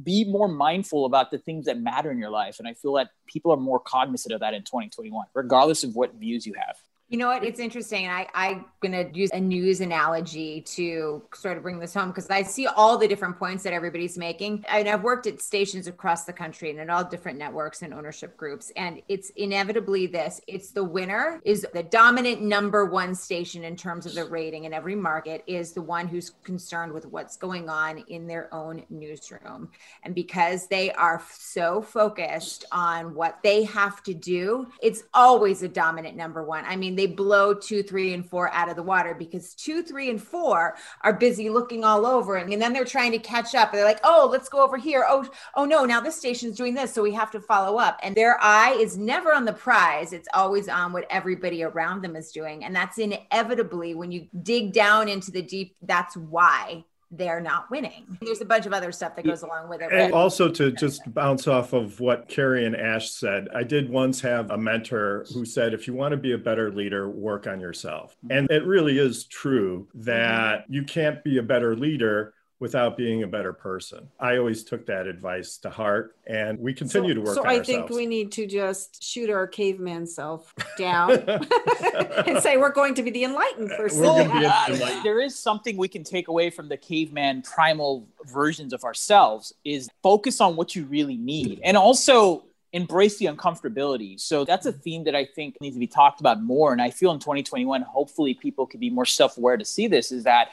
be 0.01 0.25
more 0.25 0.47
mindful 0.47 1.05
about 1.05 1.31
the 1.31 1.37
things 1.37 1.65
that 1.65 1.79
matter 1.79 2.11
in 2.11 2.17
your 2.17 2.29
life. 2.29 2.59
And 2.59 2.67
I 2.67 2.73
feel 2.73 2.93
that 2.93 3.09
people 3.27 3.51
are 3.51 3.57
more 3.57 3.79
cognizant 3.79 4.33
of 4.33 4.41
that 4.41 4.53
in 4.53 4.61
2021, 4.61 5.27
regardless 5.33 5.83
of 5.83 5.95
what 5.95 6.13
views 6.15 6.45
you 6.45 6.53
have. 6.53 6.77
You 7.09 7.17
know 7.17 7.27
what? 7.29 7.43
It's 7.43 7.59
interesting. 7.59 8.07
I, 8.07 8.27
I'm 8.35 8.65
going 8.81 8.91
to 8.91 9.17
use 9.17 9.31
a 9.33 9.39
news 9.39 9.81
analogy 9.81 10.61
to 10.61 11.23
sort 11.33 11.57
of 11.57 11.63
bring 11.63 11.79
this 11.79 11.91
home 11.91 12.09
because 12.09 12.29
I 12.29 12.43
see 12.43 12.67
all 12.67 12.99
the 12.99 13.07
different 13.07 13.39
points 13.39 13.63
that 13.63 13.73
everybody's 13.73 14.15
making. 14.15 14.63
And 14.67 14.87
I've 14.87 15.01
worked 15.01 15.25
at 15.25 15.41
stations 15.41 15.87
across 15.87 16.25
the 16.25 16.33
country 16.33 16.69
and 16.69 16.79
in 16.79 16.91
all 16.91 17.03
different 17.03 17.39
networks 17.39 17.81
and 17.81 17.95
ownership 17.95 18.37
groups. 18.37 18.71
And 18.75 19.01
it's 19.07 19.31
inevitably 19.31 20.05
this 20.05 20.39
it's 20.45 20.69
the 20.69 20.83
winner, 20.83 21.41
is 21.43 21.65
the 21.73 21.81
dominant 21.81 22.43
number 22.43 22.85
one 22.85 23.15
station 23.15 23.63
in 23.63 23.75
terms 23.75 24.05
of 24.05 24.13
the 24.13 24.25
rating 24.25 24.65
in 24.65 24.73
every 24.73 24.95
market, 24.95 25.43
is 25.47 25.71
the 25.71 25.81
one 25.81 26.07
who's 26.07 26.33
concerned 26.43 26.93
with 26.93 27.07
what's 27.07 27.37
going 27.37 27.69
on 27.69 28.03
in 28.09 28.27
their 28.27 28.53
own 28.53 28.83
newsroom. 28.91 29.71
And 30.03 30.13
because 30.13 30.67
they 30.67 30.91
are 30.91 31.23
so 31.31 31.81
focused 31.81 32.65
on 32.71 33.15
what 33.15 33.39
they 33.41 33.63
have 33.63 34.03
to 34.03 34.13
do, 34.13 34.67
it's 34.79 35.05
always 35.15 35.63
a 35.63 35.67
dominant 35.67 36.15
number 36.15 36.43
one. 36.43 36.65
I 36.65 36.75
mean, 36.75 36.98
they 36.99 37.07
blow 37.07 37.53
two, 37.53 37.81
three, 37.81 38.13
and 38.13 38.29
four 38.29 38.53
out 38.53 38.67
of 38.67 38.75
the 38.75 38.83
water 38.83 39.15
because 39.17 39.53
two, 39.53 39.81
three, 39.81 40.09
and 40.09 40.21
four 40.21 40.75
are 40.99 41.13
busy 41.13 41.49
looking 41.49 41.85
all 41.85 42.05
over. 42.05 42.35
And, 42.35 42.59
then 42.59 42.73
they're 42.73 42.83
trying 42.83 43.13
to 43.13 43.19
catch 43.19 43.55
up. 43.55 43.71
They're 43.71 43.85
like, 43.85 44.01
oh, 44.03 44.27
let's 44.29 44.49
go 44.49 44.61
over 44.61 44.75
here. 44.75 45.05
Oh, 45.07 45.25
oh 45.55 45.63
no, 45.63 45.85
now 45.85 46.01
this 46.01 46.17
station's 46.17 46.57
doing 46.57 46.73
this. 46.73 46.93
So 46.93 47.01
we 47.01 47.13
have 47.13 47.31
to 47.31 47.39
follow 47.39 47.77
up. 47.77 48.01
And 48.03 48.15
their 48.15 48.37
eye 48.41 48.75
is 48.77 48.97
never 48.97 49.33
on 49.33 49.45
the 49.45 49.53
prize. 49.53 50.11
It's 50.11 50.27
always 50.33 50.67
on 50.67 50.91
what 50.91 51.05
everybody 51.09 51.63
around 51.63 52.01
them 52.01 52.17
is 52.17 52.33
doing. 52.33 52.65
And 52.65 52.75
that's 52.75 52.97
inevitably 52.97 53.95
when 53.95 54.11
you 54.11 54.27
dig 54.43 54.73
down 54.73 55.07
into 55.07 55.31
the 55.31 55.41
deep, 55.41 55.77
that's 55.81 56.17
why 56.17 56.83
they're 57.11 57.41
not 57.41 57.69
winning. 57.71 58.17
There's 58.21 58.41
a 58.41 58.45
bunch 58.45 58.65
of 58.65 58.73
other 58.73 58.91
stuff 58.91 59.15
that 59.15 59.25
goes 59.25 59.41
along 59.41 59.69
with 59.69 59.81
it. 59.81 59.91
And 59.91 60.13
also 60.13 60.49
to 60.49 60.71
just 60.71 61.01
bounce 61.13 61.47
off 61.47 61.73
of 61.73 61.99
what 61.99 62.27
Carrie 62.27 62.65
and 62.65 62.75
Ash 62.75 63.09
said, 63.09 63.47
I 63.53 63.63
did 63.63 63.89
once 63.89 64.21
have 64.21 64.51
a 64.51 64.57
mentor 64.57 65.25
who 65.33 65.45
said, 65.45 65.73
if 65.73 65.87
you 65.87 65.93
want 65.93 66.11
to 66.11 66.17
be 66.17 66.33
a 66.33 66.37
better 66.37 66.71
leader, 66.71 67.09
work 67.09 67.47
on 67.47 67.59
yourself. 67.59 68.15
And 68.29 68.49
it 68.51 68.63
really 68.65 68.99
is 68.99 69.25
true 69.25 69.87
that 69.95 70.63
mm-hmm. 70.63 70.73
you 70.73 70.83
can't 70.83 71.23
be 71.23 71.37
a 71.37 71.43
better 71.43 71.75
leader 71.75 72.33
without 72.59 72.97
being 72.97 73.23
a 73.23 73.27
better 73.27 73.53
person. 73.53 74.07
I 74.19 74.37
always 74.37 74.63
took 74.63 74.85
that 74.87 75.07
advice 75.07 75.57
to 75.59 75.69
heart 75.69 76.17
and 76.27 76.59
we 76.59 76.73
continue 76.73 77.11
so, 77.11 77.15
to 77.15 77.21
work 77.21 77.35
so 77.35 77.41
on 77.41 77.47
I 77.47 77.57
ourselves. 77.57 77.67
think 77.67 77.89
we 77.89 78.05
need 78.05 78.33
to 78.33 78.45
just 78.45 79.01
shoot 79.01 79.29
our 79.29 79.47
caveman 79.47 80.05
self 80.05 80.53
down 80.77 81.11
and 81.11 82.39
say 82.43 82.57
we're 82.57 82.73
going 82.73 82.95
to 82.95 83.03
be 83.03 83.11
the 83.11 83.23
enlightened 83.23 83.71
person. 83.71 84.03
enlightened. 84.03 84.81
Uh, 84.81 85.01
there 85.03 85.21
is 85.21 85.39
something 85.39 85.77
we 85.77 85.87
can 85.87 86.03
take 86.03 86.27
away 86.27 86.49
from 86.49 86.67
the 86.67 86.77
caveman 86.77 87.41
primal 87.43 88.07
versions 88.25 88.73
of 88.73 88.83
ourselves 88.83 89.53
is 89.63 89.89
focus 90.03 90.41
on 90.41 90.57
what 90.57 90.75
you 90.75 90.83
really 90.85 91.17
need. 91.17 91.61
And 91.63 91.77
also 91.77 92.43
embrace 92.71 93.17
the 93.17 93.25
uncomfortability. 93.25 94.19
So 94.19 94.45
that's 94.45 94.65
a 94.65 94.71
theme 94.71 95.03
that 95.05 95.15
I 95.15 95.25
think 95.25 95.55
needs 95.59 95.75
to 95.75 95.79
be 95.79 95.87
talked 95.87 96.19
about 96.19 96.43
more. 96.43 96.71
And 96.71 96.81
I 96.81 96.91
feel 96.91 97.11
in 97.11 97.19
2021, 97.19 97.81
hopefully 97.81 98.35
people 98.35 98.67
can 98.67 98.79
be 98.79 98.89
more 98.89 99.05
self-aware 99.05 99.57
to 99.57 99.65
see 99.65 99.87
this 99.87 100.11
is 100.11 100.23
that 100.25 100.49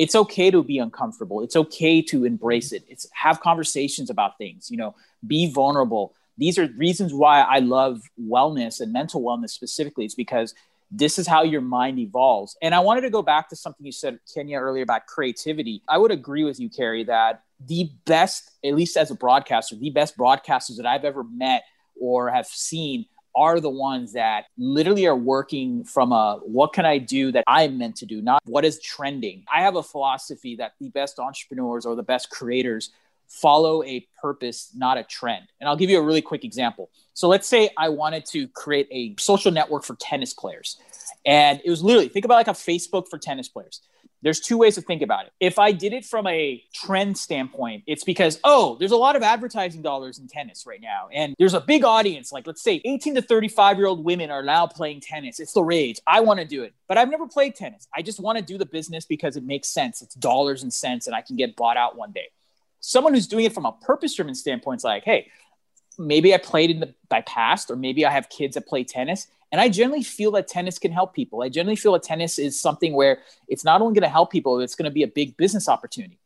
it's 0.00 0.14
okay 0.14 0.50
to 0.50 0.64
be 0.64 0.78
uncomfortable. 0.78 1.42
It's 1.42 1.56
okay 1.56 2.00
to 2.00 2.24
embrace 2.24 2.72
it. 2.72 2.84
It's 2.88 3.06
have 3.12 3.40
conversations 3.40 4.08
about 4.08 4.38
things, 4.38 4.70
you 4.70 4.78
know, 4.78 4.94
be 5.26 5.52
vulnerable. 5.52 6.14
These 6.38 6.58
are 6.58 6.68
reasons 6.78 7.12
why 7.12 7.42
I 7.42 7.58
love 7.58 8.00
wellness 8.18 8.80
and 8.80 8.94
mental 8.94 9.20
wellness 9.20 9.50
specifically. 9.50 10.06
It's 10.06 10.14
because 10.14 10.54
this 10.90 11.18
is 11.18 11.26
how 11.26 11.42
your 11.42 11.60
mind 11.60 11.98
evolves. 11.98 12.56
And 12.62 12.74
I 12.74 12.80
wanted 12.80 13.02
to 13.02 13.10
go 13.10 13.20
back 13.20 13.50
to 13.50 13.56
something 13.56 13.84
you 13.84 13.92
said, 13.92 14.18
Kenya, 14.34 14.58
earlier 14.58 14.84
about 14.84 15.04
creativity. 15.04 15.82
I 15.86 15.98
would 15.98 16.12
agree 16.12 16.44
with 16.44 16.58
you, 16.58 16.70
Carrie, 16.70 17.04
that 17.04 17.42
the 17.68 17.90
best, 18.06 18.52
at 18.64 18.74
least 18.74 18.96
as 18.96 19.10
a 19.10 19.14
broadcaster, 19.14 19.76
the 19.76 19.90
best 19.90 20.16
broadcasters 20.16 20.78
that 20.78 20.86
I've 20.86 21.04
ever 21.04 21.24
met 21.24 21.64
or 22.00 22.30
have 22.30 22.46
seen 22.46 23.04
are 23.34 23.60
the 23.60 23.70
ones 23.70 24.12
that 24.12 24.46
literally 24.58 25.06
are 25.06 25.16
working 25.16 25.84
from 25.84 26.12
a 26.12 26.40
what 26.42 26.72
can 26.72 26.84
I 26.84 26.98
do 26.98 27.32
that 27.32 27.44
I'm 27.46 27.78
meant 27.78 27.96
to 27.96 28.06
do, 28.06 28.20
not 28.22 28.42
what 28.44 28.64
is 28.64 28.80
trending. 28.80 29.44
I 29.52 29.62
have 29.62 29.76
a 29.76 29.82
philosophy 29.82 30.56
that 30.56 30.72
the 30.80 30.88
best 30.90 31.18
entrepreneurs 31.18 31.86
or 31.86 31.94
the 31.94 32.02
best 32.02 32.30
creators 32.30 32.90
follow 33.28 33.84
a 33.84 34.06
purpose, 34.20 34.72
not 34.74 34.98
a 34.98 35.04
trend. 35.04 35.46
And 35.60 35.68
I'll 35.68 35.76
give 35.76 35.88
you 35.88 35.98
a 35.98 36.02
really 36.02 36.22
quick 36.22 36.44
example. 36.44 36.90
So 37.14 37.28
let's 37.28 37.46
say 37.46 37.70
I 37.78 37.88
wanted 37.88 38.26
to 38.26 38.48
create 38.48 38.88
a 38.90 39.14
social 39.18 39.52
network 39.52 39.84
for 39.84 39.94
tennis 39.94 40.34
players. 40.34 40.78
And 41.24 41.60
it 41.64 41.70
was 41.70 41.82
literally 41.82 42.08
think 42.08 42.24
about 42.24 42.34
like 42.34 42.48
a 42.48 42.52
Facebook 42.52 43.08
for 43.08 43.18
tennis 43.18 43.48
players 43.48 43.82
there's 44.22 44.40
two 44.40 44.58
ways 44.58 44.74
to 44.74 44.82
think 44.82 45.02
about 45.02 45.26
it. 45.26 45.32
If 45.40 45.58
I 45.58 45.72
did 45.72 45.92
it 45.92 46.04
from 46.04 46.26
a 46.26 46.62
trend 46.74 47.16
standpoint, 47.16 47.84
it's 47.86 48.04
because, 48.04 48.38
oh, 48.44 48.76
there's 48.78 48.92
a 48.92 48.96
lot 48.96 49.16
of 49.16 49.22
advertising 49.22 49.82
dollars 49.82 50.18
in 50.18 50.28
tennis 50.28 50.64
right 50.66 50.80
now. 50.80 51.08
And 51.12 51.34
there's 51.38 51.54
a 51.54 51.60
big 51.60 51.84
audience. 51.84 52.30
Like, 52.30 52.46
let's 52.46 52.62
say 52.62 52.82
18 52.84 53.14
to 53.14 53.22
35 53.22 53.78
year 53.78 53.86
old 53.86 54.04
women 54.04 54.30
are 54.30 54.42
now 54.42 54.66
playing 54.66 55.00
tennis. 55.00 55.40
It's 55.40 55.52
the 55.52 55.62
rage. 55.62 56.00
I 56.06 56.20
want 56.20 56.40
to 56.40 56.46
do 56.46 56.62
it, 56.62 56.74
but 56.86 56.98
I've 56.98 57.10
never 57.10 57.26
played 57.26 57.54
tennis. 57.54 57.88
I 57.94 58.02
just 58.02 58.20
want 58.20 58.38
to 58.38 58.44
do 58.44 58.58
the 58.58 58.66
business 58.66 59.06
because 59.06 59.36
it 59.36 59.44
makes 59.44 59.68
sense. 59.68 60.02
It's 60.02 60.14
dollars 60.14 60.62
and 60.62 60.72
cents, 60.72 61.06
and 61.06 61.16
I 61.16 61.22
can 61.22 61.36
get 61.36 61.56
bought 61.56 61.76
out 61.76 61.96
one 61.96 62.12
day. 62.12 62.28
Someone 62.80 63.14
who's 63.14 63.26
doing 63.26 63.44
it 63.44 63.54
from 63.54 63.66
a 63.66 63.72
purpose 63.72 64.14
driven 64.14 64.34
standpoint 64.34 64.80
is 64.80 64.84
like, 64.84 65.04
hey, 65.04 65.28
maybe 65.98 66.34
I 66.34 66.38
played 66.38 66.70
in 66.70 66.80
the 66.80 66.94
by 67.08 67.22
past, 67.22 67.70
or 67.70 67.76
maybe 67.76 68.04
I 68.04 68.10
have 68.10 68.28
kids 68.28 68.54
that 68.54 68.66
play 68.66 68.84
tennis 68.84 69.26
And 69.52 69.60
I 69.60 69.68
generally 69.68 70.02
feel 70.02 70.30
that 70.32 70.46
tennis 70.46 70.78
can 70.78 70.92
help 70.92 71.14
people. 71.14 71.42
I 71.42 71.48
generally 71.48 71.76
feel 71.76 71.92
that 71.92 72.02
tennis 72.02 72.38
is 72.38 72.60
something 72.60 72.92
where 72.92 73.18
it's 73.48 73.64
not 73.64 73.80
only 73.80 73.94
going 73.94 74.08
to 74.08 74.12
help 74.12 74.30
people, 74.30 74.60
it's 74.60 74.76
going 74.76 74.84
to 74.84 74.94
be 74.94 75.02
a 75.02 75.08
big 75.08 75.36
business 75.36 75.68
opportunity. 75.68 76.18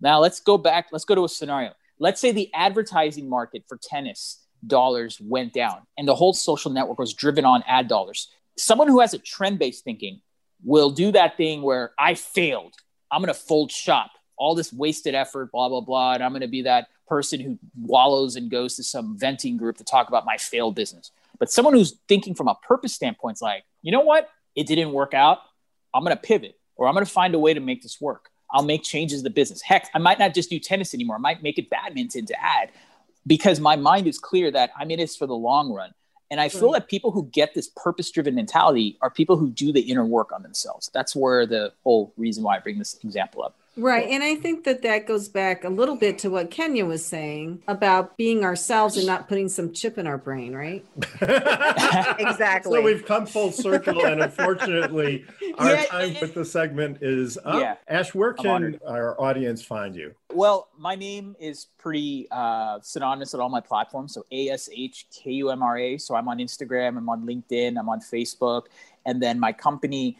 Now, 0.00 0.20
let's 0.20 0.40
go 0.40 0.58
back. 0.58 0.88
Let's 0.92 1.04
go 1.04 1.14
to 1.14 1.24
a 1.24 1.28
scenario. 1.28 1.72
Let's 1.98 2.20
say 2.20 2.30
the 2.30 2.50
advertising 2.54 3.28
market 3.28 3.64
for 3.66 3.78
tennis 3.78 4.44
dollars 4.66 5.20
went 5.20 5.52
down 5.52 5.82
and 5.96 6.06
the 6.06 6.14
whole 6.14 6.32
social 6.32 6.70
network 6.70 6.98
was 6.98 7.14
driven 7.14 7.44
on 7.44 7.62
ad 7.66 7.88
dollars. 7.88 8.28
Someone 8.56 8.88
who 8.88 9.00
has 9.00 9.14
a 9.14 9.18
trend 9.18 9.58
based 9.58 9.84
thinking 9.84 10.20
will 10.64 10.90
do 10.90 11.12
that 11.12 11.36
thing 11.36 11.62
where 11.62 11.92
I 11.98 12.14
failed. 12.14 12.74
I'm 13.10 13.22
going 13.22 13.32
to 13.32 13.40
fold 13.40 13.70
shop, 13.70 14.10
all 14.36 14.54
this 14.54 14.72
wasted 14.72 15.14
effort, 15.14 15.52
blah, 15.52 15.68
blah, 15.68 15.80
blah. 15.80 16.14
And 16.14 16.22
I'm 16.22 16.32
going 16.32 16.42
to 16.42 16.48
be 16.48 16.62
that 16.62 16.88
person 17.06 17.40
who 17.40 17.58
wallows 17.80 18.36
and 18.36 18.50
goes 18.50 18.76
to 18.76 18.84
some 18.84 19.16
venting 19.16 19.56
group 19.56 19.78
to 19.78 19.84
talk 19.84 20.08
about 20.08 20.26
my 20.26 20.36
failed 20.36 20.74
business. 20.74 21.10
But 21.38 21.50
someone 21.50 21.74
who's 21.74 21.98
thinking 22.08 22.34
from 22.34 22.48
a 22.48 22.54
purpose 22.56 22.94
standpoint 22.94 23.36
is 23.36 23.42
like, 23.42 23.64
you 23.82 23.92
know 23.92 24.00
what? 24.00 24.28
It 24.56 24.66
didn't 24.66 24.92
work 24.92 25.14
out. 25.14 25.38
I'm 25.94 26.04
going 26.04 26.16
to 26.16 26.20
pivot 26.20 26.58
or 26.76 26.88
I'm 26.88 26.94
going 26.94 27.04
to 27.04 27.10
find 27.10 27.34
a 27.34 27.38
way 27.38 27.54
to 27.54 27.60
make 27.60 27.82
this 27.82 28.00
work. 28.00 28.30
I'll 28.50 28.64
make 28.64 28.82
changes 28.82 29.20
to 29.20 29.24
the 29.24 29.30
business. 29.30 29.60
Heck, 29.62 29.88
I 29.94 29.98
might 29.98 30.18
not 30.18 30.34
just 30.34 30.50
do 30.50 30.58
tennis 30.58 30.94
anymore. 30.94 31.16
I 31.16 31.20
might 31.20 31.42
make 31.42 31.58
it 31.58 31.70
badminton 31.70 32.26
to 32.26 32.42
add 32.42 32.70
because 33.26 33.60
my 33.60 33.76
mind 33.76 34.06
is 34.06 34.18
clear 34.18 34.50
that 34.50 34.70
I'm 34.76 34.90
in 34.90 34.98
this 34.98 35.16
for 35.16 35.26
the 35.26 35.34
long 35.34 35.72
run. 35.72 35.92
And 36.30 36.40
I 36.40 36.50
feel 36.50 36.72
that 36.72 36.88
people 36.88 37.10
who 37.10 37.26
get 37.32 37.54
this 37.54 37.70
purpose 37.74 38.10
driven 38.10 38.34
mentality 38.34 38.98
are 39.00 39.08
people 39.08 39.38
who 39.38 39.48
do 39.48 39.72
the 39.72 39.80
inner 39.80 40.04
work 40.04 40.30
on 40.30 40.42
themselves. 40.42 40.90
That's 40.92 41.16
where 41.16 41.46
the 41.46 41.72
whole 41.84 42.12
reason 42.18 42.44
why 42.44 42.56
I 42.56 42.58
bring 42.58 42.78
this 42.78 42.98
example 43.02 43.42
up. 43.42 43.56
Right. 43.78 44.08
And 44.08 44.24
I 44.24 44.34
think 44.34 44.64
that 44.64 44.82
that 44.82 45.06
goes 45.06 45.28
back 45.28 45.62
a 45.62 45.68
little 45.68 45.94
bit 45.94 46.18
to 46.20 46.30
what 46.30 46.50
Kenya 46.50 46.84
was 46.84 47.04
saying 47.04 47.62
about 47.68 48.16
being 48.16 48.44
ourselves 48.44 48.96
and 48.96 49.06
not 49.06 49.28
putting 49.28 49.48
some 49.48 49.72
chip 49.72 49.98
in 49.98 50.06
our 50.06 50.18
brain, 50.18 50.54
right? 50.54 50.84
exactly. 52.18 52.72
So 52.72 52.82
we've 52.82 53.06
come 53.06 53.24
full 53.24 53.52
circle, 53.52 54.04
and 54.04 54.20
unfortunately, 54.20 55.24
our 55.58 55.70
yeah, 55.70 55.84
time 55.84 56.16
with 56.20 56.34
the 56.34 56.44
segment 56.44 56.98
is 57.02 57.38
up. 57.44 57.60
Yeah, 57.60 57.76
Ash, 57.86 58.14
where 58.14 58.32
can 58.32 58.80
our 58.86 59.20
audience 59.20 59.62
find 59.62 59.94
you? 59.94 60.14
Well, 60.32 60.68
my 60.76 60.96
name 60.96 61.36
is 61.38 61.68
pretty 61.78 62.26
uh, 62.30 62.80
synonymous 62.82 63.32
at 63.34 63.40
all 63.40 63.48
my 63.48 63.60
platforms. 63.60 64.12
So 64.12 64.26
A 64.32 64.50
S 64.50 64.68
H 64.74 65.06
K 65.14 65.30
U 65.32 65.50
M 65.50 65.62
R 65.62 65.78
A. 65.78 65.98
So 65.98 66.16
I'm 66.16 66.28
on 66.28 66.38
Instagram, 66.38 66.98
I'm 66.98 67.08
on 67.08 67.24
LinkedIn, 67.24 67.78
I'm 67.78 67.88
on 67.88 68.00
Facebook. 68.00 68.64
And 69.06 69.22
then 69.22 69.40
my 69.40 69.52
company 69.52 70.18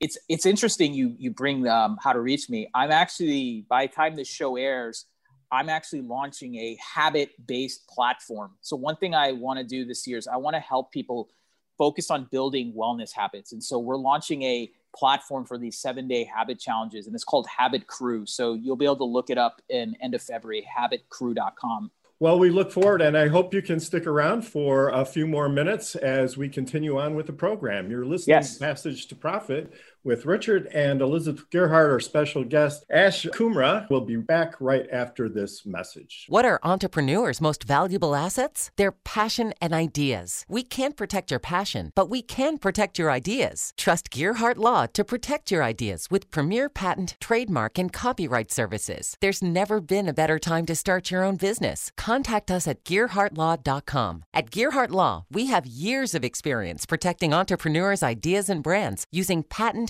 it's 0.00 0.16
it's 0.28 0.46
interesting 0.46 0.94
you 0.94 1.14
you 1.18 1.30
bring 1.30 1.68
um, 1.68 1.98
how 2.02 2.12
to 2.12 2.20
reach 2.20 2.48
me. 2.48 2.68
I'm 2.74 2.90
actually 2.90 3.66
by 3.68 3.86
the 3.86 3.92
time 3.92 4.16
this 4.16 4.28
show 4.28 4.56
airs, 4.56 5.04
I'm 5.52 5.68
actually 5.68 6.00
launching 6.00 6.56
a 6.56 6.76
habit 6.94 7.30
based 7.46 7.86
platform. 7.86 8.52
So 8.62 8.76
one 8.76 8.96
thing 8.96 9.14
I 9.14 9.32
want 9.32 9.58
to 9.58 9.64
do 9.64 9.84
this 9.84 10.06
year 10.06 10.18
is 10.18 10.26
I 10.26 10.36
want 10.36 10.54
to 10.54 10.60
help 10.60 10.90
people 10.90 11.28
focus 11.76 12.10
on 12.10 12.28
building 12.30 12.72
wellness 12.76 13.12
habits, 13.12 13.52
and 13.52 13.62
so 13.62 13.78
we're 13.78 13.96
launching 13.96 14.42
a 14.42 14.70
platform 14.96 15.44
for 15.44 15.56
these 15.56 15.78
seven 15.78 16.08
day 16.08 16.24
habit 16.24 16.58
challenges, 16.58 17.06
and 17.06 17.14
it's 17.14 17.24
called 17.24 17.46
Habit 17.46 17.86
Crew. 17.86 18.24
So 18.26 18.54
you'll 18.54 18.76
be 18.76 18.86
able 18.86 18.96
to 18.96 19.04
look 19.04 19.28
it 19.28 19.38
up 19.38 19.60
in 19.68 19.94
end 20.00 20.14
of 20.14 20.22
February, 20.22 20.66
habitcrew.com. 20.76 21.90
Well, 22.20 22.38
we 22.38 22.50
look 22.50 22.70
forward, 22.70 23.00
and 23.00 23.16
I 23.16 23.28
hope 23.28 23.54
you 23.54 23.62
can 23.62 23.80
stick 23.80 24.06
around 24.06 24.42
for 24.42 24.90
a 24.90 25.06
few 25.06 25.26
more 25.26 25.48
minutes 25.48 25.94
as 25.94 26.36
we 26.36 26.50
continue 26.50 26.98
on 26.98 27.14
with 27.14 27.26
the 27.26 27.32
program. 27.32 27.90
You're 27.90 28.04
listening 28.04 28.36
yes. 28.36 28.58
to 28.58 28.60
Passage 28.60 29.06
to 29.06 29.14
Profit 29.14 29.72
with 30.02 30.26
Richard 30.26 30.66
and 30.68 31.00
Elizabeth 31.00 31.48
Gearhart, 31.50 31.90
our 31.90 32.00
special 32.00 32.44
guest. 32.44 32.84
Ash 32.90 33.26
Kumra 33.26 33.88
will 33.90 34.00
be 34.00 34.16
back 34.16 34.54
right 34.60 34.86
after 34.90 35.28
this 35.28 35.66
message. 35.66 36.26
What 36.28 36.44
are 36.44 36.60
entrepreneurs' 36.62 37.40
most 37.40 37.64
valuable 37.64 38.14
assets? 38.14 38.70
Their 38.76 38.92
passion 38.92 39.52
and 39.60 39.72
ideas. 39.74 40.44
We 40.48 40.62
can't 40.62 40.96
protect 40.96 41.30
your 41.30 41.40
passion, 41.40 41.92
but 41.94 42.08
we 42.08 42.22
can 42.22 42.58
protect 42.58 42.98
your 42.98 43.10
ideas. 43.10 43.72
Trust 43.76 44.10
Gearhart 44.10 44.56
Law 44.56 44.86
to 44.86 45.04
protect 45.04 45.50
your 45.50 45.62
ideas 45.62 46.06
with 46.10 46.30
premier 46.30 46.68
patent, 46.68 47.16
trademark, 47.20 47.78
and 47.78 47.92
copyright 47.92 48.50
services. 48.50 49.16
There's 49.20 49.42
never 49.42 49.80
been 49.80 50.08
a 50.08 50.14
better 50.14 50.38
time 50.38 50.66
to 50.66 50.74
start 50.74 51.10
your 51.10 51.24
own 51.24 51.36
business. 51.36 51.90
Contact 51.96 52.50
us 52.50 52.66
at 52.66 52.84
GearhartLaw.com. 52.84 54.24
At 54.32 54.50
Gearhart 54.50 54.90
Law, 54.90 55.26
we 55.30 55.46
have 55.46 55.66
years 55.66 56.14
of 56.14 56.24
experience 56.24 56.86
protecting 56.86 57.34
entrepreneurs' 57.34 58.02
ideas 58.02 58.48
and 58.48 58.62
brands 58.62 59.04
using 59.10 59.42
patent 59.42 59.89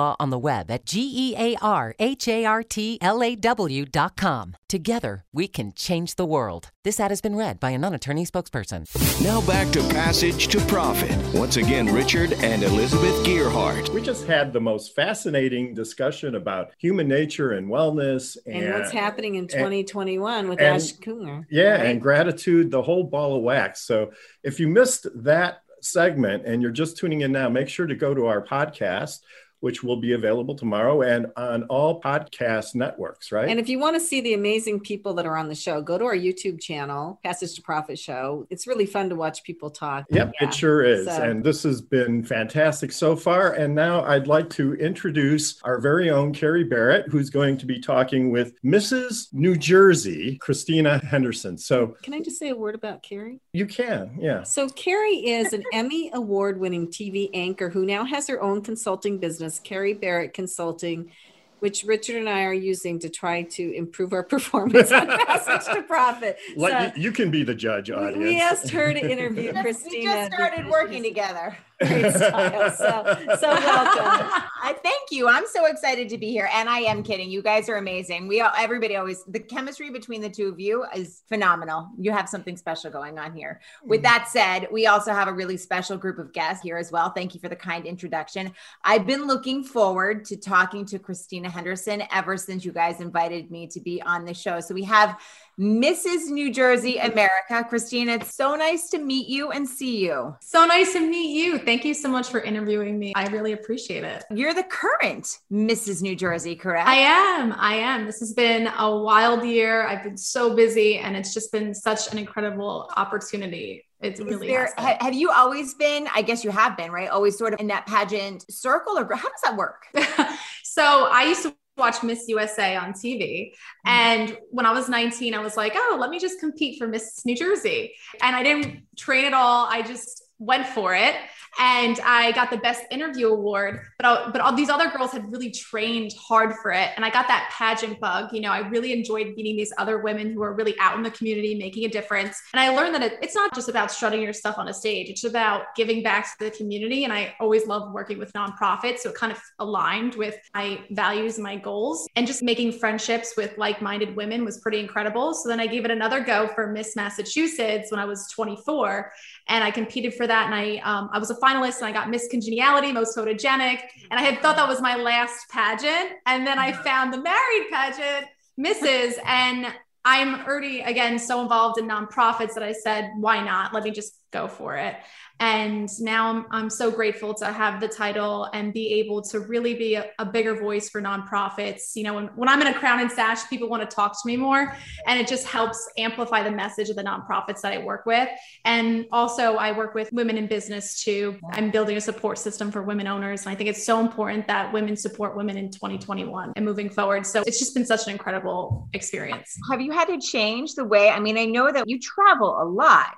Law 0.00 0.16
on 0.18 0.30
the 0.30 0.38
web 0.38 0.70
at 0.70 0.86
G 0.86 1.12
E 1.14 1.34
A 1.36 1.56
R 1.60 1.94
H 1.98 2.26
A 2.26 2.46
R 2.46 2.62
T 2.62 2.96
L 3.02 3.22
A 3.22 3.36
W 3.36 3.84
dot 3.84 4.16
com. 4.16 4.56
Together, 4.66 5.24
we 5.30 5.46
can 5.46 5.74
change 5.74 6.14
the 6.14 6.24
world. 6.24 6.70
This 6.84 6.98
ad 6.98 7.10
has 7.10 7.20
been 7.20 7.36
read 7.36 7.60
by 7.60 7.70
a 7.70 7.78
non 7.78 7.92
attorney 7.92 8.24
spokesperson. 8.24 8.80
Now 9.22 9.42
back 9.42 9.70
to 9.72 9.80
Passage 9.90 10.48
to 10.48 10.60
Profit. 10.62 11.14
Once 11.34 11.58
again, 11.58 11.92
Richard 11.92 12.32
and 12.32 12.62
Elizabeth 12.62 13.14
Gearhart. 13.26 13.90
We 13.90 14.00
just 14.00 14.26
had 14.26 14.54
the 14.54 14.60
most 14.60 14.94
fascinating 14.94 15.74
discussion 15.74 16.34
about 16.34 16.70
human 16.78 17.06
nature 17.06 17.52
and 17.52 17.68
wellness 17.68 18.38
and, 18.46 18.64
and 18.64 18.72
what's 18.72 18.92
happening 18.92 19.34
in 19.34 19.48
2021 19.48 20.38
and, 20.38 20.48
with 20.48 20.60
and, 20.60 20.76
Ash 20.76 20.94
Kumra. 20.94 21.44
Yeah, 21.50 21.72
right? 21.72 21.86
and 21.86 22.00
gratitude, 22.00 22.70
the 22.70 22.80
whole 22.80 23.04
ball 23.04 23.36
of 23.36 23.42
wax. 23.42 23.82
So 23.82 24.12
if 24.42 24.60
you 24.60 24.68
missed 24.68 25.06
that 25.24 25.60
segment 25.82 26.46
and 26.46 26.62
you're 26.62 26.70
just 26.70 26.96
tuning 26.96 27.20
in 27.20 27.32
now, 27.32 27.50
make 27.50 27.68
sure 27.68 27.86
to 27.86 27.94
go 27.94 28.14
to 28.14 28.26
our 28.28 28.42
podcast 28.42 29.18
which 29.60 29.82
will 29.82 29.96
be 29.96 30.12
available 30.12 30.54
tomorrow 30.54 31.02
and 31.02 31.26
on 31.36 31.64
all 31.64 32.00
podcast 32.00 32.74
networks, 32.74 33.30
right? 33.30 33.48
And 33.48 33.60
if 33.60 33.68
you 33.68 33.78
want 33.78 33.96
to 33.96 34.00
see 34.00 34.20
the 34.20 34.34
amazing 34.34 34.80
people 34.80 35.14
that 35.14 35.26
are 35.26 35.36
on 35.36 35.48
the 35.48 35.54
show, 35.54 35.80
go 35.80 35.98
to 35.98 36.04
our 36.04 36.16
YouTube 36.16 36.60
channel, 36.60 37.20
Passage 37.22 37.54
to 37.54 37.62
Profit 37.62 37.98
Show. 37.98 38.46
It's 38.50 38.66
really 38.66 38.86
fun 38.86 39.08
to 39.10 39.14
watch 39.14 39.42
people 39.42 39.70
talk. 39.70 40.06
Yep, 40.10 40.32
yeah. 40.40 40.48
it 40.48 40.54
sure 40.54 40.82
is. 40.82 41.06
So. 41.06 41.22
And 41.22 41.44
this 41.44 41.62
has 41.62 41.80
been 41.80 42.24
fantastic 42.24 42.92
so 42.92 43.14
far. 43.14 43.52
And 43.52 43.74
now 43.74 44.02
I'd 44.04 44.26
like 44.26 44.50
to 44.50 44.74
introduce 44.74 45.60
our 45.62 45.78
very 45.78 46.10
own 46.10 46.32
Carrie 46.32 46.64
Barrett, 46.64 47.08
who's 47.08 47.30
going 47.30 47.58
to 47.58 47.66
be 47.66 47.80
talking 47.80 48.30
with 48.30 48.54
Mrs. 48.62 49.28
New 49.32 49.56
Jersey, 49.56 50.38
Christina 50.38 50.98
Henderson. 51.04 51.58
So, 51.58 51.96
can 52.02 52.14
I 52.14 52.20
just 52.20 52.38
say 52.38 52.48
a 52.48 52.56
word 52.56 52.74
about 52.74 53.02
Carrie? 53.02 53.40
You 53.52 53.66
can, 53.66 54.16
yeah. 54.18 54.42
So, 54.42 54.68
Carrie 54.68 55.26
is 55.26 55.52
an 55.52 55.64
Emmy 55.72 56.10
award 56.14 56.58
winning 56.58 56.88
TV 56.88 57.28
anchor 57.34 57.68
who 57.68 57.84
now 57.84 58.04
has 58.04 58.26
her 58.28 58.40
own 58.40 58.62
consulting 58.62 59.18
business 59.18 59.49
business, 59.50 59.60
Carrie 59.68 59.94
Barrett 59.94 60.34
Consulting, 60.34 61.10
which 61.58 61.84
Richard 61.84 62.16
and 62.16 62.28
I 62.28 62.44
are 62.44 62.54
using 62.54 62.98
to 63.00 63.08
try 63.08 63.42
to 63.42 63.74
improve 63.74 64.12
our 64.12 64.22
performance 64.34 64.92
on 64.92 65.06
Passage 65.06 65.74
to 65.74 65.82
Profit. 65.82 66.38
so, 66.56 66.92
you, 66.96 67.12
can 67.12 67.30
be 67.30 67.42
the 67.42 67.54
judge, 67.54 67.90
audience. 67.90 68.18
We 68.18 68.40
asked 68.40 68.70
her 68.70 68.92
to 68.92 69.00
interview 69.10 69.52
Christina. 69.52 69.96
We 69.96 70.04
just 70.04 70.32
started 70.32 70.68
working 70.68 71.02
together. 71.02 71.56
Great 71.80 72.12
style. 72.14 72.70
So, 72.70 73.36
so 73.38 73.48
welcome. 73.48 74.30
I 74.62 74.76
thank 74.82 75.10
you. 75.10 75.28
I'm 75.28 75.46
so 75.46 75.66
excited 75.66 76.08
to 76.10 76.18
be 76.18 76.30
here. 76.30 76.48
And 76.52 76.68
I 76.68 76.80
am 76.80 77.02
kidding. 77.02 77.30
You 77.30 77.42
guys 77.42 77.68
are 77.68 77.76
amazing. 77.76 78.28
We 78.28 78.40
all, 78.40 78.52
everybody 78.56 78.96
always, 78.96 79.24
the 79.24 79.40
chemistry 79.40 79.90
between 79.90 80.20
the 80.20 80.28
two 80.28 80.48
of 80.48 80.60
you 80.60 80.84
is 80.94 81.22
phenomenal. 81.28 81.88
You 81.98 82.12
have 82.12 82.28
something 82.28 82.56
special 82.56 82.90
going 82.90 83.18
on 83.18 83.34
here. 83.34 83.60
With 83.82 84.00
mm. 84.00 84.04
that 84.04 84.28
said, 84.28 84.68
we 84.70 84.86
also 84.86 85.12
have 85.12 85.28
a 85.28 85.32
really 85.32 85.56
special 85.56 85.96
group 85.96 86.18
of 86.18 86.32
guests 86.32 86.62
here 86.62 86.76
as 86.76 86.92
well. 86.92 87.10
Thank 87.10 87.34
you 87.34 87.40
for 87.40 87.48
the 87.48 87.56
kind 87.56 87.86
introduction. 87.86 88.52
I've 88.84 89.06
been 89.06 89.26
looking 89.26 89.64
forward 89.64 90.24
to 90.26 90.36
talking 90.36 90.84
to 90.86 90.98
Christina 90.98 91.48
Henderson 91.48 92.02
ever 92.12 92.36
since 92.36 92.64
you 92.64 92.72
guys 92.72 93.00
invited 93.00 93.50
me 93.50 93.66
to 93.68 93.80
be 93.80 94.02
on 94.02 94.24
the 94.24 94.34
show. 94.34 94.60
So 94.60 94.74
we 94.74 94.84
have 94.84 95.18
Mrs. 95.58 96.30
New 96.30 96.52
Jersey 96.52 96.98
America. 96.98 97.64
Christina, 97.68 98.12
it's 98.12 98.34
so 98.34 98.54
nice 98.54 98.88
to 98.90 98.98
meet 98.98 99.28
you 99.28 99.50
and 99.50 99.68
see 99.68 99.98
you. 99.98 100.34
So 100.40 100.64
nice 100.64 100.92
to 100.94 101.00
meet 101.00 101.36
you. 101.36 101.58
Thank 101.58 101.84
you 101.84 101.94
so 101.94 102.08
much 102.08 102.28
for 102.28 102.40
interviewing 102.40 102.98
me. 102.98 103.12
I 103.14 103.26
really 103.28 103.52
appreciate 103.52 104.04
it. 104.04 104.24
You're 104.30 104.54
the 104.54 104.64
current 104.64 105.38
Mrs. 105.52 106.02
New 106.02 106.16
Jersey, 106.16 106.56
correct? 106.56 106.88
I 106.88 106.96
am. 106.96 107.52
I 107.52 107.74
am. 107.74 108.06
This 108.06 108.20
has 108.20 108.32
been 108.32 108.68
a 108.78 108.96
wild 108.96 109.44
year. 109.44 109.86
I've 109.86 110.02
been 110.02 110.16
so 110.16 110.54
busy 110.54 110.98
and 110.98 111.16
it's 111.16 111.34
just 111.34 111.52
been 111.52 111.74
such 111.74 112.12
an 112.12 112.18
incredible 112.18 112.90
opportunity. 112.96 113.84
It's 114.00 114.18
really 114.18 114.48
there, 114.48 114.72
have 114.78 115.12
you 115.12 115.30
always 115.30 115.74
been, 115.74 116.08
I 116.14 116.22
guess 116.22 116.42
you 116.42 116.50
have 116.50 116.74
been, 116.76 116.90
right? 116.90 117.10
Always 117.10 117.36
sort 117.36 117.52
of 117.52 117.60
in 117.60 117.66
that 117.66 117.86
pageant 117.86 118.50
circle 118.50 118.98
or 118.98 119.04
how 119.14 119.28
does 119.28 119.40
that 119.44 119.56
work? 119.56 119.84
so 120.62 121.08
I 121.12 121.24
used 121.24 121.42
to 121.42 121.54
watch 121.80 122.02
Miss 122.04 122.28
USA 122.28 122.76
on 122.76 122.92
TV. 122.92 123.50
Mm-hmm. 123.50 123.88
And 123.88 124.38
when 124.50 124.66
I 124.66 124.72
was 124.72 124.88
19, 124.88 125.34
I 125.34 125.40
was 125.40 125.56
like, 125.56 125.72
oh, 125.74 125.96
let 126.00 126.10
me 126.10 126.20
just 126.20 126.38
compete 126.38 126.78
for 126.78 126.86
Miss 126.86 127.26
New 127.26 127.34
Jersey. 127.34 127.94
And 128.22 128.36
I 128.36 128.44
didn't 128.44 128.84
train 128.96 129.24
at 129.24 129.34
all. 129.34 129.66
I 129.68 129.82
just 129.82 130.22
went 130.38 130.66
for 130.66 130.94
it 130.94 131.14
and 131.58 131.98
I 132.04 132.32
got 132.32 132.50
the 132.50 132.58
best 132.58 132.84
interview 132.90 133.28
award. 133.28 133.80
But 133.98 134.06
I, 134.06 134.30
but 134.30 134.40
all 134.40 134.54
these 134.54 134.68
other 134.68 134.90
girls 134.90 135.12
had 135.12 135.30
really 135.30 135.50
trained 135.50 136.12
hard 136.18 136.54
for 136.62 136.70
it, 136.70 136.90
and 136.96 137.04
I 137.04 137.10
got 137.10 137.28
that 137.28 137.50
pageant 137.52 137.98
bug. 138.00 138.32
You 138.32 138.40
know, 138.40 138.50
I 138.50 138.68
really 138.68 138.92
enjoyed 138.92 139.34
meeting 139.34 139.56
these 139.56 139.72
other 139.78 139.98
women 139.98 140.32
who 140.32 140.42
are 140.42 140.54
really 140.54 140.76
out 140.78 140.96
in 140.96 141.02
the 141.02 141.10
community 141.10 141.54
making 141.54 141.84
a 141.84 141.88
difference. 141.88 142.40
And 142.52 142.60
I 142.60 142.74
learned 142.74 142.94
that 142.94 143.02
it, 143.02 143.18
it's 143.22 143.34
not 143.34 143.54
just 143.54 143.68
about 143.68 143.90
strutting 143.90 144.22
your 144.22 144.32
stuff 144.32 144.58
on 144.58 144.68
a 144.68 144.74
stage; 144.74 145.08
it's 145.08 145.24
about 145.24 145.74
giving 145.76 146.02
back 146.02 146.24
to 146.38 146.44
the 146.44 146.50
community. 146.50 147.04
And 147.04 147.12
I 147.12 147.34
always 147.40 147.66
love 147.66 147.92
working 147.92 148.18
with 148.18 148.32
nonprofits, 148.32 149.00
so 149.00 149.10
it 149.10 149.16
kind 149.16 149.32
of 149.32 149.40
aligned 149.58 150.14
with 150.14 150.36
my 150.54 150.80
values 150.90 151.36
and 151.36 151.44
my 151.44 151.56
goals. 151.56 152.06
And 152.16 152.26
just 152.26 152.42
making 152.42 152.72
friendships 152.72 153.34
with 153.36 153.56
like-minded 153.58 154.14
women 154.14 154.44
was 154.44 154.58
pretty 154.58 154.80
incredible. 154.80 155.34
So 155.34 155.48
then 155.48 155.60
I 155.60 155.66
gave 155.66 155.84
it 155.84 155.90
another 155.90 156.20
go 156.20 156.48
for 156.48 156.68
Miss 156.68 156.94
Massachusetts 156.96 157.90
when 157.90 158.00
I 158.00 158.04
was 158.04 158.28
24, 158.30 159.12
and 159.48 159.64
I 159.64 159.70
competed 159.70 160.14
for 160.14 160.26
that. 160.26 160.46
And 160.46 160.54
I 160.54 160.80
um, 160.84 161.10
I 161.12 161.18
was 161.18 161.30
a 161.30 161.39
finalist 161.40 161.78
and 161.78 161.86
I 161.86 161.92
got 161.92 162.10
Miss 162.10 162.28
Congeniality, 162.28 162.92
most 162.92 163.16
photogenic. 163.16 163.80
And 164.10 164.20
I 164.20 164.22
had 164.22 164.40
thought 164.40 164.56
that 164.56 164.68
was 164.68 164.80
my 164.80 164.96
last 164.96 165.48
pageant. 165.50 166.12
And 166.26 166.46
then 166.46 166.58
I 166.58 166.72
found 166.72 167.12
the 167.12 167.20
married 167.20 167.68
pageant, 167.70 168.26
Mrs. 168.58 169.14
And 169.24 169.66
I'm 170.04 170.46
already, 170.46 170.80
again, 170.80 171.18
so 171.18 171.42
involved 171.42 171.78
in 171.78 171.86
nonprofits 171.86 172.54
that 172.54 172.62
I 172.62 172.72
said, 172.72 173.10
why 173.16 173.42
not? 173.42 173.74
Let 173.74 173.84
me 173.84 173.90
just 173.90 174.14
go 174.30 174.48
for 174.48 174.76
it. 174.76 174.96
And 175.40 175.88
now 176.00 176.28
I'm, 176.28 176.46
I'm 176.50 176.70
so 176.70 176.90
grateful 176.90 177.32
to 177.34 177.46
have 177.46 177.80
the 177.80 177.88
title 177.88 178.50
and 178.52 178.74
be 178.74 178.92
able 179.00 179.22
to 179.22 179.40
really 179.40 179.72
be 179.74 179.94
a, 179.94 180.10
a, 180.18 180.26
bigger 180.26 180.54
voice 180.54 180.90
for 180.90 181.00
nonprofits. 181.00 181.96
You 181.96 182.02
know, 182.02 182.14
when, 182.14 182.26
when 182.36 182.46
I'm 182.46 182.60
in 182.60 182.66
a 182.66 182.74
crown 182.74 183.00
and 183.00 183.10
sash, 183.10 183.48
people 183.48 183.66
want 183.66 183.88
to 183.88 183.92
talk 183.92 184.12
to 184.12 184.26
me 184.26 184.36
more, 184.36 184.76
and 185.06 185.18
it 185.18 185.26
just 185.26 185.46
helps 185.46 185.88
amplify 185.96 186.42
the 186.42 186.50
message 186.50 186.90
of 186.90 186.96
the 186.96 187.02
nonprofits 187.02 187.62
that 187.62 187.72
I 187.72 187.78
work 187.78 188.04
with. 188.04 188.28
And 188.66 189.06
also, 189.12 189.56
I 189.56 189.72
work 189.72 189.94
with 189.94 190.12
women 190.12 190.36
in 190.36 190.46
business 190.46 191.02
too. 191.02 191.38
I'm 191.52 191.70
building 191.70 191.96
a 191.96 192.02
support 192.02 192.36
system 192.36 192.70
for 192.70 192.82
women 192.82 193.06
owners. 193.06 193.46
And 193.46 193.50
I 193.50 193.54
think 193.54 193.70
it's 193.70 193.84
so 193.84 193.98
important 193.98 194.46
that 194.48 194.70
women 194.74 194.94
support 194.94 195.38
women 195.38 195.56
in 195.56 195.70
2021 195.70 196.52
and 196.54 196.64
moving 196.66 196.90
forward. 196.90 197.24
So 197.26 197.42
it's 197.46 197.58
just 197.58 197.72
been 197.72 197.86
such 197.86 198.06
an 198.06 198.12
incredible 198.12 198.90
experience. 198.92 199.56
Have 199.70 199.80
you 199.80 199.90
had 199.90 200.08
to 200.08 200.20
change 200.20 200.74
the 200.74 200.84
way? 200.84 201.08
I 201.08 201.18
mean, 201.18 201.38
I 201.38 201.46
know 201.46 201.72
that 201.72 201.88
you 201.88 201.98
travel 201.98 202.60
a 202.60 202.64
lot 202.64 203.14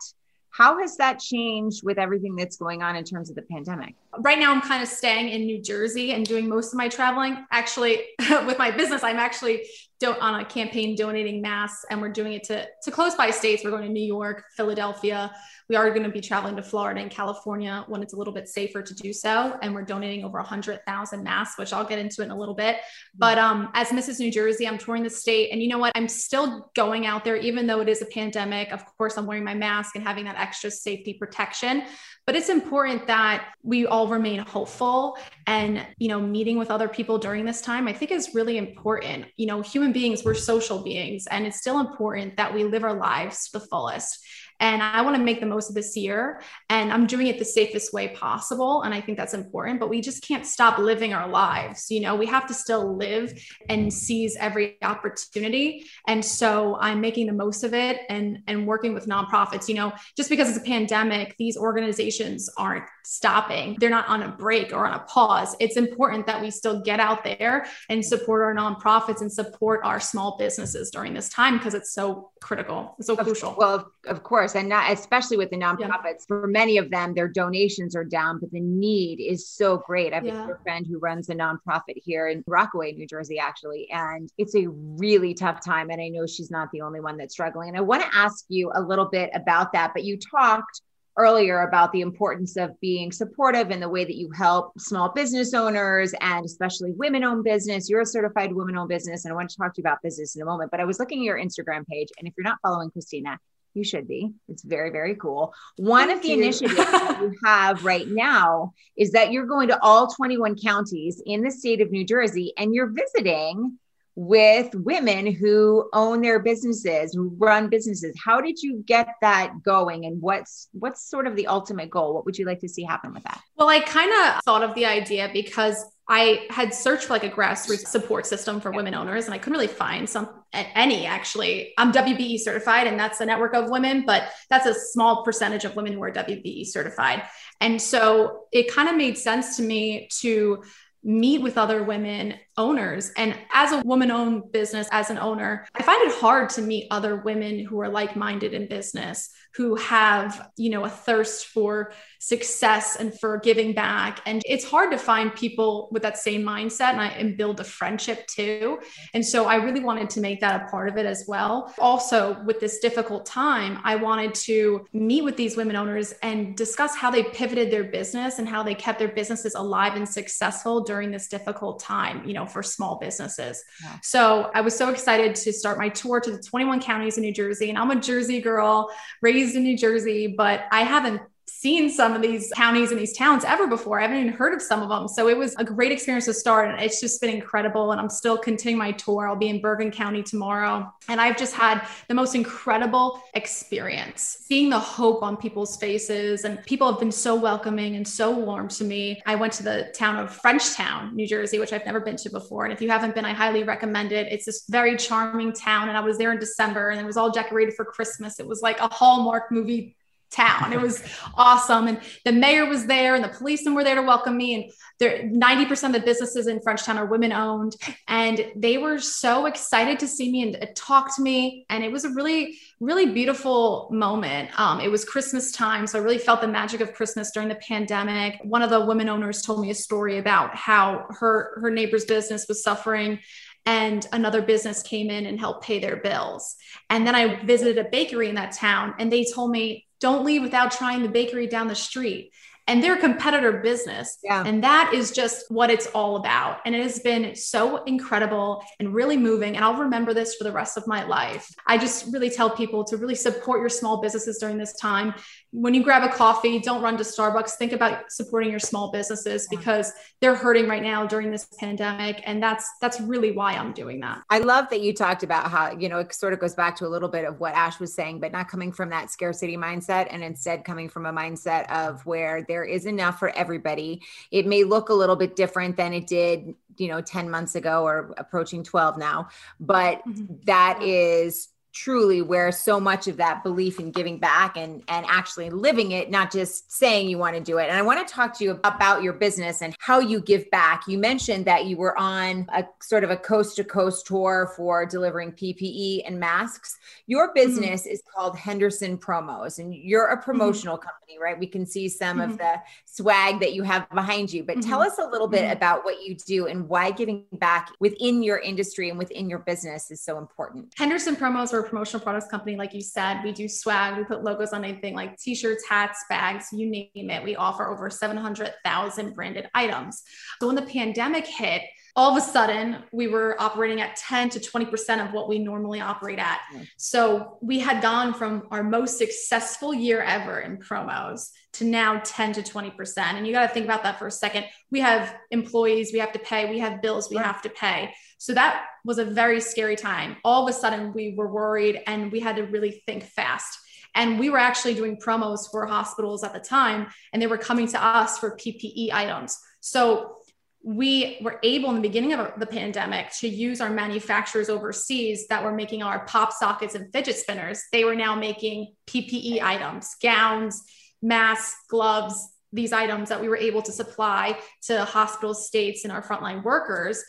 how 0.53 0.79
has 0.81 0.99
that 0.99 1.19
changed 1.19 1.83
with 1.83 1.99
everything 1.99 2.37
that's 2.37 2.57
going 2.57 2.83
on 2.83 2.95
in 2.95 3.05
terms 3.05 3.31
of 3.31 3.37
the 3.37 3.43
pandemic? 3.43 3.95
Right 4.19 4.39
now, 4.39 4.53
I'm 4.53 4.61
kind 4.61 4.83
of 4.83 4.89
staying 4.89 5.31
in 5.31 5.47
New 5.47 5.63
Jersey 5.63 6.13
and 6.13 6.27
doing 6.27 6.47
most 6.47 6.75
of 6.75 6.77
my 6.77 6.89
traveling. 6.89 7.39
Actually, 7.51 8.03
with 8.47 8.59
my 8.59 8.71
business, 8.71 9.03
I'm 9.03 9.17
actually 9.19 9.67
on 10.03 10.41
a 10.41 10.45
campaign 10.45 10.97
donating 10.97 11.41
masks, 11.41 11.85
and 11.91 12.01
we're 12.01 12.11
doing 12.11 12.33
it 12.33 12.45
to, 12.45 12.67
to 12.83 12.91
close 12.91 13.15
by 13.15 13.31
states. 13.31 13.65
We're 13.65 13.71
going 13.71 13.85
to 13.85 13.89
New 13.89 14.05
York, 14.05 14.45
Philadelphia, 14.57 15.33
we 15.73 15.77
are 15.77 15.89
going 15.89 16.03
to 16.03 16.11
be 16.11 16.21
traveling 16.21 16.55
to 16.57 16.63
Florida 16.63 17.01
and 17.01 17.11
California 17.11 17.83
when 17.89 18.03
it's 18.03 18.13
a 18.13 18.17
little 18.17 18.35
bit 18.35 18.47
safer 18.47 18.83
to 18.83 18.95
do 18.95 19.11
so. 19.11 19.59
And 19.63 19.75
we're 19.75 19.87
donating 19.87 20.23
over 20.23 20.37
100,000 20.37 21.23
masks, 21.23 21.59
which 21.59 21.73
I'll 21.73 21.87
get 21.87 21.99
into 21.99 22.23
in 22.23 22.31
a 22.31 22.39
little 22.39 22.55
bit. 22.55 22.77
But 23.17 23.39
um, 23.39 23.71
as 23.73 23.89
Mrs. 23.89 24.19
New 24.19 24.31
Jersey, 24.31 24.69
I'm 24.69 24.77
touring 24.77 25.03
the 25.03 25.09
state. 25.09 25.51
And 25.51 25.63
you 25.63 25.69
know 25.69 25.79
what? 25.79 25.93
I'm 25.95 26.09
still 26.09 26.71
going 26.75 27.07
out 27.07 27.25
there, 27.25 27.37
even 27.37 27.67
though 27.67 27.81
it 27.81 27.89
is 27.89 28.03
a 28.03 28.07
pandemic. 28.07 28.71
Of 28.71 28.85
course, 28.99 29.17
I'm 29.17 29.25
wearing 29.25 29.45
my 29.45 29.55
mask 29.55 29.97
and 29.97 30.05
having 30.05 30.27
that 30.27 30.37
extra 30.37 30.71
safety 30.71 31.15
protection. 31.15 31.85
But 32.25 32.37
it's 32.37 32.49
important 32.49 33.09
that 33.09 33.53
we 33.63 33.87
all 33.87 34.07
remain 34.07 34.41
hopeful 34.41 35.19
and, 35.47 35.85
you 35.99 36.09
know, 36.09 36.21
meeting 36.21 36.57
with 36.57 36.71
other 36.71 36.89
people 36.89 37.19
during 37.19 37.45
this 37.45 37.61
time, 37.61 37.89
I 37.89 37.93
think 37.93 38.13
is 38.13 38.35
really 38.35 38.59
important. 38.59 39.27
You 39.37 39.47
know, 39.47 39.61
human 39.61 39.93
beings, 39.93 40.25
we're 40.25 40.35
social 40.35 40.83
beings, 40.85 41.27
and 41.27 41.47
it's 41.47 41.59
still 41.59 41.81
important 41.81 42.37
that 42.37 42.55
we 42.55 42.63
live 42.63 42.85
our 42.85 42.95
lives 42.95 43.49
to 43.51 43.59
the 43.59 43.67
fullest 43.67 44.25
and 44.61 44.83
I 44.83 45.03
want 45.03 45.17
to 45.17 45.23
make 45.23 45.41
the 45.41 45.47
most 45.47 45.69
of 45.69 45.75
this 45.75 45.97
year. 45.97 46.41
And 46.71 46.93
I'm 46.93 47.07
doing 47.07 47.27
it 47.27 47.39
the 47.39 47.45
safest 47.45 47.93
way 47.93 48.09
possible. 48.09 48.83
And 48.83 48.95
I 48.95 49.01
think 49.01 49.19
that's 49.19 49.35
important, 49.35 49.81
but 49.81 49.89
we 49.89 50.01
just 50.01 50.23
can't 50.23 50.47
stop 50.47 50.79
living 50.79 51.13
our 51.13 51.29
lives. 51.29 51.91
You 51.91 52.01
know, 52.01 52.15
we 52.15 52.27
have 52.27 52.47
to 52.47 52.55
still 52.55 52.97
live 52.97 53.33
and 53.69 53.93
seize 53.93 54.37
every 54.37 54.79
opportunity. 54.83 55.87
And 56.07 56.25
so 56.25 56.77
I'm 56.81 57.01
making 57.01 57.27
the 57.27 57.33
most 57.33 57.65
of 57.65 57.75
it 57.75 58.01
and, 58.09 58.39
and 58.47 58.67
working 58.67 58.95
with 58.95 59.07
nonprofits. 59.07 59.69
You 59.69 59.75
know, 59.75 59.93
just 60.17 60.31
because 60.31 60.49
it's 60.49 60.59
a 60.59 60.69
pandemic, 60.69 61.37
these 61.39 61.57
organizations 61.57 62.49
aren't 62.57 62.85
stopping, 63.05 63.77
they're 63.81 63.91
not 63.91 64.09
on 64.09 64.23
a 64.23 64.29
break 64.29 64.73
or 64.73 64.87
on 64.87 64.95
a 64.95 65.01
pause. 65.01 65.57
It's 65.59 65.77
important 65.77 66.27
that 66.27 66.41
we 66.41 66.51
still 66.51 66.83
get 66.83 67.01
out 67.01 67.25
there 67.25 67.67
and 67.89 68.05
support 68.05 68.43
our 68.43 68.55
nonprofits 68.55 69.21
and 69.21 69.33
support 69.33 69.81
our 69.83 69.99
small 69.99 70.37
businesses 70.39 70.91
during 70.91 71.15
this 71.15 71.29
time 71.29 71.59
because 71.59 71.75
it's 71.75 71.93
so 71.93 72.31
critical, 72.41 72.95
it's 72.99 73.09
so 73.09 73.15
of, 73.15 73.25
crucial. 73.25 73.55
Well, 73.57 73.93
of 74.07 74.23
course 74.23 74.42
course, 74.43 74.57
and 74.57 74.69
not 74.69 74.91
especially 74.91 75.37
with 75.37 75.51
the 75.51 75.57
nonprofits. 75.57 76.03
Yeah. 76.05 76.27
For 76.29 76.47
many 76.47 76.79
of 76.79 76.91
them, 76.91 77.15
their 77.15 77.29
donations 77.29 77.95
are 77.95 78.05
down, 78.05 78.39
but 78.41 78.51
the 78.51 78.61
need 78.61 79.21
is 79.21 79.49
so 79.49 79.79
great. 79.79 80.13
I 80.13 80.17
have 80.17 80.25
yeah. 80.25 80.49
a 80.51 80.63
friend 80.63 80.87
who 80.87 80.99
runs 80.99 81.29
a 81.29 81.35
nonprofit 81.35 81.97
here 81.97 82.29
in 82.29 82.43
Rockaway, 82.47 82.93
New 82.93 83.07
Jersey, 83.07 83.39
actually, 83.39 83.89
and 83.91 84.29
it's 84.39 84.55
a 84.55 84.69
really 84.69 85.35
tough 85.35 85.65
time. 85.65 85.91
And 85.91 86.01
I 86.01 86.09
know 86.09 86.27
she's 86.27 86.51
not 86.51 86.71
the 86.73 86.81
only 86.81 87.01
one 87.01 87.17
that's 87.17 87.35
struggling. 87.35 87.69
And 87.69 87.79
I 87.79 87.83
want 87.83 88.03
to 88.03 88.17
ask 88.17 88.45
you 88.49 88.73
a 88.75 88.83
little 88.83 89.07
bit 89.07 89.31
about 89.35 89.73
that. 89.73 89.93
But 89.95 90.05
you 90.05 90.19
talked 90.19 90.83
earlier 91.19 91.61
about 91.63 91.93
the 91.93 92.01
importance 92.01 92.57
of 92.57 92.71
being 92.81 93.13
supportive 93.13 93.71
in 93.71 93.81
the 93.81 93.89
way 93.89 94.03
that 94.03 94.17
you 94.17 94.31
help 94.31 94.73
small 94.81 95.11
business 95.11 95.53
owners 95.53 96.15
and 96.23 96.43
especially 96.47 96.91
women 96.93 97.23
owned 97.23 97.45
business. 97.45 97.91
You're 97.91 98.01
a 98.01 98.07
certified 98.07 98.51
women 98.51 98.79
owned 98.79 98.89
business, 98.89 99.25
and 99.25 99.33
I 99.33 99.35
want 99.37 99.51
to 99.51 99.57
talk 99.57 99.75
to 99.75 99.79
you 99.79 99.83
about 99.83 99.99
business 100.03 100.37
in 100.37 100.43
a 100.43 100.47
moment. 100.47 100.71
But 100.71 100.81
I 100.81 100.85
was 100.85 100.99
looking 100.99 101.21
at 101.21 101.25
your 101.25 101.39
Instagram 101.39 101.87
page, 101.87 102.09
and 102.19 102.27
if 102.27 102.35
you're 102.37 102.45
not 102.45 102.59
following 102.63 102.91
Christina, 102.91 103.39
you 103.75 103.85
should 103.85 104.09
be. 104.09 104.33
It's 104.49 104.63
very, 104.63 104.91
very 104.91 105.15
cool. 105.17 105.55
One 105.77 106.09
Thank 106.09 106.19
of 106.19 106.23
the 106.23 106.29
you. 106.29 106.35
initiatives 106.43 106.77
that 106.77 107.19
you 107.21 107.35
have 107.45 107.85
right 107.85 108.09
now 108.09 108.73
is 108.97 109.13
that 109.13 109.33
you're 109.33 109.47
going 109.47 109.69
to 109.69 109.79
all 109.83 110.09
21 110.09 110.57
counties 110.57 111.23
in 111.25 111.43
the 111.43 111.51
state 111.51 111.81
of 111.81 111.91
New 111.91 112.05
Jersey 112.05 112.53
and 112.57 112.75
you're 112.75 112.93
visiting 112.93 113.79
with 114.15 114.75
women 114.75 115.33
who 115.33 115.89
own 115.93 116.21
their 116.21 116.39
businesses, 116.39 117.15
who 117.15 117.35
run 117.39 117.69
businesses. 117.69 118.15
How 118.23 118.41
did 118.41 118.63
you 118.63 118.83
get 118.87 119.09
that 119.23 119.63
going 119.63 120.05
and 120.05 120.21
what's 120.21 120.69
what's 120.73 121.09
sort 121.09 121.27
of 121.27 121.35
the 121.35 121.47
ultimate 121.47 121.89
goal? 121.89 122.15
What 122.15 122.27
would 122.27 122.39
you 122.39 122.45
like 122.45 122.61
to 122.61 122.69
see 122.69 122.83
happen 122.85 123.15
with 123.15 123.23
that? 123.25 123.41
Well, 123.57 123.69
I 123.69 123.81
kind 123.81 124.13
of 124.13 124.43
thought 124.45 124.63
of 124.63 124.75
the 124.75 124.85
idea 124.85 125.31
because 125.33 125.83
I 126.09 126.47
had 126.51 126.75
searched 126.75 127.05
for 127.05 127.13
like 127.13 127.25
a 127.25 127.31
grassroots 127.31 127.87
support 127.87 128.27
system 128.27 128.61
for 128.61 128.73
women 128.73 128.95
owners 128.95 129.27
and 129.27 129.35
I 129.35 129.39
couldn't 129.39 129.55
really 129.55 129.67
find 129.69 130.09
some 130.09 130.29
any 130.53 131.07
actually. 131.07 131.73
I'm 131.79 131.93
WBE 131.93 132.41
certified 132.41 132.87
and 132.87 132.99
that's 132.99 133.21
a 133.21 133.27
network 133.27 133.55
of 133.55 133.71
women, 133.71 134.05
but 134.05 134.25
that's 134.51 134.67
a 134.67 134.75
small 134.75 135.25
percentage 135.25 135.65
of 135.65 135.77
women 135.77 135.93
who 135.93 136.03
are 136.03 136.11
WBE 136.11 136.67
certified. 136.67 137.23
And 137.61 137.81
so 137.81 138.45
it 138.53 138.73
kind 138.73 138.89
of 138.89 138.97
made 138.97 139.17
sense 139.17 139.57
to 139.57 139.63
me 139.63 140.09
to 140.21 140.63
meet 141.05 141.43
with 141.43 141.59
other 141.59 141.83
women 141.83 142.35
owners. 142.57 143.13
And 143.17 143.37
as 143.53 143.73
a 143.73 143.83
woman 143.83 144.11
owned 144.11 144.53
business, 144.53 144.89
as 144.93 145.11
an 145.11 145.19
owner, 145.19 145.67
I 145.75 145.83
find 145.83 146.03
it 146.09 146.15
hard 146.19 146.51
to 146.51 146.63
meet 146.63 146.89
other 146.91 147.17
women 147.17 147.65
who 147.65 147.81
are 147.81 147.89
like 147.89 148.17
minded 148.17 148.55
in 148.55 148.69
business, 148.69 149.31
who 149.55 149.77
have, 149.77 150.51
you 150.57 150.71
know, 150.71 150.85
a 150.85 150.89
thirst 150.89 151.47
for 151.47 151.93
success 152.21 152.97
and 152.97 153.19
for 153.19 153.39
giving 153.39 153.75
back. 153.75 154.21
And 154.27 154.43
it's 154.47 154.65
hard 154.65 154.91
to 154.93 154.99
find 154.99 155.35
people 155.35 155.89
with 155.93 156.03
that 156.03 156.17
same 156.17 156.43
mindset 156.43 156.93
and, 156.93 157.01
I, 157.01 157.09
and 157.09 157.37
build 157.37 157.61
a 157.61 157.65
friendship 157.65 158.27
too. 158.29 158.79
And 159.13 159.25
so 159.25 159.47
I 159.47 159.57
really 159.57 159.81
wanted 159.81 160.09
to 160.11 160.21
make 160.21 160.41
that 160.41 160.63
a 160.63 160.71
part 160.71 160.89
of 160.89 160.97
it 160.97 161.07
as 161.07 161.25
well. 161.29 161.75
Also, 161.79 162.43
with 162.45 162.61
this 162.61 162.79
difficult 162.79 163.27
time, 163.27 163.79
I 163.85 163.97
wanted 163.97 164.35
to 164.35 164.87
meet 164.93 165.25
with 165.25 165.37
these 165.37 165.57
women 165.57 165.77
owners 165.77 166.15
and 166.23 166.57
discuss 166.57 166.95
how 166.97 167.11
they 167.11 167.25
pivoted 167.25 167.71
their 167.71 167.85
business 167.85 168.39
and 168.39 168.49
how 168.49 168.63
they 168.63 168.75
kept 168.75 168.99
their 168.99 169.09
businesses 169.09 169.55
alive 169.55 169.97
and 169.97 170.09
successful 170.09 170.85
during 170.85 171.11
this 171.11 171.29
difficult 171.29 171.81
time. 171.81 172.27
You 172.27 172.35
know, 172.35 172.42
know, 172.43 172.51
for 172.51 172.63
small 172.63 172.99
businesses. 172.99 173.63
Yeah. 173.83 173.99
So 174.03 174.51
I 174.55 174.61
was 174.61 174.77
so 174.77 174.91
excited 174.91 175.35
to 175.37 175.53
start 175.53 175.79
my 175.79 175.89
tour 175.89 176.21
to 176.21 176.31
the 176.31 176.43
21 176.43 176.81
counties 176.81 177.17
in 177.17 177.23
New 177.23 177.33
Jersey. 177.33 177.71
And 177.71 177.79
I'm 177.79 177.91
a 177.91 178.01
Jersey 178.01 178.41
girl 178.41 178.91
raised 179.21 179.57
in 179.57 179.63
New 179.63 179.77
Jersey, 179.77 180.35
but 180.37 180.65
I 180.71 180.83
haven't 180.83 181.23
seen 181.47 181.91
some 181.91 182.13
of 182.15 182.23
these 182.23 182.53
counties 182.57 182.91
and 182.91 183.01
these 183.01 183.17
towns 183.17 183.45
ever 183.45 183.67
before. 183.67 183.99
I 183.99 184.03
haven't 184.03 184.19
even 184.19 184.33
heard 184.33 184.53
of 184.53 184.63
some 184.63 184.83
of 184.83 184.89
them. 184.89 185.09
So 185.09 185.29
it 185.29 185.37
was 185.37 185.55
a 185.57 185.65
great 185.65 185.93
experience 185.93 186.25
to 186.27 186.35
start. 186.35 186.69
And 186.69 186.81
it's 186.81 187.01
just 187.01 187.21
been 187.21 187.31
incredible. 187.31 187.93
And 187.93 188.01
I'm 188.01 188.09
still 188.09 188.37
continuing 188.39 188.79
my 188.79 188.93
tour. 188.93 189.29
I'll 189.29 189.37
be 189.37 189.49
in 189.49 189.61
Bergen 189.61 189.91
County 189.91 190.23
tomorrow. 190.23 190.93
And 191.09 191.21
I've 191.21 191.37
just 191.37 191.55
had 191.55 191.87
the 192.09 192.15
most 192.15 192.35
incredible 192.35 193.23
experience 193.35 194.39
seeing 194.41 194.71
the 194.71 194.79
hope 194.79 195.23
on 195.23 195.37
people's 195.37 195.77
faces. 195.77 196.45
And 196.45 196.63
people 196.65 196.91
have 196.91 196.99
been 196.99 197.13
so 197.13 197.35
welcoming 197.35 197.97
and 197.97 198.07
so 198.07 198.31
warm 198.31 198.69
to 198.69 198.85
me. 198.85 199.23
I 199.27 199.35
went 199.35 199.53
to 199.55 199.63
the 199.63 199.93
town 199.95 200.17
of 200.17 200.37
Frenchtown, 200.43 201.13
New 201.13 201.27
Jersey, 201.27 201.59
which 201.59 201.73
I've 201.73 201.87
never 201.87 202.01
been 202.01 202.17
to 202.17 202.31
before. 202.31 202.65
And 202.65 202.73
if 202.73 202.81
you 202.81 202.91
haven't 202.91 203.15
been, 203.15 203.25
I 203.25 203.33
highly 203.33 203.65
recommend 203.65 204.13
it. 204.13 204.33
It's 204.33 204.47
this 204.47 204.65
very 204.69 204.97
charming 204.97 205.53
town. 205.53 205.89
And 205.89 205.97
I 205.97 206.01
was 206.01 206.19
there 206.19 206.33
in 206.33 206.39
December 206.39 206.91
and 206.91 207.01
it 207.01 207.07
was 207.07 207.17
all 207.17 207.31
decorated 207.31 207.75
for 207.75 207.85
Christmas. 207.85 208.41
It 208.41 208.47
was 208.47 208.63
like 208.63 208.81
a 208.81 208.89
Hallmark 208.89 209.51
movie 209.51 209.97
town. 210.33 210.73
It 210.73 210.81
was 210.81 211.03
awesome. 211.37 211.89
And 211.89 212.01
the 212.25 212.33
mayor 212.33 212.67
was 212.67 212.87
there 212.87 213.15
and 213.15 213.23
the 213.23 213.29
policemen 213.29 213.75
were 213.75 213.85
there 213.85 213.95
to 213.95 214.03
welcome 214.03 214.37
me. 214.37 214.55
And 214.55 214.73
there 214.99 215.23
90% 215.23 215.89
of 215.89 215.93
the 215.93 216.01
businesses 216.01 216.47
in 216.47 216.61
Frenchtown 216.61 216.97
are 216.97 217.07
women 217.07 217.33
owned. 217.33 217.77
And 218.09 218.53
they 218.57 218.79
were 218.79 218.99
so 218.99 219.47
excited 219.47 219.99
to 220.01 220.09
see 220.09 220.31
me 220.31 220.43
and 220.43 220.77
talk 220.77 221.15
to 221.17 221.23
me. 221.23 221.67
And 221.69 221.85
it 221.85 221.93
was 221.93 222.05
a 222.05 222.11
really, 222.11 222.59
really 222.81 223.07
beautiful 223.07 223.89
moment. 223.93 224.59
Um, 224.59 224.81
it 224.81 224.91
was 224.91 225.05
Christmas 225.05 225.53
time. 225.53 225.87
So 225.87 225.99
I 225.99 226.03
really 226.03 226.19
felt 226.19 226.41
the 226.41 226.49
magic 226.49 226.81
of 226.81 226.95
Christmas 226.95 227.31
during 227.31 227.49
the 227.49 227.57
pandemic. 227.57 228.41
One 228.43 228.63
of 228.63 228.71
the 228.71 228.85
women 228.85 229.09
owners 229.09 229.43
told 229.43 229.61
me 229.61 229.71
a 229.71 229.75
story 229.75 230.19
about 230.19 230.55
how 230.55 231.07
her 231.21 231.59
her 231.61 231.71
neighbor's 231.71 232.05
business 232.05 232.47
was 232.49 232.63
suffering 232.63 233.19
and 233.65 234.07
another 234.13 234.43
business 234.43 234.83
came 234.83 235.11
in 235.11 235.27
and 235.27 235.39
helped 235.39 235.65
pay 235.65 235.79
their 235.79 235.97
bills. 235.97 236.57
And 236.91 237.07
then 237.07 237.15
I 237.15 237.45
visited 237.45 237.79
a 237.79 237.89
bakery 237.89 238.29
in 238.29 238.35
that 238.35 238.53
town 238.53 238.95
and 238.99 239.13
they 239.13 239.25
told 239.25 239.51
me 239.51 239.87
don't 240.03 240.25
leave 240.25 240.43
without 240.43 240.73
trying 240.73 241.03
the 241.03 241.09
bakery 241.09 241.47
down 241.47 241.69
the 241.69 241.75
street 241.75 242.33
and 242.73 242.83
they're 242.83 242.95
a 242.95 242.99
competitor 242.99 243.53
business. 243.53 244.17
Yeah. 244.25 244.45
And 244.47 244.65
that 244.65 244.93
is 244.95 245.13
just 245.13 245.51
what 245.51 245.71
it's 245.71 245.89
all 245.89 246.17
about. 246.17 246.61
And 246.65 246.75
it 246.75 246.83
has 246.83 247.01
been 247.01 247.37
so 247.37 247.85
incredible 247.85 248.65
and 248.81 248.95
really 248.95 249.19
moving. 249.19 249.57
And 249.57 249.65
I'll 249.65 249.77
remember 249.77 250.15
this 250.15 250.37
for 250.37 250.45
the 250.45 250.53
rest 250.53 250.79
of 250.79 250.87
my 250.87 251.05
life. 251.05 251.55
I 251.67 251.77
just 251.77 252.11
really 252.15 252.31
tell 252.31 252.49
people 252.49 252.83
to 252.85 252.97
really 252.97 253.15
support 253.15 253.61
your 253.61 253.69
small 253.69 254.01
businesses 254.01 254.39
during 254.39 254.57
this 254.57 254.73
time. 254.73 255.13
When 255.51 255.75
you 255.75 255.83
grab 255.83 256.03
a 256.03 256.09
coffee, 256.09 256.61
don't 256.61 256.81
run 256.81 256.97
to 256.97 257.03
Starbucks. 257.03 257.57
Think 257.57 257.73
about 257.73 258.11
supporting 258.11 258.49
your 258.49 258.59
small 258.59 258.91
businesses 258.91 259.47
because 259.51 259.93
they're 260.23 260.35
hurting 260.35 260.67
right 260.67 260.83
now 260.83 261.05
during 261.05 261.31
this 261.31 261.47
pandemic. 261.61 262.23
And 262.25 262.43
that's 262.43 262.67
that's 262.81 263.03
really 263.03 263.33
why 263.33 263.53
I'm 263.53 263.75
doing 263.75 264.01
that. 264.01 264.23
I 264.31 264.39
love 264.39 264.71
that 264.71 264.81
you 264.81 264.95
talked 264.95 265.25
about 265.25 265.51
how, 265.51 265.77
you 265.77 265.91
know, 265.91 265.99
it 265.99 266.15
sort 266.15 266.33
of 266.33 266.41
goes 266.41 266.55
back 266.55 266.75
to 266.77 266.87
a 266.87 266.89
little 266.89 267.11
bit 267.11 267.27
of 267.27 267.39
what 267.39 267.53
Ash 267.53 267.79
was 267.79 267.93
saying, 267.93 268.21
but 268.21 268.33
not 268.33 268.49
coming 268.49 268.73
from 268.73 268.89
that 268.89 269.11
scarcity 269.11 269.59
mindset 269.59 270.09
and 270.11 270.25
instead 270.25 270.65
coming 270.65 270.89
from 270.89 271.05
a 271.05 271.13
mindset 271.13 271.71
of 271.71 272.05
where 272.07 272.47
there 272.49 272.62
is 272.65 272.87
enough 272.87 273.19
for 273.19 273.31
everybody. 273.31 274.03
It 274.31 274.47
may 274.47 274.65
look 274.65 274.89
a 274.89 274.95
little 274.95 275.17
bit 275.17 275.37
different 275.37 275.77
than 275.77 275.93
it 275.93 276.07
did, 276.07 276.55
you 276.77 276.89
know, 276.89 277.01
10 277.01 277.31
months 277.31 277.55
ago 277.55 277.85
or 277.85 278.15
approaching 278.17 278.63
12 278.63 278.99
now, 278.99 279.29
but 279.61 280.07
mm-hmm. 280.07 280.35
that 280.45 280.83
is 280.83 281.49
truly 281.73 282.21
where 282.21 282.53
so 282.53 282.79
much 282.79 283.09
of 283.09 283.17
that 283.17 283.43
belief 283.43 283.81
in 283.81 283.91
giving 283.91 284.19
back 284.19 284.57
and 284.59 284.83
and 284.89 285.07
actually 285.09 285.49
living 285.49 285.93
it 285.93 286.11
not 286.11 286.31
just 286.31 286.71
saying 286.71 287.09
you 287.09 287.17
want 287.17 287.35
to 287.35 287.41
do 287.41 287.57
it 287.57 287.69
and 287.69 287.79
i 287.79 287.81
want 287.81 288.07
to 288.07 288.13
talk 288.15 288.37
to 288.37 288.45
you 288.45 288.61
about 288.65 289.03
your 289.03 289.15
business 289.15 289.63
and 289.63 289.75
how 289.79 289.99
you 289.99 290.21
give 290.21 290.49
back 290.51 290.87
you 290.87 290.99
mentioned 290.99 291.47
that 291.47 291.65
you 291.65 291.79
were 291.79 291.99
on 291.99 292.47
a 292.53 292.63
sort 292.83 293.05
of 293.05 293.11
a 293.11 293.17
coast 293.17 293.57
to 293.57 293.65
coast 293.65 294.07
tour 294.07 294.53
for 294.55 294.85
delivering 294.85 295.33
ppe 295.33 296.03
and 296.07 296.21
masks 296.21 296.79
your 297.07 297.29
mm-hmm. 297.29 297.35
business 297.35 297.83
mm-hmm. 297.83 297.93
is 297.93 298.03
called 298.15 298.37
henderson 298.37 298.99
promos 298.99 299.59
and 299.59 299.75
you're 299.75 300.09
a 300.09 300.17
mm-hmm. 300.17 300.25
promotional 300.25 300.77
mm-hmm. 300.77 300.89
company 300.89 301.19
right 301.19 301.39
we 301.39 301.47
can 301.47 301.65
see 301.65 301.89
some 301.89 302.19
mm-hmm. 302.19 302.33
of 302.33 302.39
the 302.39 302.55
swag 302.85 303.41
that 303.41 303.55
you 303.55 303.63
have 303.63 303.89
behind 303.91 304.31
you 304.31 304.43
but 304.43 304.61
tell 304.61 304.81
mm-hmm. 304.81 304.91
us 304.91 304.99
a 304.99 305.11
little 305.11 305.29
bit 305.29 305.51
about 305.51 305.87
what 305.87 306.03
you 306.03 306.15
do 306.27 306.49
and 306.49 306.69
why 306.69 306.91
giving 306.91 307.25
back 307.33 307.71
within 307.81 308.23
your 308.23 308.39
industry 308.41 308.91
and 308.91 308.99
within 308.99 309.31
your 309.31 309.39
business 309.39 309.91
is 309.91 310.03
so 310.03 310.19
important 310.19 310.71
henderson 310.77 311.17
promos 311.17 311.55
are 311.55 311.62
a 311.65 311.69
promotional 311.69 312.03
products 312.03 312.29
company. 312.29 312.57
Like 312.57 312.75
you 312.75 312.81
said, 312.81 313.23
we 313.25 313.33
do 313.33 313.49
swag, 313.49 313.97
we 313.97 314.05
put 314.05 314.23
logos 314.23 314.53
on 314.53 314.65
anything 314.65 314.95
like 314.95 315.17
t 315.17 315.35
shirts, 315.35 315.65
hats, 315.69 316.05
bags, 316.09 316.49
you 316.53 316.71
name 316.71 317.11
it. 317.11 317.23
We 317.23 317.37
offer 317.37 317.69
over 317.69 317.91
700,000 317.91 319.15
branded 319.15 319.49
items. 319.55 320.03
So 320.41 320.47
when 320.47 320.57
the 320.57 320.63
pandemic 320.63 321.27
hit, 321.27 321.63
all 321.95 322.11
of 322.11 322.17
a 322.17 322.27
sudden 322.27 322.79
we 322.91 323.07
were 323.07 323.37
operating 323.39 323.81
at 323.81 323.97
10 323.97 324.31
to 324.31 324.41
20% 324.41 325.07
of 325.07 325.13
what 325.13 325.29
we 325.29 325.39
normally 325.39 325.81
operate 325.81 326.19
at. 326.19 326.41
Mm. 326.55 326.67
So 326.79 327.39
we 327.43 327.59
had 327.59 327.83
gone 327.83 328.15
from 328.15 328.49
our 328.51 328.63
most 328.63 328.97
successful 328.97 329.75
year 329.75 330.01
ever 330.01 330.41
in 330.41 330.57
promos 330.57 331.31
to 331.55 331.65
now 331.65 332.01
10 332.03 332.33
to 332.35 332.43
20%. 332.43 332.99
And 332.99 333.27
you 333.27 333.33
got 333.33 333.47
to 333.47 333.53
think 333.53 333.67
about 333.67 333.83
that 333.83 333.99
for 333.99 334.07
a 334.07 334.11
second. 334.11 334.47
We 334.71 334.81
have 334.81 335.15
employees, 335.31 335.93
we 335.93 335.99
have 335.99 336.13
to 336.13 336.19
pay, 336.19 336.49
we 336.49 336.61
have 336.61 336.81
bills, 336.81 337.11
we 337.11 337.17
have 337.17 337.43
to 337.43 337.51
pay. 337.51 337.93
So 338.23 338.35
that 338.35 338.67
was 338.85 338.99
a 338.99 339.05
very 339.05 339.41
scary 339.41 339.75
time. 339.75 340.17
All 340.23 340.45
of 340.45 340.49
a 340.49 340.57
sudden 340.57 340.93
we 340.93 341.13
were 341.17 341.27
worried 341.27 341.83
and 341.89 342.13
we 342.13 342.21
had 342.21 342.37
to 342.37 342.43
really 342.43 342.81
think 342.87 343.03
fast. 343.03 343.59
And 343.97 344.21
we 344.21 344.31
were 344.31 344.39
actually 344.39 344.75
doing 344.75 344.97
promos 344.97 345.51
for 345.51 345.67
hospitals 345.67 346.23
at 346.23 346.33
the 346.33 346.39
time, 346.39 346.87
and 347.13 347.21
they 347.21 347.27
were 347.27 347.37
coming 347.37 347.67
to 347.67 347.85
us 347.85 348.19
for 348.19 348.37
PPE 348.37 348.93
items. 348.93 349.41
So 349.59 350.19
we 350.63 351.19
were 351.21 351.41
able 351.43 351.71
in 351.71 351.75
the 351.75 351.83
beginning 351.83 352.13
of 352.13 352.39
the 352.39 352.47
pandemic 352.47 353.11
to 353.19 353.29
use 353.29 353.61
our 353.61 353.71
manufacturers 353.71 354.49
overseas 354.49 355.27
that 355.27 355.43
were 355.43 355.53
making 355.53 355.83
our 355.83 356.07
pop 356.07 356.33
sockets 356.33 356.77
and 356.77 356.93
fidget 356.93 357.17
spinners. 357.17 357.61
They 357.73 357.83
were 357.83 357.97
now 357.97 358.15
making 358.15 358.73
PPE 358.87 359.43
items, 359.43 359.97
gowns, 360.01 360.63
masks, 361.03 361.57
gloves, 361.69 362.29
these 362.53 362.73
items 362.73 363.09
that 363.09 363.21
we 363.21 363.29
were 363.29 363.37
able 363.37 363.63
to 363.63 363.73
supply 363.73 364.39
to 364.69 364.85
hospitals, 364.85 365.49
states, 365.49 365.83
and 365.83 365.93
our 365.93 366.03
frontline 366.03 366.45
workers. 366.45 367.03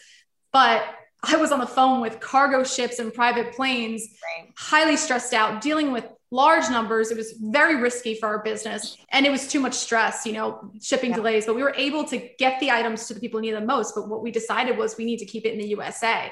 But 0.51 0.83
I 1.23 1.37
was 1.37 1.51
on 1.51 1.59
the 1.59 1.67
phone 1.67 2.01
with 2.01 2.19
cargo 2.19 2.63
ships 2.63 2.99
and 2.99 3.13
private 3.13 3.53
planes, 3.53 4.07
right. 4.37 4.51
highly 4.57 4.97
stressed 4.97 5.33
out, 5.33 5.61
dealing 5.61 5.93
with 5.93 6.05
large 6.31 6.69
numbers. 6.69 7.11
It 7.11 7.17
was 7.17 7.33
very 7.39 7.75
risky 7.75 8.15
for 8.15 8.27
our 8.27 8.43
business 8.43 8.97
and 9.09 9.25
it 9.25 9.31
was 9.31 9.47
too 9.47 9.59
much 9.59 9.73
stress, 9.73 10.25
you 10.25 10.33
know, 10.33 10.71
shipping 10.81 11.11
yeah. 11.11 11.17
delays, 11.17 11.45
but 11.45 11.55
we 11.55 11.63
were 11.63 11.75
able 11.77 12.03
to 12.05 12.17
get 12.39 12.59
the 12.59 12.71
items 12.71 13.07
to 13.07 13.13
the 13.13 13.19
people 13.19 13.39
who 13.39 13.45
need 13.45 13.53
them 13.53 13.65
most. 13.65 13.95
But 13.95 14.09
what 14.09 14.21
we 14.21 14.31
decided 14.31 14.77
was 14.77 14.97
we 14.97 15.05
need 15.05 15.19
to 15.19 15.25
keep 15.25 15.45
it 15.45 15.53
in 15.53 15.59
the 15.59 15.67
USA. 15.67 16.31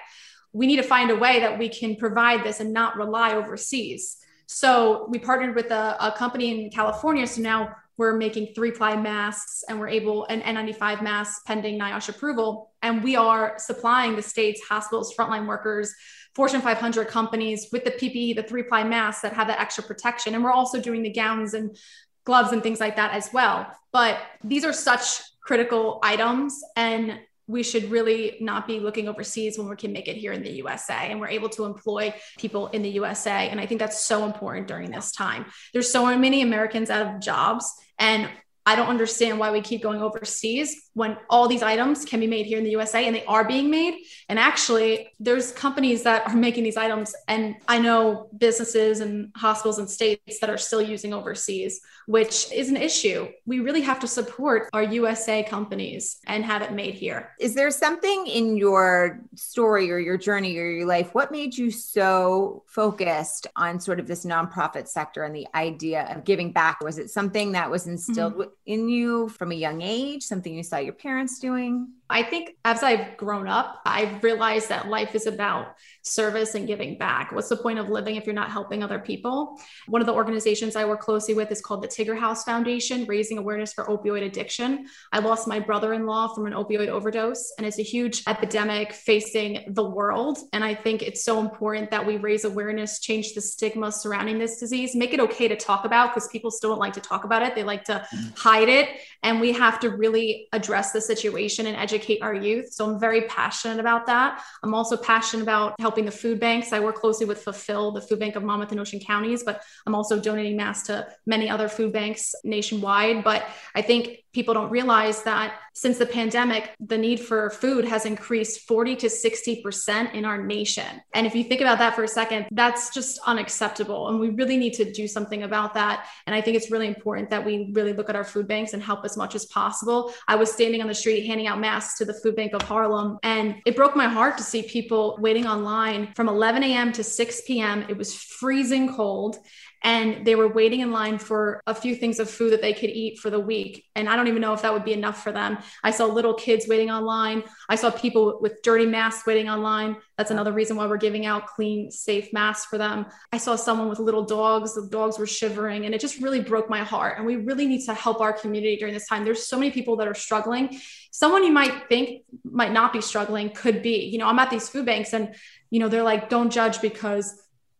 We 0.51 0.67
need 0.67 0.77
to 0.77 0.83
find 0.83 1.09
a 1.09 1.15
way 1.15 1.39
that 1.39 1.57
we 1.57 1.69
can 1.69 1.95
provide 1.95 2.43
this 2.43 2.59
and 2.59 2.73
not 2.73 2.97
rely 2.97 3.33
overseas. 3.33 4.17
So 4.47 5.05
we 5.07 5.19
partnered 5.19 5.55
with 5.55 5.71
a, 5.71 5.95
a 5.99 6.11
company 6.11 6.65
in 6.65 6.71
California. 6.71 7.25
So 7.27 7.41
now 7.41 7.75
we're 8.01 8.17
making 8.17 8.51
three 8.55 8.71
ply 8.71 8.95
masks 8.95 9.63
and 9.69 9.79
we're 9.79 9.87
able 9.87 10.25
an 10.25 10.41
N95 10.41 11.03
masks 11.03 11.43
pending 11.45 11.79
NIOSH 11.79 12.09
approval. 12.09 12.71
And 12.81 13.03
we 13.03 13.15
are 13.15 13.53
supplying 13.59 14.15
the 14.15 14.23
state's 14.23 14.59
hospitals, 14.67 15.13
frontline 15.15 15.45
workers, 15.45 15.93
Fortune 16.33 16.61
500 16.61 17.07
companies 17.07 17.67
with 17.71 17.83
the 17.83 17.91
PPE, 17.91 18.37
the 18.37 18.41
three 18.41 18.63
ply 18.63 18.83
masks 18.83 19.21
that 19.21 19.33
have 19.33 19.45
that 19.49 19.59
extra 19.59 19.83
protection. 19.83 20.33
And 20.33 20.43
we're 20.43 20.51
also 20.51 20.81
doing 20.81 21.03
the 21.03 21.13
gowns 21.13 21.53
and 21.53 21.77
gloves 22.25 22.51
and 22.51 22.63
things 22.63 22.79
like 22.79 22.95
that 22.95 23.13
as 23.13 23.29
well. 23.33 23.67
But 23.93 24.17
these 24.43 24.65
are 24.65 24.73
such 24.73 25.21
critical 25.43 25.99
items 26.01 26.59
and 26.75 27.19
we 27.47 27.63
should 27.63 27.91
really 27.91 28.37
not 28.39 28.67
be 28.67 28.79
looking 28.79 29.07
overseas 29.07 29.57
when 29.57 29.67
we 29.67 29.75
can 29.75 29.91
make 29.91 30.07
it 30.07 30.15
here 30.15 30.31
in 30.31 30.43
the 30.43 30.51
USA 30.51 31.09
and 31.09 31.19
we're 31.19 31.27
able 31.27 31.49
to 31.49 31.65
employ 31.65 32.13
people 32.37 32.67
in 32.67 32.81
the 32.81 32.89
USA. 32.89 33.49
And 33.49 33.59
I 33.59 33.65
think 33.65 33.79
that's 33.79 34.01
so 34.01 34.25
important 34.25 34.67
during 34.67 34.91
this 34.91 35.11
time. 35.11 35.45
There's 35.73 35.91
so 35.91 36.17
many 36.17 36.41
Americans 36.41 36.89
out 36.89 37.15
of 37.15 37.21
jobs 37.21 37.71
and 37.99 38.29
I 38.65 38.75
don't 38.75 38.87
understand 38.87 39.39
why 39.39 39.51
we 39.51 39.61
keep 39.61 39.81
going 39.81 40.01
overseas 40.01 40.89
when 40.93 41.17
all 41.29 41.47
these 41.47 41.63
items 41.63 42.05
can 42.05 42.19
be 42.19 42.27
made 42.27 42.45
here 42.45 42.57
in 42.57 42.63
the 42.63 42.71
USA 42.71 43.07
and 43.07 43.15
they 43.15 43.25
are 43.25 43.43
being 43.43 43.71
made. 43.71 43.95
And 44.29 44.37
actually, 44.37 45.13
there's 45.19 45.51
companies 45.51 46.03
that 46.03 46.27
are 46.27 46.35
making 46.35 46.63
these 46.63 46.77
items. 46.77 47.15
And 47.27 47.55
I 47.67 47.79
know 47.79 48.29
businesses 48.37 48.99
and 48.99 49.31
hospitals 49.35 49.79
and 49.79 49.89
states 49.89 50.39
that 50.41 50.49
are 50.49 50.57
still 50.57 50.81
using 50.81 51.13
overseas, 51.13 51.81
which 52.05 52.51
is 52.51 52.69
an 52.69 52.77
issue. 52.77 53.29
We 53.45 53.61
really 53.61 53.81
have 53.81 53.99
to 54.01 54.07
support 54.07 54.69
our 54.73 54.83
USA 54.83 55.43
companies 55.43 56.19
and 56.27 56.43
have 56.45 56.61
it 56.61 56.73
made 56.73 56.93
here. 56.93 57.31
Is 57.39 57.55
there 57.55 57.71
something 57.71 58.27
in 58.27 58.57
your 58.57 59.21
story 59.35 59.91
or 59.91 59.97
your 59.97 60.17
journey 60.17 60.57
or 60.57 60.69
your 60.69 60.87
life? 60.87 61.15
What 61.15 61.31
made 61.31 61.57
you 61.57 61.71
so 61.71 62.63
focused 62.67 63.47
on 63.55 63.79
sort 63.79 63.99
of 63.99 64.07
this 64.07 64.25
nonprofit 64.25 64.87
sector 64.87 65.23
and 65.23 65.35
the 65.35 65.47
idea 65.55 66.13
of 66.13 66.25
giving 66.25 66.51
back? 66.51 66.81
Was 66.81 66.99
it 66.99 67.09
something 67.09 67.53
that 67.53 67.71
was 67.71 67.87
instilled 67.87 68.33
mm-hmm. 68.33 68.51
In 68.65 68.89
you 68.89 69.29
from 69.29 69.51
a 69.51 69.55
young 69.55 69.81
age, 69.81 70.23
something 70.23 70.53
you 70.53 70.63
saw 70.63 70.77
your 70.77 70.93
parents 70.93 71.39
doing? 71.39 71.87
I 72.11 72.23
think 72.23 72.55
as 72.65 72.83
I've 72.83 73.17
grown 73.17 73.47
up, 73.47 73.79
I've 73.85 74.23
realized 74.23 74.69
that 74.69 74.89
life 74.89 75.15
is 75.15 75.27
about 75.27 75.75
service 76.03 76.55
and 76.55 76.67
giving 76.67 76.97
back. 76.97 77.31
What's 77.31 77.49
the 77.49 77.57
point 77.57 77.79
of 77.79 77.89
living 77.89 78.15
if 78.15 78.25
you're 78.25 78.35
not 78.35 78.51
helping 78.51 78.83
other 78.83 78.99
people? 78.99 79.59
One 79.87 80.01
of 80.01 80.07
the 80.07 80.13
organizations 80.13 80.75
I 80.75 80.85
work 80.85 80.99
closely 80.99 81.33
with 81.33 81.51
is 81.51 81.61
called 81.61 81.81
the 81.81 81.87
Tigger 81.87 82.17
House 82.17 82.43
Foundation, 82.43 83.05
raising 83.05 83.37
awareness 83.37 83.71
for 83.71 83.85
opioid 83.85 84.25
addiction. 84.25 84.87
I 85.13 85.19
lost 85.19 85.47
my 85.47 85.59
brother 85.59 85.93
in 85.93 86.05
law 86.05 86.33
from 86.33 86.47
an 86.47 86.53
opioid 86.53 86.89
overdose, 86.89 87.53
and 87.57 87.65
it's 87.65 87.79
a 87.79 87.83
huge 87.83 88.23
epidemic 88.27 88.93
facing 88.93 89.63
the 89.69 89.87
world. 89.87 90.39
And 90.53 90.63
I 90.63 90.75
think 90.75 91.01
it's 91.01 91.23
so 91.23 91.39
important 91.39 91.91
that 91.91 92.05
we 92.05 92.17
raise 92.17 92.43
awareness, 92.43 92.99
change 92.99 93.33
the 93.33 93.41
stigma 93.41 93.91
surrounding 93.91 94.37
this 94.37 94.59
disease, 94.59 94.95
make 94.95 95.13
it 95.13 95.19
okay 95.21 95.47
to 95.47 95.55
talk 95.55 95.85
about 95.85 96.13
because 96.13 96.27
people 96.29 96.51
still 96.51 96.71
don't 96.71 96.79
like 96.79 96.93
to 96.93 97.01
talk 97.01 97.23
about 97.23 97.41
it. 97.41 97.55
They 97.55 97.63
like 97.63 97.85
to 97.85 98.05
mm-hmm. 98.13 98.29
hide 98.35 98.69
it. 98.69 98.89
And 99.23 99.39
we 99.39 99.53
have 99.53 99.79
to 99.81 99.89
really 99.89 100.47
address 100.51 100.91
the 100.91 101.01
situation 101.01 101.67
and 101.67 101.77
educate 101.77 102.00
educate 102.01 102.21
our 102.21 102.33
youth. 102.33 102.73
So 102.73 102.89
I'm 102.89 102.99
very 102.99 103.21
passionate 103.23 103.79
about 103.79 104.05
that. 104.07 104.43
I'm 104.63 104.73
also 104.73 104.97
passionate 104.97 105.43
about 105.43 105.75
helping 105.79 106.05
the 106.05 106.11
food 106.11 106.39
banks. 106.39 106.73
I 106.73 106.79
work 106.79 106.95
closely 106.95 107.25
with 107.25 107.43
Fulfill, 107.43 107.91
the 107.91 108.01
food 108.01 108.19
bank 108.19 108.35
of 108.35 108.43
Monmouth 108.43 108.71
and 108.71 108.79
Ocean 108.79 108.99
counties, 108.99 109.43
but 109.43 109.61
I'm 109.85 109.95
also 109.95 110.19
donating 110.19 110.57
masks 110.57 110.87
to 110.87 111.07
many 111.25 111.49
other 111.49 111.67
food 111.69 111.93
banks 111.93 112.33
nationwide. 112.43 113.23
But 113.23 113.45
I 113.75 113.81
think 113.81 114.17
people 114.33 114.53
don't 114.53 114.69
realize 114.69 115.23
that 115.23 115.55
since 115.73 115.97
the 115.97 116.05
pandemic, 116.05 116.75
the 116.79 116.97
need 116.97 117.19
for 117.19 117.49
food 117.49 117.85
has 117.85 118.05
increased 118.05 118.67
40 118.67 118.95
to 118.97 119.07
60% 119.07 120.13
in 120.13 120.25
our 120.25 120.43
nation. 120.43 121.01
And 121.13 121.25
if 121.25 121.33
you 121.33 121.43
think 121.43 121.61
about 121.61 121.79
that 121.79 121.95
for 121.95 122.03
a 122.03 122.07
second, 122.07 122.47
that's 122.51 122.93
just 122.93 123.19
unacceptable. 123.25 124.09
And 124.09 124.19
we 124.19 124.29
really 124.31 124.57
need 124.57 124.73
to 124.73 124.91
do 124.91 125.07
something 125.07 125.43
about 125.43 125.73
that. 125.75 126.07
And 126.27 126.35
I 126.35 126.41
think 126.41 126.57
it's 126.57 126.71
really 126.71 126.87
important 126.87 127.29
that 127.29 127.45
we 127.45 127.71
really 127.73 127.93
look 127.93 128.09
at 128.09 128.15
our 128.15 128.25
food 128.25 128.47
banks 128.47 128.73
and 128.73 128.83
help 128.83 129.05
as 129.05 129.15
much 129.15 129.33
as 129.33 129.45
possible. 129.45 130.13
I 130.27 130.35
was 130.35 130.51
standing 130.51 130.81
on 130.81 130.87
the 130.87 130.93
street 130.93 131.25
handing 131.25 131.47
out 131.47 131.59
masks 131.59 131.97
to 131.99 132.05
the 132.05 132.13
Food 132.13 132.35
Bank 132.35 132.53
of 132.53 132.61
Harlem, 132.61 133.17
and 133.23 133.55
it 133.65 133.75
broke 133.75 133.95
my 133.95 134.07
heart 134.07 134.37
to 134.37 134.43
see 134.43 134.63
people 134.63 135.17
waiting 135.21 135.47
online 135.47 136.13
from 136.15 136.27
11 136.27 136.63
a.m. 136.63 136.91
to 136.93 137.03
6 137.03 137.41
p.m. 137.47 137.85
It 137.87 137.97
was 137.97 138.13
freezing 138.13 138.93
cold 138.93 139.37
and 139.83 140.25
they 140.25 140.35
were 140.35 140.47
waiting 140.47 140.81
in 140.81 140.91
line 140.91 141.17
for 141.17 141.61
a 141.65 141.73
few 141.73 141.95
things 141.95 142.19
of 142.19 142.29
food 142.29 142.53
that 142.53 142.61
they 142.61 142.73
could 142.73 142.91
eat 142.91 143.17
for 143.17 143.29
the 143.29 143.39
week. 143.39 143.85
And 143.95 144.07
I 144.07 144.15
don't 144.15 144.27
even 144.27 144.41
know 144.41 144.53
if 144.53 144.61
that 144.61 144.73
would 144.73 144.85
be 144.85 144.93
enough 144.93 145.23
for 145.23 145.31
them. 145.31 145.57
I 145.83 145.89
saw 145.91 146.05
little 146.05 146.35
kids 146.35 146.67
waiting 146.67 146.91
online. 146.91 147.43
I 147.67 147.75
saw 147.75 147.89
people 147.89 148.39
with 148.41 148.61
dirty 148.61 148.85
masks 148.85 149.25
waiting 149.25 149.49
online. 149.49 149.97
That's 150.17 150.29
another 150.29 150.51
reason 150.51 150.77
why 150.77 150.85
we're 150.85 150.97
giving 150.97 151.25
out 151.25 151.47
clean, 151.47 151.89
safe 151.89 152.31
masks 152.31 152.67
for 152.67 152.77
them. 152.77 153.07
I 153.31 153.37
saw 153.37 153.55
someone 153.55 153.89
with 153.89 153.97
little 153.97 154.23
dogs. 154.23 154.75
The 154.75 154.87
dogs 154.87 155.17
were 155.17 155.25
shivering, 155.25 155.85
and 155.85 155.95
it 155.95 156.01
just 156.01 156.21
really 156.21 156.41
broke 156.41 156.69
my 156.69 156.83
heart. 156.83 157.17
And 157.17 157.25
we 157.25 157.37
really 157.37 157.65
need 157.65 157.83
to 157.85 157.93
help 157.95 158.21
our 158.21 158.33
community 158.33 158.77
during 158.77 158.93
this 158.93 159.07
time. 159.07 159.25
There's 159.25 159.47
so 159.47 159.57
many 159.57 159.71
people 159.71 159.95
that 159.95 160.07
are 160.07 160.13
struggling. 160.13 160.79
Someone 161.09 161.43
you 161.43 161.51
might 161.51 161.89
think 161.89 162.23
might 162.43 162.71
not 162.71 162.93
be 162.93 163.01
struggling 163.01 163.49
could 163.49 163.81
be. 163.81 164.05
You 164.05 164.19
know, 164.19 164.27
I'm 164.27 164.37
at 164.37 164.51
these 164.51 164.69
food 164.69 164.85
banks, 164.85 165.13
and, 165.13 165.33
you 165.71 165.79
know, 165.79 165.89
they're 165.89 166.03
like, 166.03 166.29
don't 166.29 166.51
judge 166.51 166.81
because 166.81 167.33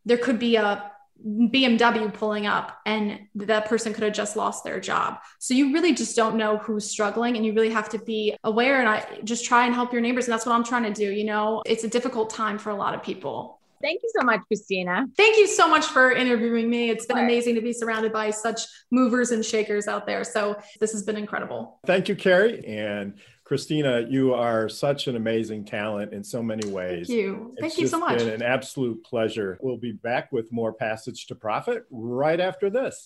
there 0.03 0.17
could 0.17 0.39
be 0.39 0.55
a 0.55 0.91
BMW 1.25 2.13
pulling 2.13 2.47
up 2.47 2.79
and 2.85 3.19
that 3.35 3.65
person 3.65 3.93
could 3.93 4.03
have 4.03 4.13
just 4.13 4.35
lost 4.35 4.63
their 4.63 4.79
job. 4.79 5.19
So 5.39 5.53
you 5.53 5.73
really 5.73 5.93
just 5.93 6.15
don't 6.15 6.35
know 6.35 6.57
who's 6.57 6.89
struggling 6.89 7.35
and 7.37 7.45
you 7.45 7.53
really 7.53 7.69
have 7.69 7.89
to 7.89 7.99
be 7.99 8.35
aware 8.43 8.79
and 8.79 8.89
I 8.89 9.19
just 9.23 9.45
try 9.45 9.65
and 9.65 9.73
help 9.75 9.93
your 9.93 10.01
neighbors. 10.01 10.25
And 10.25 10.33
that's 10.33 10.45
what 10.45 10.53
I'm 10.53 10.63
trying 10.63 10.83
to 10.83 10.93
do. 10.93 11.11
You 11.11 11.25
know, 11.25 11.61
it's 11.65 11.83
a 11.83 11.87
difficult 11.87 12.29
time 12.29 12.57
for 12.57 12.71
a 12.71 12.75
lot 12.75 12.93
of 12.93 13.03
people. 13.03 13.60
Thank 13.81 14.01
you 14.03 14.11
so 14.17 14.23
much, 14.23 14.41
Christina. 14.47 15.07
Thank 15.17 15.37
you 15.37 15.47
so 15.47 15.67
much 15.67 15.85
for 15.85 16.11
interviewing 16.11 16.69
me. 16.69 16.89
It's 16.89 17.05
been 17.05 17.17
amazing 17.17 17.55
to 17.55 17.61
be 17.61 17.73
surrounded 17.73 18.13
by 18.13 18.29
such 18.29 18.61
movers 18.91 19.31
and 19.31 19.43
shakers 19.43 19.87
out 19.87 20.05
there. 20.05 20.23
So 20.23 20.57
this 20.79 20.91
has 20.91 21.03
been 21.03 21.17
incredible. 21.17 21.79
Thank 21.85 22.07
you, 22.07 22.15
Kerry. 22.15 22.65
And 22.65 23.15
Christina, 23.43 24.05
you 24.07 24.33
are 24.33 24.69
such 24.69 25.07
an 25.07 25.17
amazing 25.17 25.65
talent 25.65 26.13
in 26.13 26.23
so 26.23 26.41
many 26.41 26.69
ways. 26.69 27.07
Thank 27.07 27.19
you. 27.19 27.55
Thank 27.59 27.77
you 27.77 27.87
so 27.87 27.99
much. 27.99 28.13
It's 28.13 28.23
been 28.23 28.33
an 28.33 28.41
absolute 28.41 29.03
pleasure. 29.03 29.57
We'll 29.61 29.75
be 29.75 29.91
back 29.91 30.31
with 30.31 30.51
more 30.53 30.71
Passage 30.71 31.27
to 31.27 31.35
Profit 31.35 31.83
right 31.91 32.39
after 32.39 32.69
this. 32.69 33.05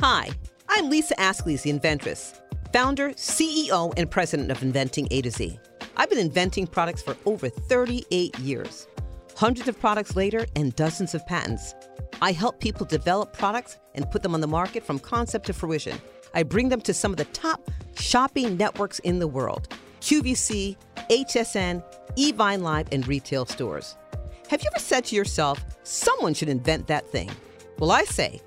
Hi, 0.00 0.30
I'm 0.68 0.90
Lisa 0.90 1.14
Ascolese, 1.14 1.62
the 1.62 1.70
inventress, 1.70 2.40
founder, 2.72 3.10
CEO, 3.10 3.94
and 3.96 4.10
president 4.10 4.50
of 4.50 4.62
Inventing 4.62 5.06
A 5.12 5.22
to 5.22 5.30
Z. 5.30 5.60
I've 5.96 6.08
been 6.10 6.18
inventing 6.18 6.66
products 6.66 7.02
for 7.02 7.16
over 7.26 7.48
38 7.48 8.38
years. 8.40 8.88
Hundreds 9.40 9.70
of 9.70 9.80
products 9.80 10.16
later 10.16 10.44
and 10.54 10.76
dozens 10.76 11.14
of 11.14 11.26
patents. 11.26 11.74
I 12.20 12.30
help 12.30 12.60
people 12.60 12.84
develop 12.84 13.32
products 13.32 13.78
and 13.94 14.10
put 14.10 14.22
them 14.22 14.34
on 14.34 14.42
the 14.42 14.46
market 14.46 14.84
from 14.84 14.98
concept 14.98 15.46
to 15.46 15.54
fruition 15.54 15.98
I 16.34 16.42
bring 16.42 16.68
them 16.68 16.82
to 16.82 16.92
some 16.92 17.10
of 17.10 17.16
the 17.16 17.24
top 17.24 17.70
shopping 17.94 18.58
networks 18.58 18.98
in 18.98 19.18
the 19.18 19.26
world 19.26 19.74
QVC, 20.02 20.76
HSN, 21.08 21.82
Evine 22.18 22.60
Live, 22.60 22.88
and 22.92 23.08
retail 23.08 23.46
stores. 23.46 23.96
Have 24.50 24.62
you 24.62 24.68
ever 24.74 24.78
said 24.78 25.06
to 25.06 25.16
yourself, 25.16 25.64
someone 25.84 26.34
should 26.34 26.50
invent 26.50 26.86
that 26.88 27.08
thing? 27.08 27.30
Well, 27.78 27.92
I 27.92 28.04
say, 28.04 28.42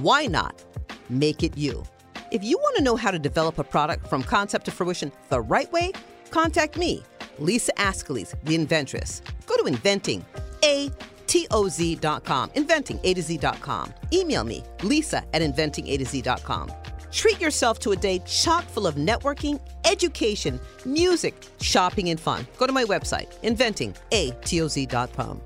why 0.00 0.28
not 0.28 0.64
make 1.10 1.42
it 1.42 1.58
you? 1.58 1.84
If 2.32 2.42
you 2.42 2.56
want 2.56 2.74
to 2.78 2.82
know 2.82 2.96
how 2.96 3.10
to 3.10 3.18
develop 3.18 3.58
a 3.58 3.64
product 3.64 4.08
from 4.08 4.22
concept 4.22 4.64
to 4.64 4.70
fruition 4.70 5.12
the 5.28 5.42
right 5.42 5.70
way, 5.72 5.92
contact 6.30 6.78
me, 6.78 7.02
Lisa 7.38 7.72
Ascolese, 7.74 8.34
the 8.44 8.54
inventress. 8.54 9.22
Go 9.46 9.56
to 9.56 9.66
inventing, 9.66 10.24
A 10.64 10.90
T-O-Z.com, 11.28 12.50
inventing 12.54 12.98
A 13.04 13.14
to 13.14 13.22
Z.com. 13.22 13.94
Email 14.12 14.44
me, 14.44 14.64
lisa 14.82 15.22
at 15.32 15.42
inventing 15.42 15.86
A 15.88 15.98
to 15.98 16.04
Z.com. 16.04 16.72
Treat 17.12 17.40
yourself 17.40 17.78
to 17.80 17.92
a 17.92 17.96
day 17.96 18.20
chock 18.26 18.64
full 18.64 18.86
of 18.86 18.96
networking, 18.96 19.60
education, 19.84 20.60
music, 20.84 21.34
shopping, 21.60 22.10
and 22.10 22.20
fun. 22.20 22.46
Go 22.58 22.66
to 22.66 22.72
my 22.72 22.84
website, 22.84 23.28
inventingatoz.com. 23.42 25.40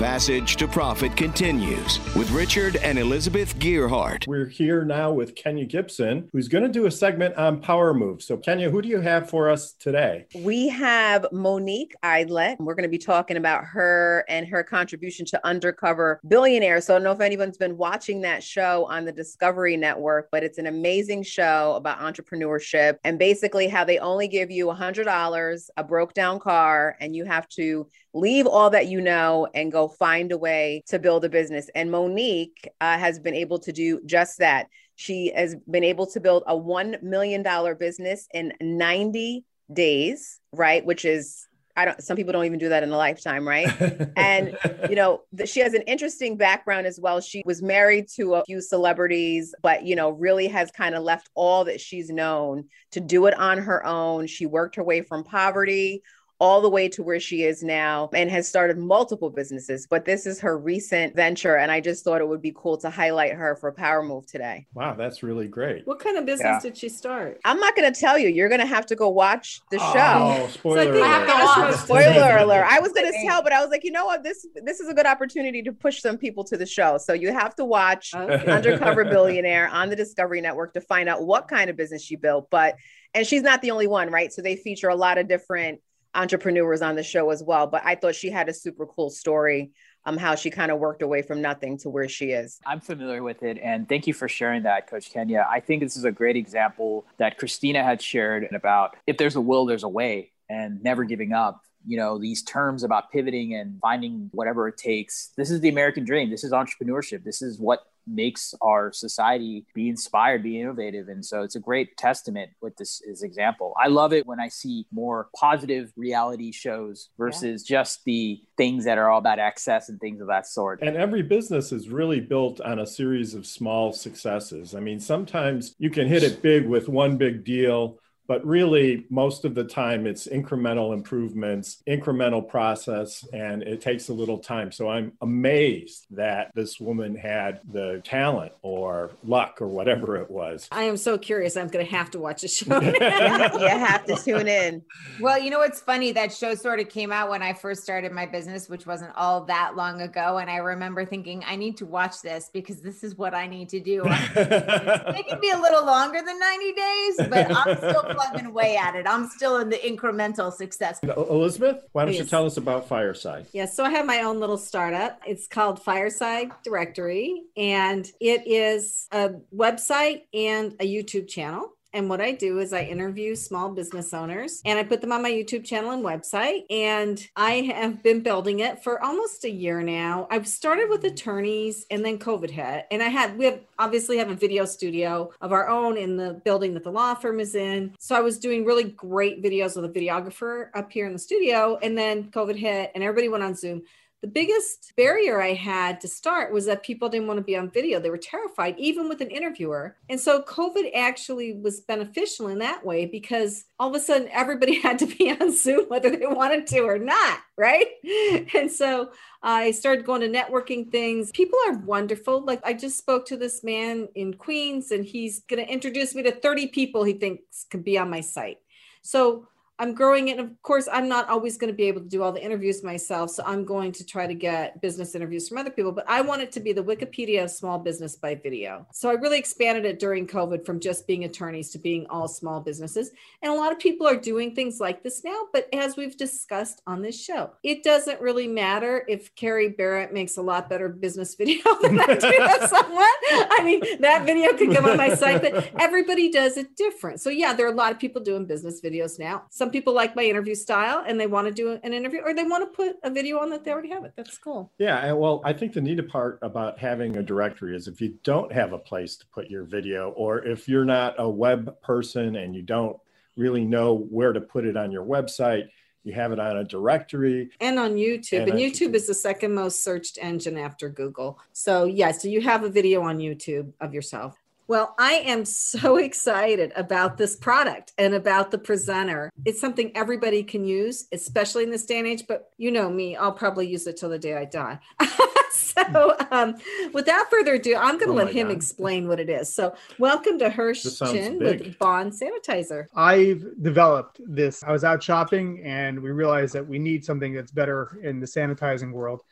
Passage 0.00 0.56
to 0.56 0.66
Profit 0.66 1.14
continues 1.14 2.00
with 2.14 2.30
Richard 2.30 2.76
and 2.76 2.98
Elizabeth 2.98 3.54
Gearhart. 3.58 4.26
We're 4.26 4.46
here 4.46 4.82
now 4.82 5.12
with 5.12 5.34
Kenya 5.34 5.66
Gibson, 5.66 6.30
who's 6.32 6.48
going 6.48 6.64
to 6.64 6.70
do 6.70 6.86
a 6.86 6.90
segment 6.90 7.36
on 7.36 7.60
Power 7.60 7.92
Move. 7.92 8.22
So, 8.22 8.38
Kenya, 8.38 8.70
who 8.70 8.80
do 8.80 8.88
you 8.88 9.02
have 9.02 9.28
for 9.28 9.50
us 9.50 9.74
today? 9.74 10.24
We 10.34 10.68
have 10.68 11.26
Monique 11.32 11.94
Idlett. 12.02 12.56
And 12.56 12.66
we're 12.66 12.76
going 12.76 12.84
to 12.84 12.88
be 12.88 12.96
talking 12.96 13.36
about 13.36 13.66
her 13.66 14.24
and 14.26 14.48
her 14.48 14.62
contribution 14.62 15.26
to 15.26 15.46
Undercover 15.46 16.18
Billionaire. 16.26 16.80
So, 16.80 16.94
I 16.94 16.96
don't 16.96 17.04
know 17.04 17.12
if 17.12 17.20
anyone's 17.20 17.58
been 17.58 17.76
watching 17.76 18.22
that 18.22 18.42
show 18.42 18.86
on 18.86 19.04
the 19.04 19.12
Discovery 19.12 19.76
Network, 19.76 20.30
but 20.32 20.42
it's 20.42 20.56
an 20.56 20.66
amazing 20.66 21.24
show 21.24 21.74
about 21.76 21.98
entrepreneurship 21.98 22.96
and 23.04 23.18
basically 23.18 23.68
how 23.68 23.84
they 23.84 23.98
only 23.98 24.28
give 24.28 24.50
you 24.50 24.68
$100, 24.68 25.70
a 25.76 25.84
broke 25.84 26.14
down 26.14 26.38
car, 26.38 26.96
and 27.00 27.14
you 27.14 27.26
have 27.26 27.46
to 27.50 27.86
leave 28.12 28.46
all 28.46 28.70
that 28.70 28.88
you 28.88 29.00
know 29.00 29.48
and 29.54 29.72
go 29.72 29.88
find 29.88 30.32
a 30.32 30.38
way 30.38 30.82
to 30.88 30.98
build 30.98 31.24
a 31.24 31.28
business. 31.28 31.70
And 31.74 31.90
Monique 31.90 32.68
uh, 32.80 32.98
has 32.98 33.18
been 33.18 33.34
able 33.34 33.58
to 33.60 33.72
do 33.72 34.00
just 34.04 34.38
that. 34.38 34.68
She 34.96 35.32
has 35.34 35.56
been 35.70 35.84
able 35.84 36.06
to 36.08 36.20
build 36.20 36.42
a 36.46 36.54
$1 36.54 37.02
million 37.02 37.44
business 37.78 38.28
in 38.34 38.52
90 38.60 39.44
days, 39.72 40.40
right? 40.52 40.84
Which 40.84 41.04
is 41.04 41.46
I 41.76 41.84
don't 41.84 42.02
some 42.02 42.16
people 42.16 42.32
don't 42.32 42.44
even 42.44 42.58
do 42.58 42.68
that 42.68 42.82
in 42.82 42.90
a 42.90 42.96
lifetime, 42.96 43.46
right? 43.46 43.68
and 44.16 44.58
you 44.88 44.96
know, 44.96 45.22
the, 45.32 45.46
she 45.46 45.60
has 45.60 45.72
an 45.72 45.82
interesting 45.82 46.36
background 46.36 46.86
as 46.86 46.98
well. 47.00 47.20
She 47.20 47.42
was 47.46 47.62
married 47.62 48.08
to 48.16 48.34
a 48.34 48.44
few 48.44 48.60
celebrities, 48.60 49.54
but 49.62 49.84
you 49.86 49.96
know, 49.96 50.10
really 50.10 50.48
has 50.48 50.70
kind 50.72 50.94
of 50.94 51.02
left 51.02 51.30
all 51.34 51.64
that 51.64 51.80
she's 51.80 52.10
known 52.10 52.64
to 52.90 53.00
do 53.00 53.26
it 53.26 53.34
on 53.34 53.58
her 53.58 53.86
own. 53.86 54.26
She 54.26 54.46
worked 54.46 54.76
her 54.76 54.84
way 54.84 55.00
from 55.00 55.24
poverty 55.24 56.02
all 56.40 56.62
the 56.62 56.70
way 56.70 56.88
to 56.88 57.02
where 57.02 57.20
she 57.20 57.44
is 57.44 57.62
now 57.62 58.08
and 58.14 58.30
has 58.30 58.48
started 58.48 58.78
multiple 58.78 59.28
businesses. 59.28 59.86
But 59.86 60.06
this 60.06 60.26
is 60.26 60.40
her 60.40 60.56
recent 60.58 61.14
venture. 61.14 61.56
And 61.56 61.70
I 61.70 61.80
just 61.80 62.02
thought 62.02 62.22
it 62.22 62.28
would 62.28 62.40
be 62.40 62.52
cool 62.56 62.78
to 62.78 62.88
highlight 62.88 63.34
her 63.34 63.56
for 63.56 63.70
Power 63.72 64.02
Move 64.02 64.26
today. 64.26 64.66
Wow, 64.72 64.94
that's 64.94 65.22
really 65.22 65.48
great. 65.48 65.86
What 65.86 65.98
kind 65.98 66.16
of 66.16 66.24
business 66.24 66.46
yeah. 66.46 66.60
did 66.60 66.78
she 66.78 66.88
start? 66.88 67.40
I'm 67.44 67.60
not 67.60 67.76
going 67.76 67.92
to 67.92 68.00
tell 68.00 68.18
you. 68.18 68.28
You're 68.28 68.48
going 68.48 68.60
to 68.60 68.66
have 68.66 68.86
to 68.86 68.96
go 68.96 69.10
watch 69.10 69.60
the 69.70 69.78
oh, 69.80 69.92
show. 69.92 70.48
spoiler 70.50 70.84
so 70.84 70.90
alert. 70.92 71.02
I 71.02 71.08
have 71.08 71.26
to 71.26 71.62
watch. 71.62 71.80
spoiler 71.84 72.36
alert. 72.38 72.66
I 72.66 72.80
was 72.80 72.92
going 72.92 73.12
to 73.12 73.18
tell, 73.26 73.42
but 73.42 73.52
I 73.52 73.60
was 73.60 73.68
like, 73.68 73.84
you 73.84 73.92
know 73.92 74.06
what? 74.06 74.22
This 74.22 74.46
this 74.64 74.80
is 74.80 74.88
a 74.88 74.94
good 74.94 75.06
opportunity 75.06 75.62
to 75.62 75.72
push 75.72 76.00
some 76.00 76.16
people 76.16 76.44
to 76.44 76.56
the 76.56 76.66
show. 76.66 76.96
So 76.96 77.12
you 77.12 77.32
have 77.32 77.54
to 77.56 77.66
watch 77.66 78.14
okay. 78.14 78.46
Undercover 78.50 79.04
Billionaire 79.04 79.68
on 79.68 79.90
the 79.90 79.96
Discovery 79.96 80.40
Network 80.40 80.72
to 80.72 80.80
find 80.80 81.08
out 81.08 81.22
what 81.22 81.48
kind 81.48 81.68
of 81.68 81.76
business 81.76 82.02
she 82.02 82.16
built. 82.16 82.48
But 82.50 82.76
and 83.12 83.26
she's 83.26 83.42
not 83.42 83.60
the 83.60 83.72
only 83.72 83.86
one, 83.86 84.10
right? 84.10 84.32
So 84.32 84.40
they 84.40 84.56
feature 84.56 84.88
a 84.88 84.96
lot 84.96 85.18
of 85.18 85.28
different 85.28 85.80
entrepreneurs 86.14 86.82
on 86.82 86.96
the 86.96 87.02
show 87.02 87.30
as 87.30 87.42
well. 87.42 87.66
But 87.66 87.82
I 87.84 87.94
thought 87.94 88.14
she 88.14 88.30
had 88.30 88.48
a 88.48 88.54
super 88.54 88.86
cool 88.86 89.10
story 89.10 89.72
um 90.06 90.16
how 90.16 90.34
she 90.34 90.50
kind 90.50 90.70
of 90.70 90.78
worked 90.78 91.02
away 91.02 91.22
from 91.22 91.42
nothing 91.42 91.76
to 91.78 91.90
where 91.90 92.08
she 92.08 92.30
is. 92.30 92.58
I'm 92.66 92.80
familiar 92.80 93.22
with 93.22 93.42
it 93.42 93.58
and 93.62 93.88
thank 93.88 94.06
you 94.06 94.14
for 94.14 94.28
sharing 94.28 94.62
that 94.62 94.88
coach 94.88 95.12
Kenya. 95.12 95.46
I 95.48 95.60
think 95.60 95.82
this 95.82 95.96
is 95.96 96.04
a 96.04 96.12
great 96.12 96.36
example 96.36 97.06
that 97.18 97.38
Christina 97.38 97.84
had 97.84 98.00
shared 98.00 98.48
about 98.54 98.96
if 99.06 99.18
there's 99.18 99.36
a 99.36 99.40
will 99.40 99.66
there's 99.66 99.82
a 99.82 99.88
way 99.88 100.32
and 100.48 100.82
never 100.82 101.04
giving 101.04 101.32
up. 101.32 101.62
You 101.86 101.96
know, 101.96 102.18
these 102.18 102.42
terms 102.42 102.82
about 102.82 103.10
pivoting 103.10 103.54
and 103.54 103.78
finding 103.80 104.28
whatever 104.32 104.68
it 104.68 104.76
takes. 104.76 105.30
This 105.38 105.50
is 105.50 105.60
the 105.60 105.70
American 105.70 106.04
dream. 106.04 106.28
This 106.28 106.44
is 106.44 106.52
entrepreneurship. 106.52 107.24
This 107.24 107.40
is 107.40 107.58
what 107.58 107.80
makes 108.10 108.54
our 108.60 108.92
society 108.92 109.64
be 109.74 109.88
inspired, 109.88 110.42
be 110.42 110.60
innovative. 110.60 111.08
And 111.08 111.24
so 111.24 111.42
it's 111.42 111.56
a 111.56 111.60
great 111.60 111.96
testament 111.96 112.50
with 112.60 112.76
this 112.76 113.02
as 113.10 113.22
example. 113.22 113.74
I 113.82 113.88
love 113.88 114.12
it 114.12 114.26
when 114.26 114.40
I 114.40 114.48
see 114.48 114.86
more 114.92 115.28
positive 115.36 115.92
reality 115.96 116.52
shows 116.52 117.10
versus 117.16 117.68
yeah. 117.68 117.78
just 117.78 118.04
the 118.04 118.40
things 118.56 118.84
that 118.84 118.98
are 118.98 119.08
all 119.08 119.18
about 119.18 119.38
access 119.38 119.88
and 119.88 120.00
things 120.00 120.20
of 120.20 120.26
that 120.28 120.46
sort. 120.46 120.82
And 120.82 120.96
every 120.96 121.22
business 121.22 121.72
is 121.72 121.88
really 121.88 122.20
built 122.20 122.60
on 122.60 122.78
a 122.78 122.86
series 122.86 123.34
of 123.34 123.46
small 123.46 123.92
successes. 123.92 124.74
I 124.74 124.80
mean, 124.80 125.00
sometimes 125.00 125.74
you 125.78 125.90
can 125.90 126.06
hit 126.06 126.22
it 126.22 126.42
big 126.42 126.66
with 126.66 126.88
one 126.88 127.16
big 127.16 127.44
deal 127.44 127.98
but 128.30 128.46
really 128.46 129.04
most 129.10 129.44
of 129.44 129.56
the 129.56 129.64
time 129.64 130.06
it's 130.06 130.28
incremental 130.28 130.94
improvements, 130.94 131.82
incremental 131.88 132.48
process, 132.48 133.26
and 133.32 133.64
it 133.64 133.80
takes 133.80 134.08
a 134.08 134.12
little 134.12 134.38
time. 134.38 134.70
So 134.70 134.88
I'm 134.88 135.10
amazed 135.20 136.06
that 136.12 136.52
this 136.54 136.78
woman 136.78 137.16
had 137.16 137.58
the 137.72 138.00
talent 138.04 138.52
or 138.62 139.10
luck 139.24 139.60
or 139.60 139.66
whatever 139.66 140.16
it 140.16 140.30
was. 140.30 140.68
I 140.70 140.84
am 140.84 140.96
so 140.96 141.18
curious. 141.18 141.56
I'm 141.56 141.66
going 141.66 141.84
to 141.84 141.90
have 141.90 142.12
to 142.12 142.20
watch 142.20 142.42
the 142.42 142.46
show. 142.46 142.80
you 142.80 143.68
have 143.68 144.06
to 144.06 144.14
tune 144.14 144.46
in. 144.46 144.82
Well, 145.18 145.42
you 145.42 145.50
know 145.50 145.58
what's 145.58 145.80
funny? 145.80 146.12
That 146.12 146.32
show 146.32 146.54
sort 146.54 146.78
of 146.78 146.88
came 146.88 147.10
out 147.10 147.30
when 147.30 147.42
I 147.42 147.52
first 147.52 147.82
started 147.82 148.12
my 148.12 148.26
business, 148.26 148.68
which 148.68 148.86
wasn't 148.86 149.10
all 149.16 149.40
that 149.46 149.74
long 149.74 150.02
ago. 150.02 150.38
And 150.38 150.48
I 150.48 150.58
remember 150.58 151.04
thinking, 151.04 151.42
I 151.48 151.56
need 151.56 151.78
to 151.78 151.84
watch 151.84 152.22
this 152.22 152.48
because 152.52 152.80
this 152.80 153.02
is 153.02 153.18
what 153.18 153.34
I 153.34 153.48
need 153.48 153.70
to 153.70 153.80
do. 153.80 154.04
it 154.06 155.26
can 155.26 155.40
be 155.40 155.50
a 155.50 155.58
little 155.58 155.84
longer 155.84 156.22
than 156.24 156.38
90 156.38 156.72
days, 156.74 157.16
but 157.28 157.56
I'm 157.56 157.76
still 157.76 158.04
plugging 158.20 158.46
away 158.46 158.76
at 158.76 158.94
it. 158.94 159.06
I'm 159.08 159.28
still 159.28 159.58
in 159.58 159.68
the 159.68 159.76
incremental 159.76 160.52
success. 160.52 161.00
Elizabeth, 161.02 161.84
why 161.92 162.04
don't 162.04 162.14
you 162.14 162.24
tell 162.24 162.46
us 162.46 162.56
about 162.56 162.88
Fireside? 162.88 163.46
Yeah, 163.52 163.66
so 163.66 163.84
I 163.84 163.90
have 163.90 164.06
my 164.06 164.22
own 164.22 164.40
little 164.40 164.58
startup. 164.58 165.20
It's 165.26 165.46
called 165.46 165.82
Fireside 165.82 166.50
Directory, 166.64 167.42
and 167.56 168.10
it 168.20 168.46
is 168.46 169.08
a 169.12 169.30
website 169.54 170.22
and 170.34 170.72
a 170.80 170.86
YouTube 170.86 171.28
channel. 171.28 171.72
And 171.92 172.08
what 172.08 172.20
I 172.20 172.32
do 172.32 172.58
is 172.58 172.72
I 172.72 172.82
interview 172.82 173.34
small 173.34 173.70
business 173.70 174.14
owners 174.14 174.62
and 174.64 174.78
I 174.78 174.84
put 174.84 175.00
them 175.00 175.12
on 175.12 175.22
my 175.22 175.30
YouTube 175.30 175.64
channel 175.64 175.90
and 175.90 176.04
website. 176.04 176.64
And 176.70 177.26
I 177.36 177.72
have 177.74 178.02
been 178.02 178.20
building 178.20 178.60
it 178.60 178.82
for 178.82 179.02
almost 179.02 179.44
a 179.44 179.50
year 179.50 179.82
now. 179.82 180.26
I've 180.30 180.46
started 180.46 180.88
with 180.88 181.04
attorneys 181.04 181.86
and 181.90 182.04
then 182.04 182.18
COVID 182.18 182.50
hit. 182.50 182.86
And 182.90 183.02
I 183.02 183.08
had, 183.08 183.36
we 183.36 183.46
have 183.46 183.60
obviously 183.78 184.18
have 184.18 184.30
a 184.30 184.34
video 184.34 184.64
studio 184.64 185.30
of 185.40 185.52
our 185.52 185.68
own 185.68 185.96
in 185.96 186.16
the 186.16 186.34
building 186.44 186.74
that 186.74 186.84
the 186.84 186.92
law 186.92 187.14
firm 187.14 187.40
is 187.40 187.54
in. 187.54 187.94
So 187.98 188.14
I 188.14 188.20
was 188.20 188.38
doing 188.38 188.64
really 188.64 188.84
great 188.84 189.42
videos 189.42 189.74
with 189.74 189.84
a 189.84 190.00
videographer 190.00 190.68
up 190.74 190.92
here 190.92 191.06
in 191.06 191.12
the 191.12 191.18
studio. 191.18 191.78
And 191.82 191.96
then 191.96 192.30
COVID 192.30 192.56
hit 192.56 192.92
and 192.94 193.02
everybody 193.02 193.28
went 193.28 193.42
on 193.42 193.54
Zoom. 193.54 193.82
The 194.22 194.28
biggest 194.28 194.92
barrier 194.98 195.40
I 195.40 195.54
had 195.54 195.98
to 196.02 196.08
start 196.08 196.52
was 196.52 196.66
that 196.66 196.82
people 196.82 197.08
didn't 197.08 197.26
want 197.26 197.38
to 197.38 197.44
be 197.44 197.56
on 197.56 197.70
video. 197.70 197.98
They 197.98 198.10
were 198.10 198.18
terrified, 198.18 198.78
even 198.78 199.08
with 199.08 199.22
an 199.22 199.30
interviewer. 199.30 199.96
And 200.10 200.20
so 200.20 200.42
COVID 200.42 200.90
actually 200.94 201.54
was 201.54 201.80
beneficial 201.80 202.48
in 202.48 202.58
that 202.58 202.84
way 202.84 203.06
because 203.06 203.64
all 203.78 203.88
of 203.88 203.94
a 203.94 204.00
sudden 204.00 204.28
everybody 204.30 204.74
had 204.82 204.98
to 204.98 205.06
be 205.06 205.30
on 205.30 205.56
Zoom, 205.56 205.86
whether 205.88 206.14
they 206.14 206.26
wanted 206.26 206.66
to 206.68 206.80
or 206.80 206.98
not, 206.98 207.40
right? 207.56 207.86
And 208.54 208.70
so 208.70 209.12
I 209.42 209.70
started 209.70 210.04
going 210.04 210.20
to 210.20 210.28
networking 210.28 210.90
things. 210.90 211.30
People 211.30 211.58
are 211.68 211.78
wonderful. 211.78 212.44
Like 212.44 212.60
I 212.64 212.74
just 212.74 212.98
spoke 212.98 213.26
to 213.26 213.36
this 213.36 213.64
man 213.64 214.08
in 214.14 214.34
Queens, 214.34 214.90
and 214.90 215.04
he's 215.04 215.40
going 215.40 215.64
to 215.64 215.72
introduce 215.72 216.14
me 216.14 216.22
to 216.24 216.32
30 216.32 216.68
people 216.68 217.04
he 217.04 217.14
thinks 217.14 217.64
could 217.70 217.84
be 217.84 217.96
on 217.96 218.10
my 218.10 218.20
site. 218.20 218.58
So 219.02 219.48
I'm 219.80 219.94
growing 219.94 220.28
it. 220.28 220.38
And 220.38 220.50
of 220.50 220.62
course, 220.62 220.88
I'm 220.92 221.08
not 221.08 221.26
always 221.30 221.56
going 221.56 221.72
to 221.72 221.76
be 221.76 221.84
able 221.84 222.02
to 222.02 222.06
do 222.06 222.22
all 222.22 222.32
the 222.32 222.44
interviews 222.44 222.84
myself. 222.84 223.30
So 223.30 223.42
I'm 223.46 223.64
going 223.64 223.92
to 223.92 224.04
try 224.04 224.26
to 224.26 224.34
get 224.34 224.78
business 224.82 225.14
interviews 225.14 225.48
from 225.48 225.56
other 225.56 225.70
people, 225.70 225.90
but 225.90 226.04
I 226.06 226.20
want 226.20 226.42
it 226.42 226.52
to 226.52 226.60
be 226.60 226.74
the 226.74 226.84
Wikipedia 226.84 227.44
of 227.44 227.50
small 227.50 227.78
business 227.78 228.14
by 228.14 228.34
video. 228.34 228.86
So 228.92 229.08
I 229.08 229.14
really 229.14 229.38
expanded 229.38 229.86
it 229.86 229.98
during 229.98 230.26
COVID 230.26 230.66
from 230.66 230.80
just 230.80 231.06
being 231.06 231.24
attorneys 231.24 231.70
to 231.70 231.78
being 231.78 232.06
all 232.10 232.28
small 232.28 232.60
businesses. 232.60 233.10
And 233.40 233.50
a 233.50 233.54
lot 233.54 233.72
of 233.72 233.78
people 233.78 234.06
are 234.06 234.16
doing 234.16 234.54
things 234.54 234.80
like 234.80 235.02
this 235.02 235.24
now. 235.24 235.44
But 235.50 235.66
as 235.72 235.96
we've 235.96 236.16
discussed 236.16 236.82
on 236.86 237.00
this 237.00 237.18
show, 237.18 237.52
it 237.62 237.82
doesn't 237.82 238.20
really 238.20 238.48
matter 238.48 239.06
if 239.08 239.34
Kerry 239.34 239.70
Barrett 239.70 240.12
makes 240.12 240.36
a 240.36 240.42
lot 240.42 240.68
better 240.68 240.90
business 240.90 241.34
video 241.40 241.62
than 241.80 241.98
I 241.98 242.16
do 242.16 242.66
someone. 242.68 243.06
I 243.32 243.62
mean, 243.64 243.80
that 244.02 244.26
video 244.26 244.52
could 244.52 244.74
come 244.74 244.84
on 244.84 244.98
my 244.98 245.14
site, 245.14 245.40
but 245.40 245.70
everybody 245.78 246.30
does 246.30 246.58
it 246.58 246.76
different. 246.76 247.22
So 247.22 247.30
yeah, 247.30 247.54
there 247.54 247.66
are 247.66 247.72
a 247.72 247.74
lot 247.74 247.92
of 247.92 247.98
people 247.98 248.20
doing 248.20 248.44
business 248.44 248.82
videos 248.82 249.18
now. 249.18 249.44
Some 249.48 249.69
people 249.70 249.94
like 249.94 250.16
my 250.16 250.24
interview 250.24 250.54
style 250.54 251.04
and 251.06 251.18
they 251.20 251.26
want 251.26 251.46
to 251.46 251.52
do 251.52 251.78
an 251.82 251.92
interview 251.92 252.20
or 252.24 252.34
they 252.34 252.44
want 252.44 252.62
to 252.64 252.76
put 252.76 252.96
a 253.02 253.10
video 253.10 253.38
on 253.38 253.50
that 253.50 253.64
they 253.64 253.70
already 253.70 253.90
have 253.90 254.04
it. 254.04 254.12
That's 254.16 254.38
cool. 254.38 254.72
Yeah, 254.78 255.12
well, 255.12 255.40
I 255.44 255.52
think 255.52 255.72
the 255.72 255.80
neat 255.80 256.00
part 256.08 256.38
about 256.42 256.78
having 256.78 257.16
a 257.16 257.22
directory 257.22 257.76
is 257.76 257.88
if 257.88 258.00
you 258.00 258.18
don't 258.24 258.52
have 258.52 258.72
a 258.72 258.78
place 258.78 259.16
to 259.16 259.26
put 259.26 259.50
your 259.50 259.64
video, 259.64 260.10
or 260.10 260.44
if 260.44 260.68
you're 260.68 260.84
not 260.84 261.14
a 261.18 261.28
web 261.28 261.80
person 261.82 262.36
and 262.36 262.54
you 262.54 262.62
don't 262.62 262.96
really 263.36 263.64
know 263.64 263.94
where 263.94 264.32
to 264.32 264.40
put 264.40 264.64
it 264.64 264.76
on 264.76 264.90
your 264.90 265.04
website, 265.04 265.68
you 266.02 266.12
have 266.14 266.32
it 266.32 266.38
on 266.38 266.56
a 266.56 266.64
directory. 266.64 267.50
And 267.60 267.78
on 267.78 267.94
YouTube. 267.94 268.42
And 268.42 268.50
And, 268.50 268.52
on 268.52 268.58
YouTube 268.58 268.94
is 268.94 269.06
the 269.06 269.14
second 269.14 269.54
most 269.54 269.84
searched 269.84 270.18
engine 270.20 270.56
after 270.56 270.88
Google. 270.88 271.38
So, 271.52 271.84
yeah, 271.84 272.12
so 272.12 272.28
you 272.28 272.40
have 272.40 272.64
a 272.64 272.70
video 272.70 273.02
on 273.02 273.18
YouTube 273.18 273.72
of 273.80 273.92
yourself. 273.92 274.38
Well, 274.70 274.94
I 275.00 275.14
am 275.14 275.44
so 275.46 275.96
excited 276.08 276.72
about 276.76 277.16
this 277.16 277.34
product 277.34 277.92
and 277.98 278.14
about 278.14 278.52
the 278.52 278.58
presenter. 278.58 279.28
It's 279.44 279.60
something 279.60 279.90
everybody 279.96 280.44
can 280.44 280.64
use, 280.64 281.08
especially 281.10 281.64
in 281.64 281.70
this 281.70 281.84
day 281.84 281.98
and 281.98 282.06
age. 282.06 282.22
But 282.28 282.52
you 282.56 282.70
know 282.70 282.88
me, 282.88 283.16
I'll 283.16 283.32
probably 283.32 283.66
use 283.66 283.88
it 283.88 283.96
till 283.96 284.10
the 284.10 284.18
day 284.20 284.36
I 284.36 284.44
die. 284.44 284.78
so, 285.50 286.16
um, 286.30 286.54
without 286.92 287.28
further 287.30 287.54
ado, 287.54 287.74
I'm 287.74 287.98
going 287.98 288.16
to 288.16 288.22
Oh 288.22 288.24
let 288.24 288.32
him 288.32 288.46
God. 288.46 288.56
explain 288.56 289.08
what 289.08 289.18
it 289.18 289.28
is. 289.28 289.52
So, 289.52 289.74
welcome 289.98 290.38
to 290.38 290.48
Hirsch 290.48 290.86
Chin 291.00 291.40
big. 291.40 291.62
with 291.62 291.78
Bond 291.80 292.12
Sanitizer. 292.12 292.86
I've 292.94 293.44
developed 293.60 294.20
this. 294.24 294.62
I 294.62 294.70
was 294.70 294.84
out 294.84 295.02
shopping 295.02 295.62
and 295.64 296.00
we 296.00 296.10
realized 296.12 296.54
that 296.54 296.68
we 296.68 296.78
need 296.78 297.04
something 297.04 297.34
that's 297.34 297.50
better 297.50 297.98
in 298.04 298.20
the 298.20 298.26
sanitizing 298.26 298.92
world. 298.92 299.22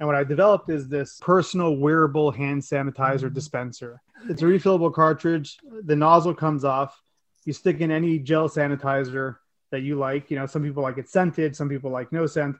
And 0.00 0.06
what 0.06 0.16
I 0.16 0.24
developed 0.24 0.70
is 0.70 0.88
this 0.88 1.18
personal 1.20 1.76
wearable 1.76 2.30
hand 2.30 2.62
sanitizer 2.62 2.94
mm-hmm. 2.94 3.34
dispenser. 3.34 4.00
It's 4.30 4.40
a 4.40 4.46
refillable 4.46 4.92
cartridge. 4.92 5.58
The 5.84 5.94
nozzle 5.94 6.34
comes 6.34 6.64
off. 6.64 7.00
You 7.44 7.52
stick 7.52 7.80
in 7.80 7.90
any 7.90 8.18
gel 8.18 8.48
sanitizer 8.48 9.36
that 9.70 9.82
you 9.82 9.96
like. 9.96 10.30
You 10.30 10.38
know, 10.38 10.46
some 10.46 10.62
people 10.62 10.82
like 10.82 10.96
it 10.96 11.08
scented, 11.10 11.54
some 11.54 11.68
people 11.68 11.90
like 11.90 12.12
no 12.12 12.26
scent. 12.26 12.56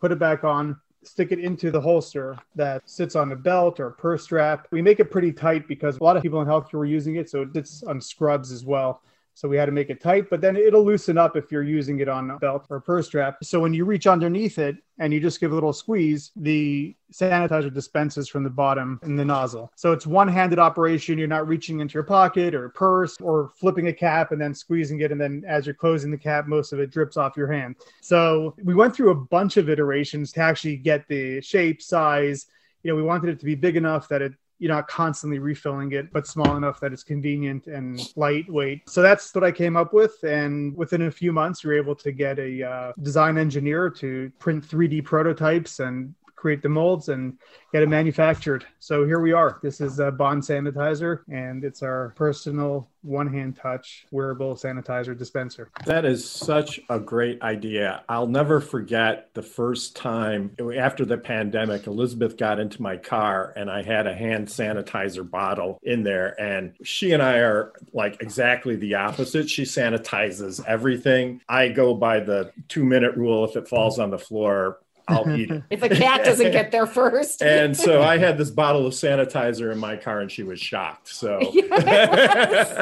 Put 0.00 0.12
it 0.12 0.18
back 0.18 0.44
on, 0.44 0.80
stick 1.02 1.30
it 1.30 1.38
into 1.38 1.70
the 1.70 1.80
holster 1.80 2.38
that 2.54 2.88
sits 2.88 3.16
on 3.16 3.32
a 3.32 3.36
belt 3.36 3.80
or 3.80 3.88
a 3.88 3.92
purse 3.92 4.24
strap. 4.24 4.66
We 4.70 4.80
make 4.80 4.98
it 4.98 5.10
pretty 5.10 5.32
tight 5.32 5.68
because 5.68 5.98
a 5.98 6.04
lot 6.04 6.16
of 6.16 6.22
people 6.22 6.40
in 6.40 6.48
healthcare 6.48 6.74
were 6.74 6.86
using 6.86 7.16
it, 7.16 7.28
so 7.28 7.42
it 7.42 7.52
sits 7.52 7.82
on 7.82 8.00
scrubs 8.00 8.50
as 8.50 8.64
well. 8.64 9.02
So 9.38 9.46
we 9.46 9.56
had 9.56 9.66
to 9.66 9.72
make 9.72 9.88
it 9.88 10.00
tight, 10.00 10.28
but 10.30 10.40
then 10.40 10.56
it'll 10.56 10.84
loosen 10.84 11.16
up 11.16 11.36
if 11.36 11.52
you're 11.52 11.62
using 11.62 12.00
it 12.00 12.08
on 12.08 12.28
a 12.28 12.38
belt 12.40 12.66
or 12.70 12.80
purse 12.80 13.06
strap. 13.06 13.36
So 13.44 13.60
when 13.60 13.72
you 13.72 13.84
reach 13.84 14.08
underneath 14.08 14.58
it 14.58 14.78
and 14.98 15.14
you 15.14 15.20
just 15.20 15.38
give 15.38 15.52
a 15.52 15.54
little 15.54 15.72
squeeze, 15.72 16.32
the 16.34 16.96
sanitizer 17.12 17.72
dispenses 17.72 18.28
from 18.28 18.42
the 18.42 18.50
bottom 18.50 18.98
in 19.04 19.14
the 19.14 19.24
nozzle. 19.24 19.70
So 19.76 19.92
it's 19.92 20.08
one-handed 20.08 20.58
operation. 20.58 21.18
You're 21.18 21.28
not 21.28 21.46
reaching 21.46 21.78
into 21.78 21.94
your 21.94 22.02
pocket 22.02 22.52
or 22.52 22.70
purse 22.70 23.16
or 23.20 23.52
flipping 23.54 23.86
a 23.86 23.92
cap 23.92 24.32
and 24.32 24.40
then 24.40 24.54
squeezing 24.54 25.02
it. 25.02 25.12
And 25.12 25.20
then 25.20 25.44
as 25.46 25.66
you're 25.66 25.74
closing 25.76 26.10
the 26.10 26.18
cap, 26.18 26.48
most 26.48 26.72
of 26.72 26.80
it 26.80 26.90
drips 26.90 27.16
off 27.16 27.36
your 27.36 27.52
hand. 27.52 27.76
So 28.00 28.56
we 28.64 28.74
went 28.74 28.92
through 28.92 29.12
a 29.12 29.14
bunch 29.14 29.56
of 29.56 29.70
iterations 29.70 30.32
to 30.32 30.40
actually 30.40 30.78
get 30.78 31.06
the 31.06 31.40
shape, 31.42 31.80
size. 31.80 32.46
You 32.82 32.90
know, 32.90 32.96
we 32.96 33.04
wanted 33.04 33.30
it 33.30 33.38
to 33.38 33.44
be 33.44 33.54
big 33.54 33.76
enough 33.76 34.08
that 34.08 34.20
it 34.20 34.32
you're 34.58 34.72
not 34.72 34.88
constantly 34.88 35.38
refilling 35.38 35.92
it, 35.92 36.12
but 36.12 36.26
small 36.26 36.56
enough 36.56 36.80
that 36.80 36.92
it's 36.92 37.04
convenient 37.04 37.66
and 37.66 38.12
lightweight. 38.16 38.88
So 38.88 39.02
that's 39.02 39.34
what 39.34 39.44
I 39.44 39.52
came 39.52 39.76
up 39.76 39.92
with. 39.92 40.22
And 40.24 40.76
within 40.76 41.02
a 41.02 41.10
few 41.10 41.32
months, 41.32 41.64
we 41.64 41.70
were 41.70 41.76
able 41.76 41.94
to 41.96 42.12
get 42.12 42.38
a 42.38 42.68
uh, 42.68 42.92
design 43.02 43.38
engineer 43.38 43.88
to 43.90 44.30
print 44.38 44.66
3D 44.66 45.04
prototypes 45.04 45.80
and 45.80 46.14
create 46.38 46.62
the 46.62 46.68
molds 46.68 47.08
and 47.08 47.36
get 47.72 47.82
it 47.82 47.88
manufactured. 47.88 48.64
So 48.78 49.04
here 49.04 49.20
we 49.20 49.32
are. 49.32 49.58
This 49.60 49.80
is 49.80 49.98
a 49.98 50.10
Bond 50.10 50.42
sanitizer, 50.42 51.22
and 51.28 51.64
it's 51.64 51.82
our 51.82 52.14
personal 52.16 52.88
one-hand 53.02 53.56
touch 53.56 54.06
wearable 54.10 54.54
sanitizer 54.54 55.16
dispenser. 55.16 55.70
That 55.84 56.04
is 56.04 56.28
such 56.28 56.80
a 56.88 56.98
great 57.00 57.42
idea. 57.42 58.04
I'll 58.08 58.26
never 58.26 58.60
forget 58.60 59.30
the 59.34 59.42
first 59.42 59.96
time 59.96 60.54
after 60.76 61.04
the 61.04 61.18
pandemic, 61.18 61.86
Elizabeth 61.86 62.36
got 62.36 62.60
into 62.60 62.82
my 62.82 62.96
car 62.96 63.52
and 63.56 63.70
I 63.70 63.82
had 63.82 64.06
a 64.06 64.14
hand 64.14 64.48
sanitizer 64.48 65.28
bottle 65.28 65.78
in 65.82 66.02
there. 66.02 66.40
And 66.40 66.74
she 66.82 67.12
and 67.12 67.22
I 67.22 67.38
are 67.38 67.72
like 67.92 68.20
exactly 68.20 68.76
the 68.76 68.94
opposite. 68.94 69.48
She 69.48 69.62
sanitizes 69.62 70.64
everything. 70.66 71.40
I 71.48 71.68
go 71.68 71.94
by 71.94 72.20
the 72.20 72.52
two 72.68 72.84
minute 72.84 73.16
rule. 73.16 73.44
If 73.44 73.56
it 73.56 73.68
falls 73.68 73.98
on 73.98 74.10
the 74.10 74.18
floor, 74.18 74.78
I'll 75.08 75.30
eat 75.36 75.50
it. 75.50 75.62
If 75.70 75.82
a 75.82 75.88
cat 75.88 76.24
doesn't 76.24 76.52
get 76.52 76.70
there 76.70 76.86
first. 76.86 77.42
And 77.58 77.76
so 77.76 78.02
I 78.02 78.18
had 78.18 78.36
this 78.38 78.50
bottle 78.50 78.86
of 78.86 78.92
sanitizer 78.92 79.72
in 79.72 79.78
my 79.78 79.96
car 79.96 80.20
and 80.20 80.30
she 80.30 80.42
was 80.42 80.60
shocked. 80.60 81.08
So, 81.08 81.38
Yes. 81.52 82.72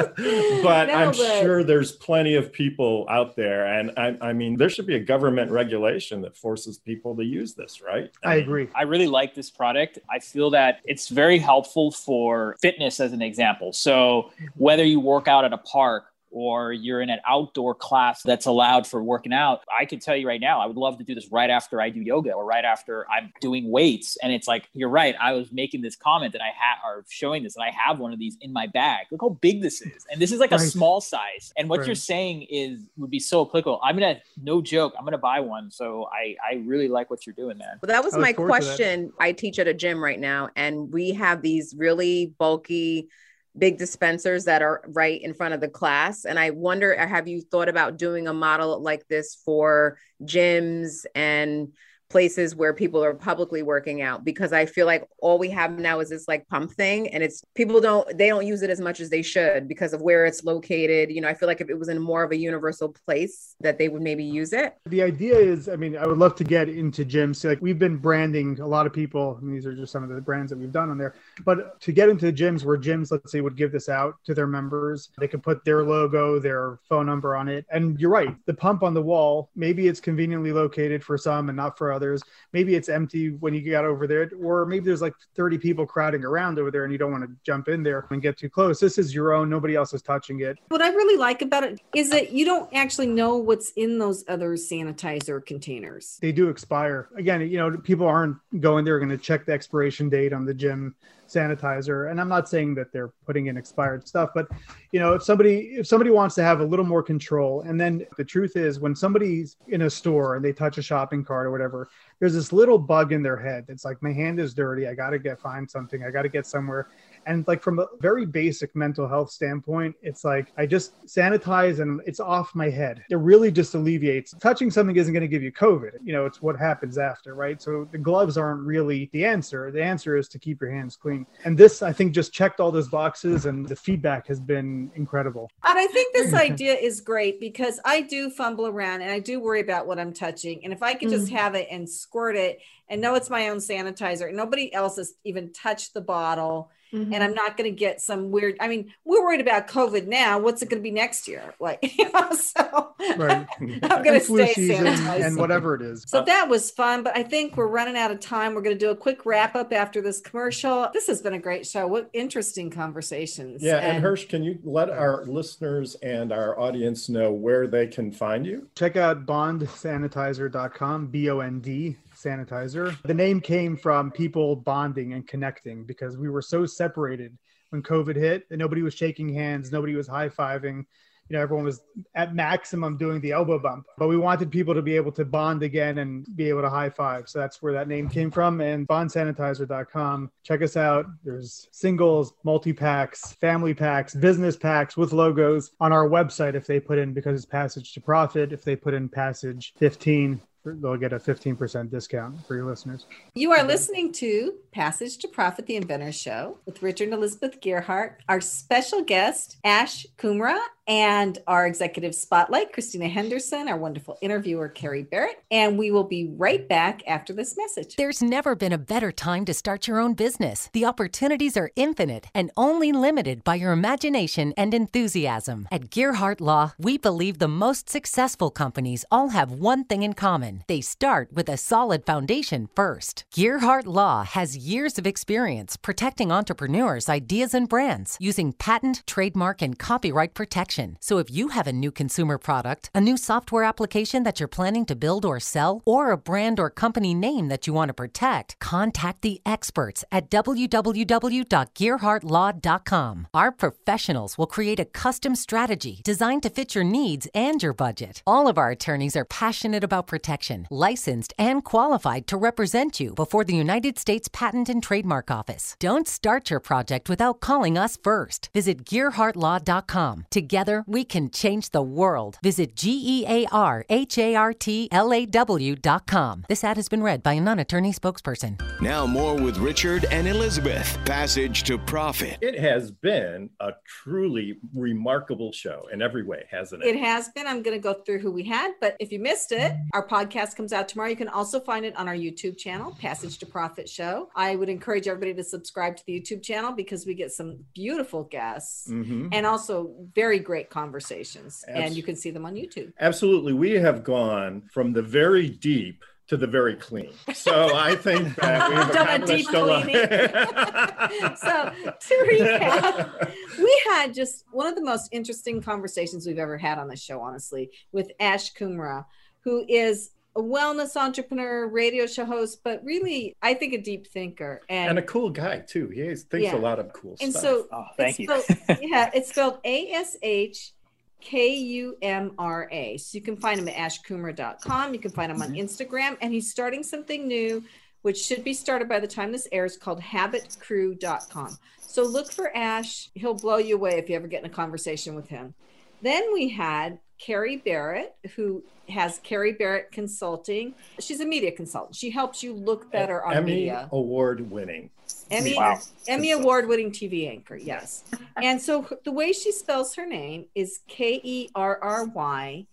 but 0.63 0.85
No, 0.87 0.93
I'm 0.93 1.07
but- 1.11 1.15
sure 1.41 1.63
there's 1.63 1.91
plenty 1.93 2.35
of 2.35 2.51
people 2.51 3.05
out 3.09 3.35
there. 3.35 3.65
And 3.65 3.91
I, 3.97 4.17
I 4.21 4.33
mean, 4.33 4.57
there 4.57 4.69
should 4.69 4.85
be 4.87 4.95
a 4.95 4.99
government 4.99 5.51
regulation 5.51 6.21
that 6.21 6.35
forces 6.35 6.77
people 6.77 7.15
to 7.15 7.23
use 7.23 7.53
this, 7.53 7.81
right? 7.81 8.11
I 8.23 8.35
mean, 8.35 8.43
agree. 8.43 8.67
I 8.75 8.83
really 8.83 9.07
like 9.07 9.33
this 9.33 9.49
product. 9.49 9.99
I 10.09 10.19
feel 10.19 10.49
that 10.51 10.81
it's 10.85 11.09
very 11.09 11.37
helpful 11.39 11.91
for 11.91 12.55
fitness, 12.61 12.99
as 12.99 13.13
an 13.13 13.21
example. 13.21 13.73
So, 13.73 14.31
whether 14.55 14.83
you 14.83 14.99
work 14.99 15.27
out 15.27 15.45
at 15.45 15.53
a 15.53 15.57
park 15.57 16.05
or 16.31 16.73
you're 16.73 17.01
in 17.01 17.09
an 17.09 17.19
outdoor 17.27 17.73
class 17.73 18.21
that's 18.23 18.45
allowed 18.45 18.85
for 18.85 19.01
working 19.01 19.33
out, 19.33 19.61
I 19.77 19.85
can 19.85 19.99
tell 19.99 20.15
you 20.15 20.27
right 20.27 20.41
now, 20.41 20.59
I 20.59 20.65
would 20.65 20.77
love 20.77 20.97
to 20.97 21.03
do 21.03 21.15
this 21.15 21.31
right 21.31 21.49
after 21.49 21.81
I 21.81 21.89
do 21.89 22.01
yoga 22.01 22.31
or 22.33 22.45
right 22.45 22.65
after 22.65 23.05
I'm 23.09 23.31
doing 23.41 23.69
weights. 23.71 24.17
And 24.21 24.31
it's 24.31 24.47
like, 24.47 24.69
you're 24.73 24.89
right. 24.89 25.15
I 25.19 25.33
was 25.33 25.51
making 25.51 25.81
this 25.81 25.95
comment 25.95 26.33
that 26.33 26.41
I 26.41 26.51
had 26.57 26.77
or 26.85 27.05
showing 27.09 27.43
this, 27.43 27.55
and 27.55 27.63
I 27.63 27.71
have 27.71 27.99
one 27.99 28.13
of 28.13 28.19
these 28.19 28.37
in 28.41 28.53
my 28.53 28.67
bag. 28.67 29.07
Look 29.11 29.21
how 29.21 29.29
big 29.29 29.61
this 29.61 29.81
is. 29.81 30.05
And 30.11 30.21
this 30.21 30.31
is 30.31 30.39
like 30.39 30.51
right. 30.51 30.59
a 30.59 30.63
small 30.63 31.01
size. 31.01 31.53
And 31.57 31.69
what 31.69 31.79
right. 31.79 31.87
you're 31.87 31.95
saying 31.95 32.47
is 32.49 32.81
would 32.97 33.11
be 33.11 33.19
so 33.19 33.47
applicable. 33.47 33.79
I'm 33.83 33.97
gonna 33.97 34.21
no 34.41 34.61
joke, 34.61 34.93
I'm 34.97 35.05
gonna 35.05 35.17
buy 35.17 35.39
one. 35.39 35.71
So 35.71 36.07
I 36.11 36.35
I 36.45 36.55
really 36.65 36.87
like 36.87 37.09
what 37.09 37.25
you're 37.25 37.35
doing, 37.35 37.57
man. 37.57 37.79
Well, 37.81 37.87
that 37.87 38.03
was 38.03 38.15
my 38.17 38.33
question. 38.33 39.11
I 39.19 39.31
teach 39.31 39.59
at 39.59 39.67
a 39.67 39.73
gym 39.73 40.03
right 40.03 40.19
now, 40.19 40.49
and 40.55 40.91
we 40.91 41.11
have 41.11 41.41
these 41.41 41.75
really 41.77 42.33
bulky 42.37 43.09
big 43.57 43.77
dispensers 43.77 44.45
that 44.45 44.61
are 44.61 44.83
right 44.87 45.21
in 45.21 45.33
front 45.33 45.53
of 45.53 45.61
the 45.61 45.67
class. 45.67 46.25
And 46.25 46.37
I 46.37 46.51
wonder, 46.51 46.95
have 46.95 47.27
you 47.27 47.41
thought 47.41 47.69
about 47.69 47.97
doing 47.97 48.27
a 48.27 48.33
model 48.33 48.79
like 48.81 49.07
this 49.07 49.41
for 49.43 49.97
gyms 50.23 51.05
and 51.15 51.73
places 52.09 52.55
where 52.55 52.73
people 52.73 53.03
are 53.03 53.13
publicly 53.13 53.63
working 53.63 54.01
out 54.01 54.23
because 54.23 54.53
I 54.53 54.65
feel 54.65 54.85
like 54.85 55.07
all 55.19 55.37
we 55.37 55.49
have 55.49 55.77
now 55.79 55.99
is 55.99 56.09
this 56.09 56.27
like 56.27 56.47
pump 56.47 56.71
thing 56.71 57.09
and 57.09 57.21
it's 57.21 57.43
people 57.53 57.81
don't 57.81 58.17
they 58.17 58.27
don't 58.27 58.45
use 58.45 58.61
it 58.61 58.69
as 58.69 58.79
much 58.79 58.99
as 58.99 59.09
they 59.09 59.21
should 59.21 59.67
because 59.67 59.93
of 59.93 60.01
where 60.01 60.25
it's 60.25 60.43
located. 60.43 61.11
You 61.11 61.21
know, 61.21 61.27
I 61.27 61.33
feel 61.33 61.47
like 61.47 61.61
if 61.61 61.69
it 61.69 61.77
was 61.77 61.89
in 61.89 61.99
more 62.01 62.23
of 62.23 62.31
a 62.31 62.37
universal 62.37 62.95
place 63.05 63.55
that 63.61 63.77
they 63.77 63.89
would 63.89 64.01
maybe 64.01 64.23
use 64.23 64.53
it. 64.53 64.75
The 64.85 65.01
idea 65.01 65.37
is, 65.37 65.67
I 65.67 65.75
mean, 65.75 65.97
I 65.97 66.07
would 66.07 66.17
love 66.17 66.35
to 66.35 66.43
get 66.43 66.69
into 66.69 67.05
gyms. 67.05 67.43
Like 67.43 67.61
we've 67.61 67.79
been 67.79 67.97
branding 67.97 68.59
a 68.59 68.67
lot 68.67 68.85
of 68.85 68.93
people, 68.93 69.37
and 69.41 69.53
these 69.53 69.65
are 69.65 69.75
just 69.75 69.91
some 69.91 70.03
of 70.03 70.09
the 70.09 70.21
brands 70.21 70.49
that 70.51 70.57
we've 70.57 70.71
done 70.71 70.89
on 70.89 70.97
there. 70.97 71.15
But 71.43 71.79
to 71.81 71.91
get 71.91 72.09
into 72.09 72.25
the 72.25 72.33
gyms 72.33 72.63
where 72.63 72.77
gyms, 72.77 73.11
let's 73.11 73.31
say, 73.31 73.41
would 73.41 73.57
give 73.57 73.71
this 73.71 73.89
out 73.89 74.15
to 74.25 74.33
their 74.33 74.47
members, 74.47 75.09
they 75.19 75.27
could 75.27 75.43
put 75.43 75.65
their 75.65 75.83
logo, 75.83 76.39
their 76.39 76.79
phone 76.87 77.05
number 77.05 77.35
on 77.35 77.47
it. 77.47 77.65
And 77.71 77.99
you're 77.99 78.09
right, 78.09 78.35
the 78.45 78.53
pump 78.53 78.83
on 78.83 78.93
the 78.93 79.01
wall, 79.01 79.49
maybe 79.55 79.87
it's 79.87 79.99
conveniently 79.99 80.51
located 80.51 81.03
for 81.03 81.17
some 81.17 81.49
and 81.49 81.57
not 81.57 81.77
for 81.77 81.91
others. 81.97 82.21
Maybe 82.53 82.75
it's 82.75 82.89
empty 82.89 83.31
when 83.31 83.53
you 83.53 83.61
get 83.61 83.83
over 83.83 84.07
there, 84.07 84.29
or 84.41 84.65
maybe 84.65 84.85
there's 84.85 85.01
like 85.01 85.15
30 85.35 85.57
people 85.57 85.85
crowding 85.85 86.23
around 86.23 86.59
over 86.59 86.71
there 86.71 86.83
and 86.83 86.91
you 86.93 86.99
don't 86.99 87.11
want 87.11 87.23
to 87.23 87.35
jump 87.43 87.67
in 87.67 87.83
there 87.83 88.05
and 88.11 88.21
get 88.21 88.37
too 88.37 88.49
close. 88.49 88.79
This 88.79 88.97
is 88.97 89.13
your 89.13 89.33
own, 89.33 89.49
nobody 89.49 89.75
else 89.75 89.93
is 89.93 90.01
touching 90.03 90.41
it. 90.41 90.57
What 90.69 90.81
I 90.81 90.89
really 90.89 91.17
like 91.17 91.41
about 91.41 91.63
it 91.63 91.81
is 91.95 92.11
that 92.11 92.31
you 92.31 92.45
don't 92.45 92.69
actually 92.73 93.07
know 93.07 93.37
what's 93.37 93.71
in 93.71 93.97
those 93.97 94.23
other 94.27 94.51
sanitizer 94.53 95.43
containers. 95.43 96.19
They 96.21 96.31
do 96.31 96.49
expire. 96.49 97.09
Again, 97.17 97.41
you 97.41 97.57
know, 97.57 97.75
people 97.77 98.07
aren't 98.07 98.37
going 98.59 98.85
there 98.85 98.99
going 98.99 99.09
to 99.09 99.17
check 99.17 99.45
the 99.45 99.53
expiration 99.53 100.09
date 100.09 100.33
on 100.33 100.45
the 100.45 100.53
gym 100.53 100.95
sanitizer. 101.27 102.09
And 102.11 102.19
i'm 102.19 102.29
not 102.29 102.49
saying 102.49 102.75
that 102.75 102.91
they're 102.91 103.11
putting 103.25 103.47
in 103.47 103.57
expired 103.57 104.07
stuff 104.07 104.31
but 104.33 104.47
you 104.91 104.99
know 104.99 105.13
if 105.13 105.23
somebody 105.23 105.75
if 105.77 105.87
somebody 105.87 106.09
wants 106.09 106.35
to 106.35 106.43
have 106.43 106.59
a 106.59 106.65
little 106.65 106.85
more 106.85 107.03
control 107.03 107.61
and 107.61 107.79
then 107.79 108.05
the 108.17 108.23
truth 108.23 108.55
is 108.55 108.79
when 108.79 108.95
somebody's 108.95 109.57
in 109.67 109.83
a 109.83 109.89
store 109.89 110.35
and 110.35 110.43
they 110.43 110.53
touch 110.53 110.77
a 110.77 110.81
shopping 110.81 111.23
cart 111.23 111.45
or 111.45 111.51
whatever 111.51 111.89
there's 112.19 112.33
this 112.33 112.51
little 112.51 112.77
bug 112.77 113.11
in 113.13 113.21
their 113.21 113.37
head 113.37 113.65
it's 113.67 113.85
like 113.85 114.01
my 114.01 114.11
hand 114.11 114.39
is 114.39 114.53
dirty. 114.53 114.87
I 114.87 114.93
got 114.93 115.11
to 115.11 115.19
get 115.19 115.39
find 115.39 115.69
something. 115.69 116.03
I 116.03 116.11
got 116.11 116.23
to 116.23 116.29
get 116.29 116.45
somewhere 116.45 116.89
and 117.27 117.47
like 117.47 117.61
from 117.61 117.79
a 117.79 117.87
very 117.99 118.25
basic 118.25 118.75
mental 118.75 119.07
health 119.07 119.29
standpoint 119.29 119.95
it's 120.01 120.23
like 120.23 120.47
i 120.57 120.65
just 120.65 121.05
sanitize 121.05 121.79
and 121.79 122.01
it's 122.05 122.19
off 122.19 122.53
my 122.55 122.69
head. 122.69 123.03
It 123.09 123.15
really 123.15 123.51
just 123.51 123.73
alleviates. 123.75 124.33
Touching 124.39 124.69
something 124.71 124.95
isn't 124.95 125.13
going 125.13 125.21
to 125.21 125.27
give 125.27 125.43
you 125.43 125.51
covid. 125.51 125.91
You 126.03 126.13
know 126.13 126.25
it's 126.25 126.41
what 126.41 126.57
happens 126.57 126.97
after 126.97 127.35
right? 127.35 127.61
So 127.61 127.87
the 127.91 127.97
gloves 127.97 128.37
aren't 128.37 128.61
really 128.61 129.09
the 129.13 129.25
answer. 129.25 129.71
The 129.71 129.83
answer 129.83 130.17
is 130.17 130.27
to 130.29 130.39
keep 130.39 130.61
your 130.61 130.71
hands 130.71 130.95
clean. 130.95 131.25
And 131.45 131.57
this 131.57 131.81
i 131.81 131.91
think 131.91 132.13
just 132.13 132.33
checked 132.33 132.59
all 132.59 132.71
those 132.71 132.89
boxes 132.89 133.45
and 133.45 133.67
the 133.67 133.75
feedback 133.75 134.27
has 134.27 134.39
been 134.39 134.91
incredible. 134.95 135.49
And 135.65 135.77
i 135.77 135.87
think 135.87 136.13
this 136.13 136.33
idea 136.33 136.73
is 136.73 137.01
great 137.01 137.39
because 137.39 137.79
i 137.85 138.01
do 138.01 138.29
fumble 138.29 138.67
around 138.67 139.01
and 139.01 139.11
i 139.11 139.19
do 139.19 139.39
worry 139.39 139.61
about 139.61 139.87
what 139.87 139.99
i'm 139.99 140.13
touching. 140.13 140.63
And 140.63 140.73
if 140.73 140.83
i 140.83 140.93
could 140.93 141.09
just 141.09 141.27
mm. 141.27 141.37
have 141.37 141.55
it 141.55 141.67
and 141.71 141.89
squirt 141.89 142.35
it 142.35 142.59
and 142.89 143.01
know 143.01 143.15
it's 143.15 143.29
my 143.29 143.49
own 143.49 143.57
sanitizer 143.57 144.33
nobody 144.33 144.73
else 144.73 144.95
has 144.97 145.13
even 145.23 145.51
touched 145.51 145.93
the 145.93 146.01
bottle 146.01 146.71
Mm-hmm. 146.93 147.13
And 147.13 147.23
I'm 147.23 147.33
not 147.33 147.57
going 147.57 147.69
to 147.69 147.75
get 147.75 148.01
some 148.01 148.31
weird. 148.31 148.55
I 148.59 148.67
mean, 148.67 148.93
we're 149.03 149.23
worried 149.23 149.41
about 149.41 149.67
COVID 149.67 150.07
now. 150.07 150.39
What's 150.39 150.61
it 150.61 150.69
going 150.69 150.81
to 150.81 150.83
be 150.83 150.91
next 150.91 151.27
year? 151.27 151.43
Like, 151.59 151.97
you 151.97 152.09
know, 152.11 152.31
so 152.31 152.95
right. 153.17 153.45
I'm 153.59 154.03
going 154.03 154.17
to 154.17 154.21
stay 154.21 154.53
sanitized 154.53 155.25
and 155.25 155.37
whatever 155.37 155.75
it 155.75 155.81
is. 155.81 156.05
So 156.07 156.21
that 156.21 156.47
was 156.47 156.71
fun, 156.71 157.03
but 157.03 157.17
I 157.17 157.23
think 157.23 157.57
we're 157.57 157.67
running 157.67 157.97
out 157.97 158.11
of 158.11 158.21
time. 158.21 158.53
We're 158.53 158.61
going 158.61 158.77
to 158.77 158.79
do 158.79 158.91
a 158.91 158.95
quick 158.95 159.25
wrap 159.25 159.55
up 159.55 159.73
after 159.73 160.01
this 160.01 160.21
commercial. 160.21 160.87
This 160.93 161.07
has 161.07 161.21
been 161.21 161.33
a 161.33 161.39
great 161.39 161.65
show. 161.65 161.87
What 161.87 162.09
interesting 162.13 162.69
conversations. 162.69 163.61
Yeah, 163.63 163.77
and, 163.77 163.97
and 163.97 164.03
Hirsch, 164.03 164.27
can 164.27 164.43
you 164.43 164.59
let 164.63 164.89
our 164.89 165.25
listeners 165.25 165.95
and 165.95 166.31
our 166.31 166.57
audience 166.57 167.09
know 167.09 167.33
where 167.33 167.67
they 167.67 167.87
can 167.87 168.11
find 168.11 168.45
you? 168.45 168.67
Check 168.75 168.95
out 168.95 169.25
bondsanitizer.com, 169.25 171.07
B 171.07 171.29
O 171.29 171.39
N 171.39 171.59
D 171.59 171.97
sanitizer. 172.17 172.99
The 173.03 173.13
name 173.13 173.41
came 173.41 173.77
from 173.77 174.11
people 174.11 174.55
bonding 174.55 175.13
and 175.13 175.27
connecting 175.27 175.85
because 175.85 176.17
we 176.17 176.29
were 176.29 176.41
so 176.41 176.65
separated 176.65 177.37
when 177.69 177.83
COVID 177.83 178.15
hit 178.15 178.45
and 178.49 178.59
nobody 178.59 178.81
was 178.81 178.93
shaking 178.93 179.33
hands, 179.33 179.71
nobody 179.71 179.95
was 179.95 180.07
high 180.07 180.29
fiving. 180.29 180.85
You 181.29 181.35
know, 181.35 181.41
everyone 181.41 181.65
was 181.65 181.81
at 182.15 182.33
maximum 182.33 182.95
doing 182.95 183.19
the 183.19 183.33
elbow 183.33 183.59
bump, 183.59 183.85
but 183.97 184.07
we 184.07 184.15
wanted 184.15 184.49
people 184.49 184.73
to 184.73 184.81
be 184.81 184.95
able 184.95 185.11
to 185.11 185.25
bond 185.25 185.61
again 185.61 185.97
and 185.97 186.25
be 186.37 186.47
able 186.47 186.61
to 186.61 186.69
high 186.69 186.89
five. 186.89 187.27
So 187.27 187.39
that's 187.39 187.61
where 187.61 187.73
that 187.73 187.89
name 187.89 188.07
came 188.07 188.31
from. 188.31 188.61
And 188.61 188.87
bondsanitizer.com. 188.87 190.31
Check 190.43 190.61
us 190.61 190.77
out. 190.77 191.05
There's 191.25 191.67
singles, 191.73 192.31
multi 192.45 192.71
packs, 192.71 193.33
family 193.33 193.73
packs, 193.73 194.15
business 194.15 194.55
packs 194.55 194.95
with 194.95 195.11
logos 195.11 195.71
on 195.81 195.91
our 195.91 196.07
website 196.07 196.55
if 196.55 196.65
they 196.65 196.79
put 196.79 196.97
in 196.97 197.13
because 197.13 197.35
it's 197.35 197.45
passage 197.45 197.91
to 197.93 197.99
profit. 197.99 198.53
If 198.53 198.63
they 198.63 198.77
put 198.77 198.93
in 198.93 199.09
passage 199.09 199.73
15, 199.79 200.39
they'll 200.65 200.97
get 200.97 201.13
a 201.13 201.19
15% 201.19 201.89
discount 201.89 202.45
for 202.45 202.55
your 202.55 202.65
listeners. 202.65 203.05
You 203.35 203.51
are 203.53 203.63
listening 203.63 204.11
to 204.13 204.55
Passage 204.71 205.17
to 205.19 205.27
Profit, 205.27 205.65
the 205.65 205.75
Inventor 205.75 206.11
Show 206.11 206.57
with 206.65 206.81
Richard 206.81 207.05
and 207.05 207.13
Elizabeth 207.13 207.61
Gearhart. 207.61 208.15
Our 208.27 208.41
special 208.41 209.03
guest, 209.03 209.57
Ash 209.63 210.05
Kumra, 210.17 210.59
and 210.87 211.37
our 211.47 211.67
executive 211.67 212.15
spotlight, 212.15 212.71
Christina 212.71 213.09
Henderson, 213.09 213.67
our 213.67 213.77
wonderful 213.77 214.17
interviewer, 214.21 214.69
Kerry 214.69 215.03
Barrett. 215.03 215.43
And 215.51 215.77
we 215.77 215.91
will 215.91 216.05
be 216.05 216.31
right 216.37 216.67
back 216.67 217.03
after 217.07 217.33
this 217.33 217.57
message. 217.57 217.95
There's 217.97 218.21
never 218.21 218.55
been 218.55 218.71
a 218.71 218.77
better 218.77 219.11
time 219.11 219.43
to 219.45 219.53
start 219.53 219.87
your 219.87 219.99
own 219.99 220.13
business. 220.13 220.69
The 220.71 220.85
opportunities 220.85 221.57
are 221.57 221.71
infinite 221.75 222.27
and 222.33 222.51
only 222.55 222.91
limited 222.91 223.43
by 223.43 223.55
your 223.55 223.73
imagination 223.73 224.53
and 224.55 224.73
enthusiasm. 224.73 225.67
At 225.71 225.89
Gearhart 225.89 226.39
Law, 226.39 226.73
we 226.77 226.97
believe 226.97 227.39
the 227.39 227.47
most 227.49 227.89
successful 227.89 228.49
companies 228.49 229.03
all 229.11 229.29
have 229.29 229.51
one 229.51 229.83
thing 229.83 230.03
in 230.03 230.13
common 230.13 230.63
they 230.67 230.81
start 230.81 231.33
with 231.33 231.49
a 231.49 231.57
solid 231.57 232.05
foundation 232.05 232.69
first. 232.75 233.25
Gearhart 233.33 233.85
Law 233.85 234.23
has 234.23 234.55
years 234.55 234.97
of 234.97 235.05
experience 235.05 235.75
protecting 235.75 236.31
entrepreneurs' 236.31 237.09
ideas 237.09 237.53
and 237.53 237.67
brands 237.67 238.17
using 238.21 238.53
patent, 238.53 239.03
trademark, 239.05 239.61
and 239.61 239.77
copyright 239.77 240.33
protection 240.33 240.76
so 241.01 241.17
if 241.17 241.31
you 241.31 241.47
have 241.49 241.67
a 241.67 241.73
new 241.73 241.91
consumer 241.91 242.37
product, 242.37 242.89
a 242.93 243.01
new 243.01 243.17
software 243.17 243.63
application 243.63 244.23
that 244.23 244.39
you're 244.39 244.47
planning 244.47 244.85
to 244.85 244.95
build 244.95 245.25
or 245.25 245.39
sell, 245.39 245.81
or 245.85 246.11
a 246.11 246.17
brand 246.17 246.59
or 246.59 246.69
company 246.69 247.13
name 247.13 247.47
that 247.47 247.65
you 247.65 247.73
want 247.73 247.89
to 247.89 247.93
protect, 247.93 248.59
contact 248.59 249.21
the 249.21 249.41
experts 249.45 250.03
at 250.11 250.29
www.gearhartlaw.com. 250.29 253.27
Our 253.33 253.51
professionals 253.51 254.37
will 254.37 254.45
create 254.45 254.79
a 254.79 254.85
custom 254.85 255.35
strategy 255.35 256.01
designed 256.03 256.43
to 256.43 256.49
fit 256.49 256.75
your 256.75 256.83
needs 256.83 257.27
and 257.33 257.63
your 257.63 257.73
budget. 257.73 258.21
All 258.27 258.47
of 258.47 258.57
our 258.57 258.71
attorneys 258.71 259.15
are 259.15 259.25
passionate 259.25 259.83
about 259.83 260.07
protection, 260.07 260.67
licensed 260.69 261.33
and 261.39 261.63
qualified 261.63 262.27
to 262.27 262.37
represent 262.37 262.99
you 262.99 263.15
before 263.15 263.43
the 263.43 263.55
United 263.55 263.97
States 263.97 264.29
Patent 264.31 264.69
and 264.69 264.83
Trademark 264.83 265.31
Office. 265.31 265.75
Don't 265.79 266.07
start 266.07 266.49
your 266.49 266.59
project 266.59 267.09
without 267.09 267.39
calling 267.39 267.77
us 267.77 267.97
first. 267.97 268.49
Visit 268.53 268.85
gearhartlaw.com. 268.85 270.25
Together 270.29 270.66
Together, 270.67 270.83
we 270.85 271.05
can 271.05 271.29
change 271.29 271.69
the 271.69 271.81
world. 271.81 272.39
Visit 272.43 272.75
G 272.75 273.01
E 273.05 273.25
A 273.27 273.45
R 273.51 273.85
H 273.89 274.17
A 274.17 274.35
R 274.35 274.53
T 274.53 274.89
L 274.91 275.13
A 275.13 275.25
W.com. 275.25 276.45
This 276.49 276.63
ad 276.63 276.75
has 276.75 276.89
been 276.89 277.01
read 277.01 277.23
by 277.23 277.33
a 277.33 277.41
non 277.41 277.59
attorney 277.59 277.93
spokesperson. 277.93 278.59
Now, 278.81 279.05
more 279.05 279.35
with 279.35 279.57
Richard 279.57 280.05
and 280.11 280.27
Elizabeth. 280.27 280.97
Passage 281.05 281.63
to 281.63 281.77
Profit. 281.77 282.37
It 282.41 282.59
has 282.59 282.91
been 282.91 283.49
a 283.61 283.71
truly 283.85 284.55
remarkable 284.73 285.53
show 285.53 285.87
in 285.93 286.01
every 286.01 286.23
way, 286.23 286.43
hasn't 286.51 286.83
it? 286.83 286.95
It 286.95 286.99
has 286.99 287.29
been. 287.29 287.47
I'm 287.47 287.63
going 287.63 287.77
to 287.77 287.81
go 287.81 287.93
through 287.93 288.19
who 288.19 288.31
we 288.31 288.43
had, 288.43 288.73
but 288.81 288.97
if 288.99 289.11
you 289.11 289.19
missed 289.19 289.51
it, 289.51 289.73
our 289.93 290.05
podcast 290.05 290.57
comes 290.57 290.73
out 290.73 290.89
tomorrow. 290.89 291.09
You 291.09 291.15
can 291.15 291.29
also 291.29 291.61
find 291.61 291.85
it 291.85 291.95
on 291.95 292.07
our 292.07 292.15
YouTube 292.15 292.57
channel, 292.57 292.95
Passage 292.99 293.37
to 293.39 293.45
Profit 293.45 293.87
Show. 293.87 294.29
I 294.35 294.55
would 294.55 294.69
encourage 294.69 295.07
everybody 295.07 295.33
to 295.33 295.43
subscribe 295.43 295.95
to 295.95 296.03
the 296.05 296.19
YouTube 296.19 296.43
channel 296.43 296.73
because 296.73 297.05
we 297.05 297.13
get 297.13 297.31
some 297.31 297.59
beautiful 297.73 298.23
guests 298.23 298.89
mm-hmm. 298.89 299.29
and 299.31 299.45
also 299.45 299.91
very 300.13 300.39
great 300.39 300.56
conversations, 300.63 301.63
Absol- 301.69 301.75
and 301.75 301.95
you 301.95 302.03
can 302.03 302.15
see 302.15 302.31
them 302.31 302.45
on 302.45 302.55
YouTube. 302.55 302.93
Absolutely. 302.99 303.53
We 303.53 303.71
have 303.71 304.03
gone 304.03 304.63
from 304.71 304.93
the 304.93 305.01
very 305.01 305.49
deep 305.49 306.03
to 306.27 306.35
the 306.35 306.47
very 306.47 306.75
clean. 306.75 307.13
So 307.33 307.73
I 307.75 307.95
think 307.95 308.35
that 308.35 308.69
we 308.69 308.75
have 308.75 308.91
Done 308.93 309.23
a 309.23 309.25
deep 309.25 309.47
accomplished 309.47 309.85
cleaning. 309.85 310.07
so 311.37 311.71
to 311.99 312.27
recap, 312.29 313.33
we 313.57 313.81
had 313.89 314.13
just 314.13 314.43
one 314.51 314.67
of 314.67 314.75
the 314.75 314.83
most 314.83 315.07
interesting 315.13 315.61
conversations 315.61 316.27
we've 316.27 316.37
ever 316.37 316.57
had 316.57 316.79
on 316.79 316.89
the 316.89 316.97
show, 316.97 317.21
honestly, 317.21 317.71
with 317.93 318.11
Ash 318.19 318.53
Kumra, 318.53 319.05
who 319.39 319.65
is 319.69 320.11
a 320.37 320.41
wellness 320.41 320.95
entrepreneur, 320.95 321.67
radio 321.67 322.05
show 322.05 322.23
host, 322.25 322.59
but 322.63 322.83
really, 322.83 323.35
I 323.41 323.53
think 323.55 323.73
a 323.73 323.81
deep 323.81 324.07
thinker 324.07 324.61
and, 324.69 324.91
and 324.91 324.99
a 324.99 325.01
cool 325.01 325.29
guy 325.31 325.59
too. 325.59 325.87
He 325.89 326.01
is- 326.01 326.23
thinks 326.23 326.45
Yeah. 326.45 326.55
a 326.55 326.61
lot 326.61 326.79
of 326.79 326.93
cool 326.93 327.15
stuff. 327.17 327.25
and 327.25 327.33
stuff. 327.33 327.43
so 327.43 327.67
Oh, 327.71 327.85
thank 327.97 328.19
it's 328.19 328.19
you. 328.19 328.55
spelled- 328.55 328.79
yeah, 328.81 329.09
it's 329.13 329.29
spelled 329.29 329.57
A 329.65 329.89
S 329.91 330.15
H 330.21 330.73
K 331.19 331.55
U 331.55 331.97
M 332.01 332.33
R 332.37 332.69
A. 332.71 332.97
So 332.97 333.17
you 333.17 333.21
can 333.23 333.35
find 333.35 333.59
him 333.59 333.67
at 333.67 333.75
ashkumra.com. 333.75 334.93
You 334.93 334.99
can 334.99 335.11
find 335.11 335.31
him 335.31 335.41
on 335.41 335.49
Mm-hmm. 335.53 335.61
Instagram, 335.65 336.17
and 336.21 336.31
he's 336.31 336.51
starting 336.51 336.83
something 336.83 337.27
new, 337.27 337.63
which 338.03 338.17
should 338.19 338.43
be 338.43 338.53
started 338.53 338.87
by 338.87 338.99
the 338.99 339.07
time 339.07 339.31
this 339.31 339.47
airs 339.51 339.75
called 339.77 339.99
habitcrew.com. 339.99 341.57
So 341.81 342.03
look 342.03 342.31
for 342.31 342.55
Ash. 342.55 343.09
He'll 343.15 343.33
blow 343.33 343.57
you 343.57 343.75
away 343.75 343.97
if 343.97 344.09
you 344.09 344.15
ever 344.15 344.27
get 344.27 344.41
in 344.41 344.45
a 344.45 344.53
conversation 344.53 345.15
with 345.15 345.27
him. 345.29 345.53
Then 346.01 346.31
we 346.33 346.49
had 346.49 346.99
Kerry 347.19 347.57
Barrett, 347.57 348.15
who 348.35 348.63
has 348.89 349.19
Kerry 349.23 349.51
Barrett 349.51 349.91
Consulting. 349.91 350.73
She's 350.99 351.19
a 351.19 351.25
media 351.25 351.51
consultant. 351.51 351.95
She 351.95 352.09
helps 352.09 352.41
you 352.41 352.53
look 352.53 352.91
better 352.91 353.23
on 353.23 353.35
Emmy 353.35 353.55
media. 353.55 353.89
award 353.91 354.49
winning. 354.49 354.89
Emmy 355.29 355.55
Wow. 355.55 355.79
Emmy 356.07 356.31
award 356.31 356.67
winning 356.67 356.91
TV 356.91 357.29
anchor, 357.29 357.55
yes. 357.57 358.03
And 358.41 358.61
so 358.61 358.87
the 359.03 359.11
way 359.11 359.33
she 359.33 359.51
spells 359.51 359.95
her 359.95 360.05
name 360.05 360.45
is 360.55 360.79
K 360.87 361.19
E 361.23 361.49
R 361.55 361.79
R 361.81 362.05
Y 362.05 362.65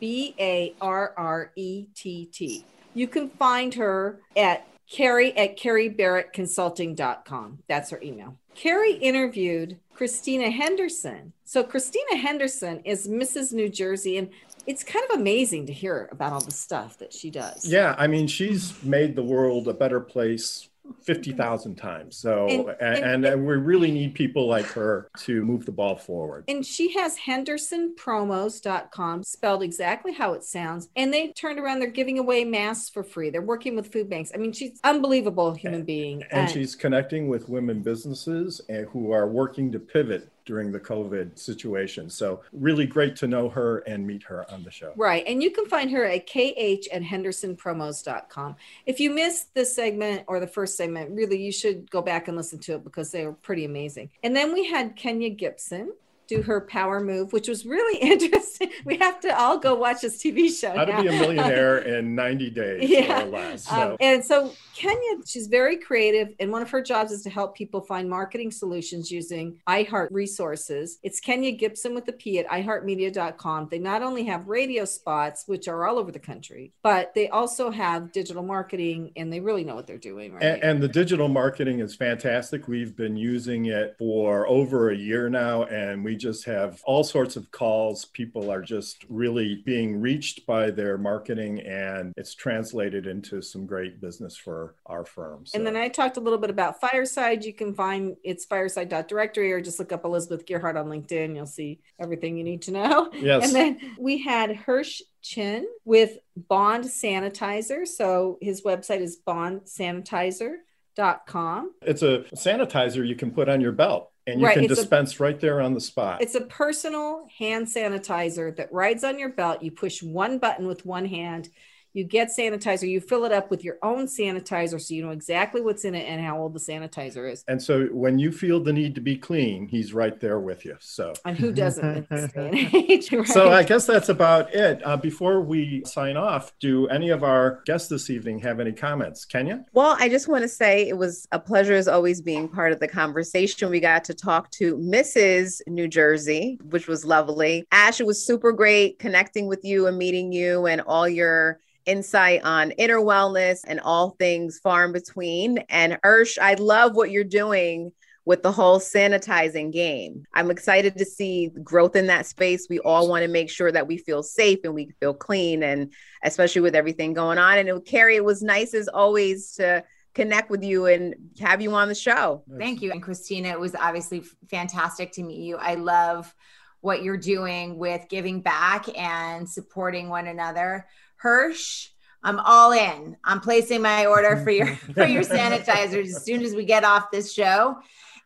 B 0.00 0.34
A 0.38 0.74
R 0.80 1.14
R 1.16 1.50
E 1.56 1.86
T 1.94 2.26
T. 2.26 2.64
You 2.94 3.08
can 3.08 3.30
find 3.30 3.74
her 3.74 4.20
at 4.36 4.66
Kerry 4.90 5.36
at 5.36 5.58
KerryBarrettConsulting.com. 5.58 7.58
That's 7.68 7.90
her 7.90 8.00
email. 8.02 8.36
Kerry 8.54 8.94
interviewed 8.94 9.78
Christina 9.94 10.50
Henderson. 10.50 11.32
So 11.44 11.62
Christina 11.62 12.16
Henderson 12.16 12.80
is 12.84 13.08
Mrs. 13.08 13.52
New 13.52 13.68
Jersey, 13.68 14.18
and 14.18 14.28
it's 14.66 14.82
kind 14.82 15.04
of 15.10 15.18
amazing 15.18 15.66
to 15.66 15.72
hear 15.72 16.08
about 16.10 16.32
all 16.32 16.40
the 16.40 16.50
stuff 16.50 16.98
that 16.98 17.12
she 17.12 17.30
does. 17.30 17.64
Yeah, 17.64 17.94
I 17.96 18.06
mean, 18.06 18.26
she's 18.26 18.82
made 18.82 19.14
the 19.14 19.22
world 19.22 19.68
a 19.68 19.74
better 19.74 20.00
place 20.00 20.68
50,000 21.02 21.76
times. 21.76 22.16
So, 22.16 22.46
And- 22.48 22.68
and, 22.80 23.04
and- 23.04 23.24
and, 23.26 23.46
we 23.46 23.56
really 23.56 23.90
need 23.90 24.14
people 24.14 24.46
like 24.46 24.66
her 24.66 25.08
to 25.20 25.44
move 25.44 25.66
the 25.66 25.72
ball 25.72 25.96
forward. 25.96 26.44
And 26.48 26.64
she 26.64 26.92
has 26.94 27.16
hendersonpromos.com 27.18 29.22
spelled 29.22 29.62
exactly 29.62 30.12
how 30.12 30.32
it 30.32 30.44
sounds. 30.44 30.88
And 30.96 31.12
they 31.12 31.28
turned 31.32 31.58
around, 31.58 31.80
they're 31.80 31.90
giving 31.90 32.18
away 32.18 32.44
masks 32.44 32.88
for 32.88 33.02
free. 33.02 33.30
They're 33.30 33.42
working 33.42 33.76
with 33.76 33.92
food 33.92 34.08
banks. 34.08 34.30
I 34.34 34.38
mean, 34.38 34.52
she's 34.52 34.80
unbelievable 34.84 35.54
human 35.54 35.84
being. 35.84 36.22
And 36.30 36.48
uh, 36.48 36.52
she's 36.52 36.74
connecting 36.74 37.28
with 37.28 37.48
women 37.48 37.82
businesses 37.82 38.60
and 38.68 38.86
who 38.88 39.12
are 39.12 39.28
working 39.28 39.72
to 39.72 39.78
pivot 39.78 40.28
during 40.44 40.72
the 40.72 40.80
COVID 40.80 41.38
situation. 41.38 42.10
So, 42.10 42.42
really 42.52 42.86
great 42.86 43.16
to 43.16 43.26
know 43.26 43.48
her 43.48 43.78
and 43.78 44.06
meet 44.06 44.22
her 44.24 44.50
on 44.50 44.62
the 44.62 44.70
show. 44.70 44.92
Right. 44.96 45.24
And 45.26 45.42
you 45.42 45.50
can 45.50 45.66
find 45.66 45.90
her 45.90 46.04
at 46.04 46.26
kh 46.26 46.88
at 46.92 47.02
hendersonpromos.com. 47.02 48.56
If 48.86 49.00
you 49.00 49.10
missed 49.10 49.54
this 49.54 49.74
segment 49.74 50.24
or 50.26 50.40
the 50.40 50.46
first 50.46 50.76
segment, 50.76 51.10
really, 51.10 51.42
you 51.42 51.52
should 51.52 51.90
go 51.90 52.02
back 52.02 52.28
and 52.28 52.36
listen 52.36 52.58
to 52.60 52.74
it 52.74 52.84
because 52.84 53.10
they 53.10 53.24
were 53.24 53.32
pretty 53.32 53.64
amazing. 53.64 54.10
And 54.22 54.34
then 54.34 54.52
we 54.52 54.66
had 54.66 54.96
Kenya 54.96 55.30
Gibson 55.30 55.92
do 56.26 56.42
her 56.42 56.60
power 56.62 57.00
move, 57.00 57.32
which 57.32 57.48
was 57.48 57.64
really 57.66 57.98
interesting. 58.12 58.70
We 58.84 58.96
have 58.98 59.20
to 59.20 59.38
all 59.38 59.58
go 59.58 59.74
watch 59.74 60.00
this 60.02 60.22
TV 60.22 60.48
show. 60.50 60.74
How 60.74 60.84
to 60.84 61.02
be 61.02 61.08
a 61.08 61.12
millionaire 61.12 61.78
in 61.78 62.14
90 62.14 62.50
days 62.50 62.90
Yeah. 62.90 63.22
or 63.22 63.26
less. 63.26 63.70
Um, 63.70 63.96
and 64.00 64.24
so 64.24 64.52
Kenya, 64.74 65.22
she's 65.26 65.46
very 65.46 65.76
creative, 65.76 66.28
and 66.40 66.50
one 66.50 66.62
of 66.62 66.70
her 66.70 66.82
jobs 66.82 67.12
is 67.12 67.22
to 67.22 67.30
help 67.30 67.54
people 67.56 67.80
find 67.80 68.08
marketing 68.10 68.50
solutions 68.50 69.10
using 69.10 69.58
iHeart 69.68 70.08
resources. 70.10 70.98
It's 71.02 71.20
Kenya 71.20 71.52
Gibson 71.52 71.94
with 71.94 72.06
the 72.06 72.12
P 72.12 72.38
at 72.40 72.46
iHeartMedia.com. 72.48 73.68
They 73.70 73.78
not 73.78 74.02
only 74.02 74.24
have 74.24 74.48
radio 74.48 74.84
spots, 74.84 75.44
which 75.46 75.68
are 75.68 75.86
all 75.86 75.98
over 75.98 76.10
the 76.10 76.18
country, 76.18 76.72
but 76.82 77.14
they 77.14 77.28
also 77.28 77.70
have 77.70 78.12
digital 78.12 78.42
marketing, 78.42 79.12
and 79.16 79.32
they 79.32 79.40
really 79.40 79.64
know 79.64 79.74
what 79.74 79.86
they're 79.86 79.98
doing. 79.98 80.32
Right? 80.34 80.42
and, 80.42 80.62
and 80.62 80.82
the 80.82 80.88
digital 80.88 81.28
marketing 81.28 81.80
is 81.80 81.94
fantastic. 81.94 82.66
We've 82.68 82.96
been 82.96 83.16
using 83.16 83.66
it 83.66 83.94
for 83.98 84.46
over 84.48 84.90
a 84.90 84.96
year 84.96 85.28
now, 85.28 85.64
and 85.64 86.04
we 86.04 86.13
just 86.16 86.44
have 86.46 86.80
all 86.84 87.04
sorts 87.04 87.36
of 87.36 87.50
calls. 87.50 88.04
People 88.06 88.50
are 88.50 88.62
just 88.62 89.04
really 89.08 89.62
being 89.64 90.00
reached 90.00 90.46
by 90.46 90.70
their 90.70 90.98
marketing, 90.98 91.60
and 91.60 92.12
it's 92.16 92.34
translated 92.34 93.06
into 93.06 93.40
some 93.42 93.66
great 93.66 94.00
business 94.00 94.36
for 94.36 94.74
our 94.86 95.04
firm. 95.04 95.46
So- 95.46 95.58
And 95.58 95.66
then 95.66 95.76
I 95.76 95.88
talked 95.88 96.16
a 96.16 96.20
little 96.20 96.38
bit 96.38 96.50
about 96.50 96.80
Fireside. 96.80 97.44
You 97.44 97.52
can 97.52 97.74
find 97.74 98.16
it's 98.24 98.44
fireside.directory 98.44 99.52
or 99.52 99.60
just 99.60 99.78
look 99.78 99.92
up 99.92 100.04
Elizabeth 100.04 100.46
Gearhart 100.46 100.78
on 100.78 100.86
LinkedIn. 100.86 101.34
You'll 101.34 101.46
see 101.46 101.80
everything 101.98 102.36
you 102.36 102.44
need 102.44 102.62
to 102.62 102.70
know. 102.72 103.10
Yes. 103.14 103.44
And 103.46 103.54
then 103.54 103.80
we 103.98 104.22
had 104.22 104.54
Hirsch 104.54 105.02
Chin 105.22 105.66
with 105.84 106.18
Bond 106.36 106.84
Sanitizer. 106.84 107.86
So 107.86 108.38
his 108.40 108.62
website 108.62 109.00
is 109.00 109.18
bondsanitizer.com. 109.26 111.72
it's 111.82 112.02
a 112.02 112.24
sanitizer 112.34 113.06
you 113.06 113.16
can 113.16 113.30
put 113.30 113.48
on 113.48 113.60
your 113.60 113.72
belt, 113.72 114.10
and 114.26 114.40
you 114.40 114.46
Right, 114.46 114.54
can 114.54 114.64
it's 114.64 114.72
a- 114.72 114.76
dispense 114.76 115.20
right 115.20 115.38
there 115.38 115.60
on 115.60 115.74
the 115.74 115.80
spot. 115.80 116.22
It's 116.22 116.34
a 116.34 116.40
personal 116.42 117.28
hand 117.38 117.66
sanitizer 117.66 118.54
that 118.56 118.72
rides 118.72 119.04
on 119.04 119.18
your 119.18 119.28
belt. 119.30 119.62
You 119.62 119.70
push 119.70 120.02
one 120.02 120.38
button 120.38 120.66
with 120.66 120.86
one 120.86 121.04
hand. 121.06 121.48
You 121.94 122.02
get 122.02 122.28
sanitizer. 122.36 122.88
You 122.88 123.00
fill 123.00 123.24
it 123.24 123.30
up 123.30 123.50
with 123.50 123.62
your 123.62 123.78
own 123.82 124.06
sanitizer 124.06 124.80
so 124.80 124.94
you 124.94 125.04
know 125.04 125.12
exactly 125.12 125.60
what's 125.60 125.84
in 125.84 125.94
it 125.94 126.08
and 126.08 126.20
how 126.20 126.38
old 126.38 126.52
the 126.52 126.58
sanitizer 126.58 127.30
is. 127.30 127.44
and 127.46 127.62
so 127.62 127.86
when 127.86 128.18
you 128.18 128.32
feel 128.32 128.58
the 128.58 128.72
need 128.72 128.96
to 128.96 129.00
be 129.00 129.16
clean, 129.16 129.68
he's 129.68 129.94
right 129.94 130.18
there 130.18 130.40
with 130.40 130.64
you. 130.64 130.76
So. 130.80 131.14
And 131.24 131.38
who 131.38 131.52
doesn't 131.52 131.84
in 131.84 132.06
this 132.10 132.32
day 132.32 132.48
and 132.48 132.74
age, 132.74 133.12
right? 133.12 133.26
So 133.28 133.52
I 133.52 133.62
guess 133.62 133.86
that's 133.86 134.08
about 134.08 134.52
it. 134.52 134.84
Uh, 134.84 134.96
before 134.96 135.40
we 135.40 135.84
sign 135.86 136.16
off, 136.16 136.52
do 136.58 136.88
any 136.88 137.10
of 137.10 137.22
our 137.22 137.62
guests 137.64 137.88
this 137.88 138.10
evening 138.10 138.40
have 138.40 138.58
any 138.58 138.72
comments? 138.72 139.24
Kenya? 139.24 139.64
Well, 139.72 139.96
I 140.00 140.08
just 140.08 140.26
want 140.26 140.42
to 140.42 140.48
say 140.48 140.88
it 140.88 140.98
was 140.98 141.28
a 141.30 141.38
pleasure 141.38 141.74
as 141.74 141.86
always 141.86 142.20
being 142.20 142.48
part 142.48 142.72
of 142.72 142.80
the 142.80 142.88
conversation. 142.88 143.70
We 143.70 143.78
got 143.78 144.04
to 144.06 144.14
talk 144.14 144.50
to 144.52 144.76
Mrs. 144.76 145.60
New 145.68 145.86
Jersey, 145.86 146.58
which 146.70 146.88
was 146.88 147.04
lovely. 147.04 147.64
Ash, 147.70 148.00
it 148.00 148.06
was 148.06 148.26
super 148.26 148.50
great 148.50 148.98
connecting 148.98 149.46
with 149.46 149.64
you 149.64 149.86
and 149.86 149.96
meeting 149.96 150.32
you 150.32 150.66
and 150.66 150.80
all 150.80 151.08
your 151.08 151.60
insight 151.86 152.42
on 152.44 152.70
inner 152.72 152.98
wellness 152.98 153.60
and 153.66 153.80
all 153.80 154.10
things 154.18 154.58
far 154.62 154.84
in 154.84 154.92
between. 154.92 155.58
And 155.68 155.98
Hirsch, 156.02 156.38
I 156.38 156.54
love 156.54 156.94
what 156.96 157.10
you're 157.10 157.24
doing 157.24 157.92
with 158.26 158.42
the 158.42 158.52
whole 158.52 158.80
sanitizing 158.80 159.70
game. 159.70 160.24
I'm 160.32 160.50
excited 160.50 160.96
to 160.96 161.04
see 161.04 161.50
growth 161.62 161.94
in 161.94 162.06
that 162.06 162.24
space. 162.26 162.66
We 162.70 162.78
all 162.78 163.08
want 163.08 163.22
to 163.22 163.28
make 163.28 163.50
sure 163.50 163.70
that 163.70 163.86
we 163.86 163.98
feel 163.98 164.22
safe 164.22 164.60
and 164.64 164.74
we 164.74 164.92
feel 164.98 165.12
clean, 165.12 165.62
and 165.62 165.92
especially 166.22 166.62
with 166.62 166.74
everything 166.74 167.12
going 167.12 167.36
on. 167.36 167.58
And 167.58 167.68
it, 167.68 167.84
Carrie, 167.84 168.16
it 168.16 168.24
was 168.24 168.42
nice 168.42 168.72
as 168.72 168.88
always 168.88 169.52
to 169.56 169.84
connect 170.14 170.48
with 170.48 170.62
you 170.62 170.86
and 170.86 171.14
have 171.40 171.60
you 171.60 171.74
on 171.74 171.88
the 171.88 171.94
show. 171.94 172.44
Thank 172.58 172.80
you. 172.80 172.92
And 172.92 173.02
Christina, 173.02 173.48
it 173.48 173.60
was 173.60 173.74
obviously 173.74 174.22
fantastic 174.48 175.12
to 175.12 175.22
meet 175.22 175.40
you. 175.40 175.56
I 175.56 175.74
love 175.74 176.34
what 176.80 177.02
you're 177.02 177.16
doing 177.16 177.78
with 177.78 178.06
giving 178.08 178.40
back 178.40 178.86
and 178.96 179.48
supporting 179.48 180.08
one 180.08 180.28
another. 180.28 180.86
Hirsch, 181.24 181.88
I'm 182.22 182.38
all 182.38 182.72
in. 182.72 183.16
I'm 183.24 183.40
placing 183.40 183.80
my 183.80 184.04
order 184.04 184.36
for 184.44 184.50
your 184.50 184.76
for 184.94 185.06
your 185.06 185.22
sanitizers 185.22 186.08
as 186.08 186.22
soon 186.22 186.42
as 186.42 186.54
we 186.54 186.66
get 186.66 186.84
off 186.84 187.10
this 187.10 187.32
show. 187.32 187.76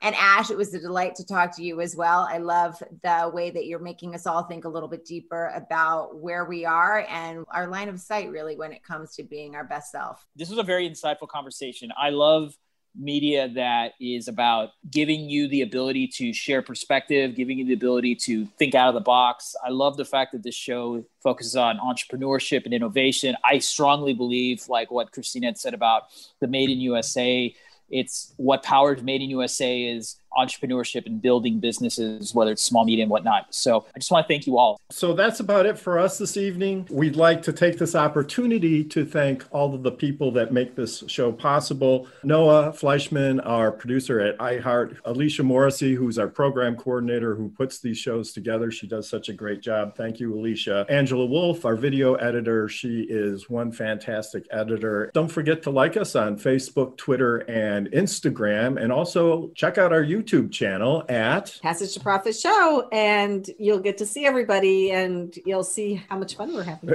And 0.03 0.16
Ash, 0.16 0.51
it 0.51 0.57
was 0.57 0.74
a 0.74 0.80
delight 0.80 1.14
to 1.14 1.24
talk 1.24 1.55
to 1.57 1.62
you 1.62 1.80
as 1.80 1.94
well. 1.94 2.26
I 2.28 2.38
love 2.38 2.82
the 3.05 3.30
way 3.32 3.51
that 3.51 3.66
you're 3.66 3.78
making 3.78 4.16
us 4.16 4.26
all 4.26 4.42
think 4.42 4.64
a 4.64 4.68
little 4.68 4.88
bit 4.88 5.05
deeper 5.05 5.53
about 5.55 6.18
where 6.20 6.44
we 6.44 6.64
are 6.64 7.07
and 7.09 7.44
our 7.53 7.68
line 7.68 7.88
of 7.88 8.01
sight, 8.01 8.30
really, 8.30 8.57
when 8.57 8.72
it 8.72 8.82
comes 8.82 9.14
to 9.14 9.22
being 9.22 9.55
our 9.55 9.64
best 9.64 9.92
self. 9.92 10.26
this 10.34 10.51
was 10.51 10.59
a 10.59 10.64
very 10.64 10.90
insightful 10.90 11.28
conversation. 11.28 11.92
I 11.96 12.11
love 12.11 12.57
media 12.99 13.49
that 13.49 13.92
is 14.01 14.28
about 14.28 14.70
giving 14.90 15.30
you 15.30 15.46
the 15.49 15.62
ability 15.62 16.09
to 16.09 16.32
share 16.32 16.62
perspective, 16.62 17.36
giving 17.36 17.59
you 17.59 17.64
the 17.64 17.72
ability 17.72 18.14
to 18.14 18.46
think 18.59 18.74
out 18.74 18.88
of 18.88 18.94
the 18.94 19.01
box. 19.01 19.55
I 19.64 19.70
love 19.70 19.96
the 19.96 20.05
fact 20.05 20.32
that 20.32 20.42
this 20.42 20.55
show 20.55 21.05
focuses 21.22 21.57
on 21.57 21.78
entrepreneurship 21.78 22.64
and 22.64 22.74
innovation. 22.74 23.36
I 23.44 23.59
strongly 23.59 24.14
believe, 24.14 24.68
like 24.68 24.90
what 24.90 25.12
Christina 25.12 25.46
had 25.46 25.59
said 25.59 25.74
about 25.74 26.05
the 26.40 26.49
Made 26.49 26.70
in 26.70 26.80
USA, 26.80 27.55
it's 27.90 28.34
what 28.36 28.62
powers 28.62 29.03
Made 29.03 29.22
in 29.22 29.30
USA 29.30 29.82
is 29.82 30.16
entrepreneurship 30.39 31.07
and 31.07 31.20
building 31.20 31.61
businesses, 31.61 32.34
whether 32.34 32.53
it's 32.53 32.62
small, 32.62 32.84
medium, 32.84 33.09
whatnot. 33.09 33.55
So 33.55 33.86
I 33.95 33.99
just 33.99 34.11
want 34.11 34.26
to 34.26 34.32
thank 34.32 34.47
you 34.47 34.59
all. 34.59 34.80
So 34.91 35.12
that's 35.12 35.41
about 35.41 35.66
it 35.66 35.78
for 35.78 35.99
us 35.99 36.18
this 36.18 36.36
evening. 36.36 36.86
We'd 36.91 37.16
like 37.16 37.43
to 37.43 37.53
take 37.53 37.78
this 37.78 37.95
opportunity 37.95 38.84
to 38.84 39.05
thank 39.05 39.45
all 39.51 39.74
of 39.74 39.82
the 39.82 39.93
people 39.93 40.30
that 40.32 40.53
make 40.53 40.74
this 40.74 41.05
show 41.09 41.32
possible. 41.32 42.09
Noah 42.22 42.72
Fleischman, 42.72 43.45
our 43.45 43.72
producer 43.72 44.20
at 44.20 44.39
iHeart, 44.39 44.99
Alicia 45.05 45.43
Morrissey, 45.43 45.95
who's 45.95 46.18
our 46.18 46.28
program 46.28 46.76
coordinator 46.76 47.34
who 47.34 47.49
puts 47.49 47.78
these 47.78 47.99
shows 47.99 48.32
together. 48.32 48.70
She 48.70 48.86
does 48.86 49.09
such 49.09 49.28
a 49.28 49.32
great 49.32 49.61
job. 49.61 49.97
Thank 49.97 50.20
you, 50.20 50.34
Alicia. 50.34 50.86
Angela 50.89 51.26
Wolf, 51.26 51.64
our 51.64 51.76
video 51.76 52.14
editor. 52.14 52.68
She 52.68 53.07
is 53.09 53.51
one 53.51 53.72
fantastic 53.72 54.47
editor. 54.51 55.11
Don't 55.14 55.28
forget 55.28 55.62
to 55.62 55.70
like 55.70 55.97
us 55.97 56.14
on 56.14 56.39
Facebook, 56.39 56.97
Twitter, 56.97 57.39
and 57.39 57.89
Instagram. 57.89 58.80
And 58.80 58.93
also 58.93 59.49
check 59.55 59.78
out 59.78 59.93
our 59.93 60.03
YouTube 60.29 60.53
channel 60.53 61.05
at 61.09 61.59
Passage 61.62 61.95
to 61.95 62.01
Profit 62.01 62.37
Show, 62.37 62.89
and 62.93 63.49
you'll 63.59 63.79
get 63.79 63.99
to 63.99 64.07
see 64.07 64.26
everybody 64.26 64.91
and 64.91 65.37
you'll 65.47 65.64
see 65.64 66.03
how 66.09 66.18
much 66.18 66.37
fun 66.37 66.53
we're 66.53 66.62
having. 66.62 66.91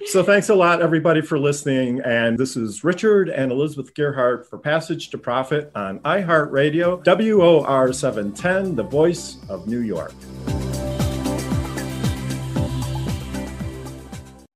so 0.06 0.22
thanks 0.22 0.48
a 0.48 0.54
lot, 0.54 0.82
everybody, 0.82 1.20
for 1.20 1.38
listening. 1.38 2.00
And 2.00 2.38
this 2.38 2.56
is 2.56 2.84
Richard 2.84 3.28
and 3.28 3.50
Elizabeth 3.50 3.94
Gearhart 3.94 4.46
for 4.46 4.58
Passage 4.58 5.10
to 5.10 5.18
Profit 5.18 5.70
on 5.74 6.00
iHeartRadio, 6.00 7.02
WOR 7.04 7.92
710, 7.92 8.76
the 8.76 8.82
voice 8.82 9.36
of 9.48 9.66
New 9.66 9.80
York. 9.80 10.12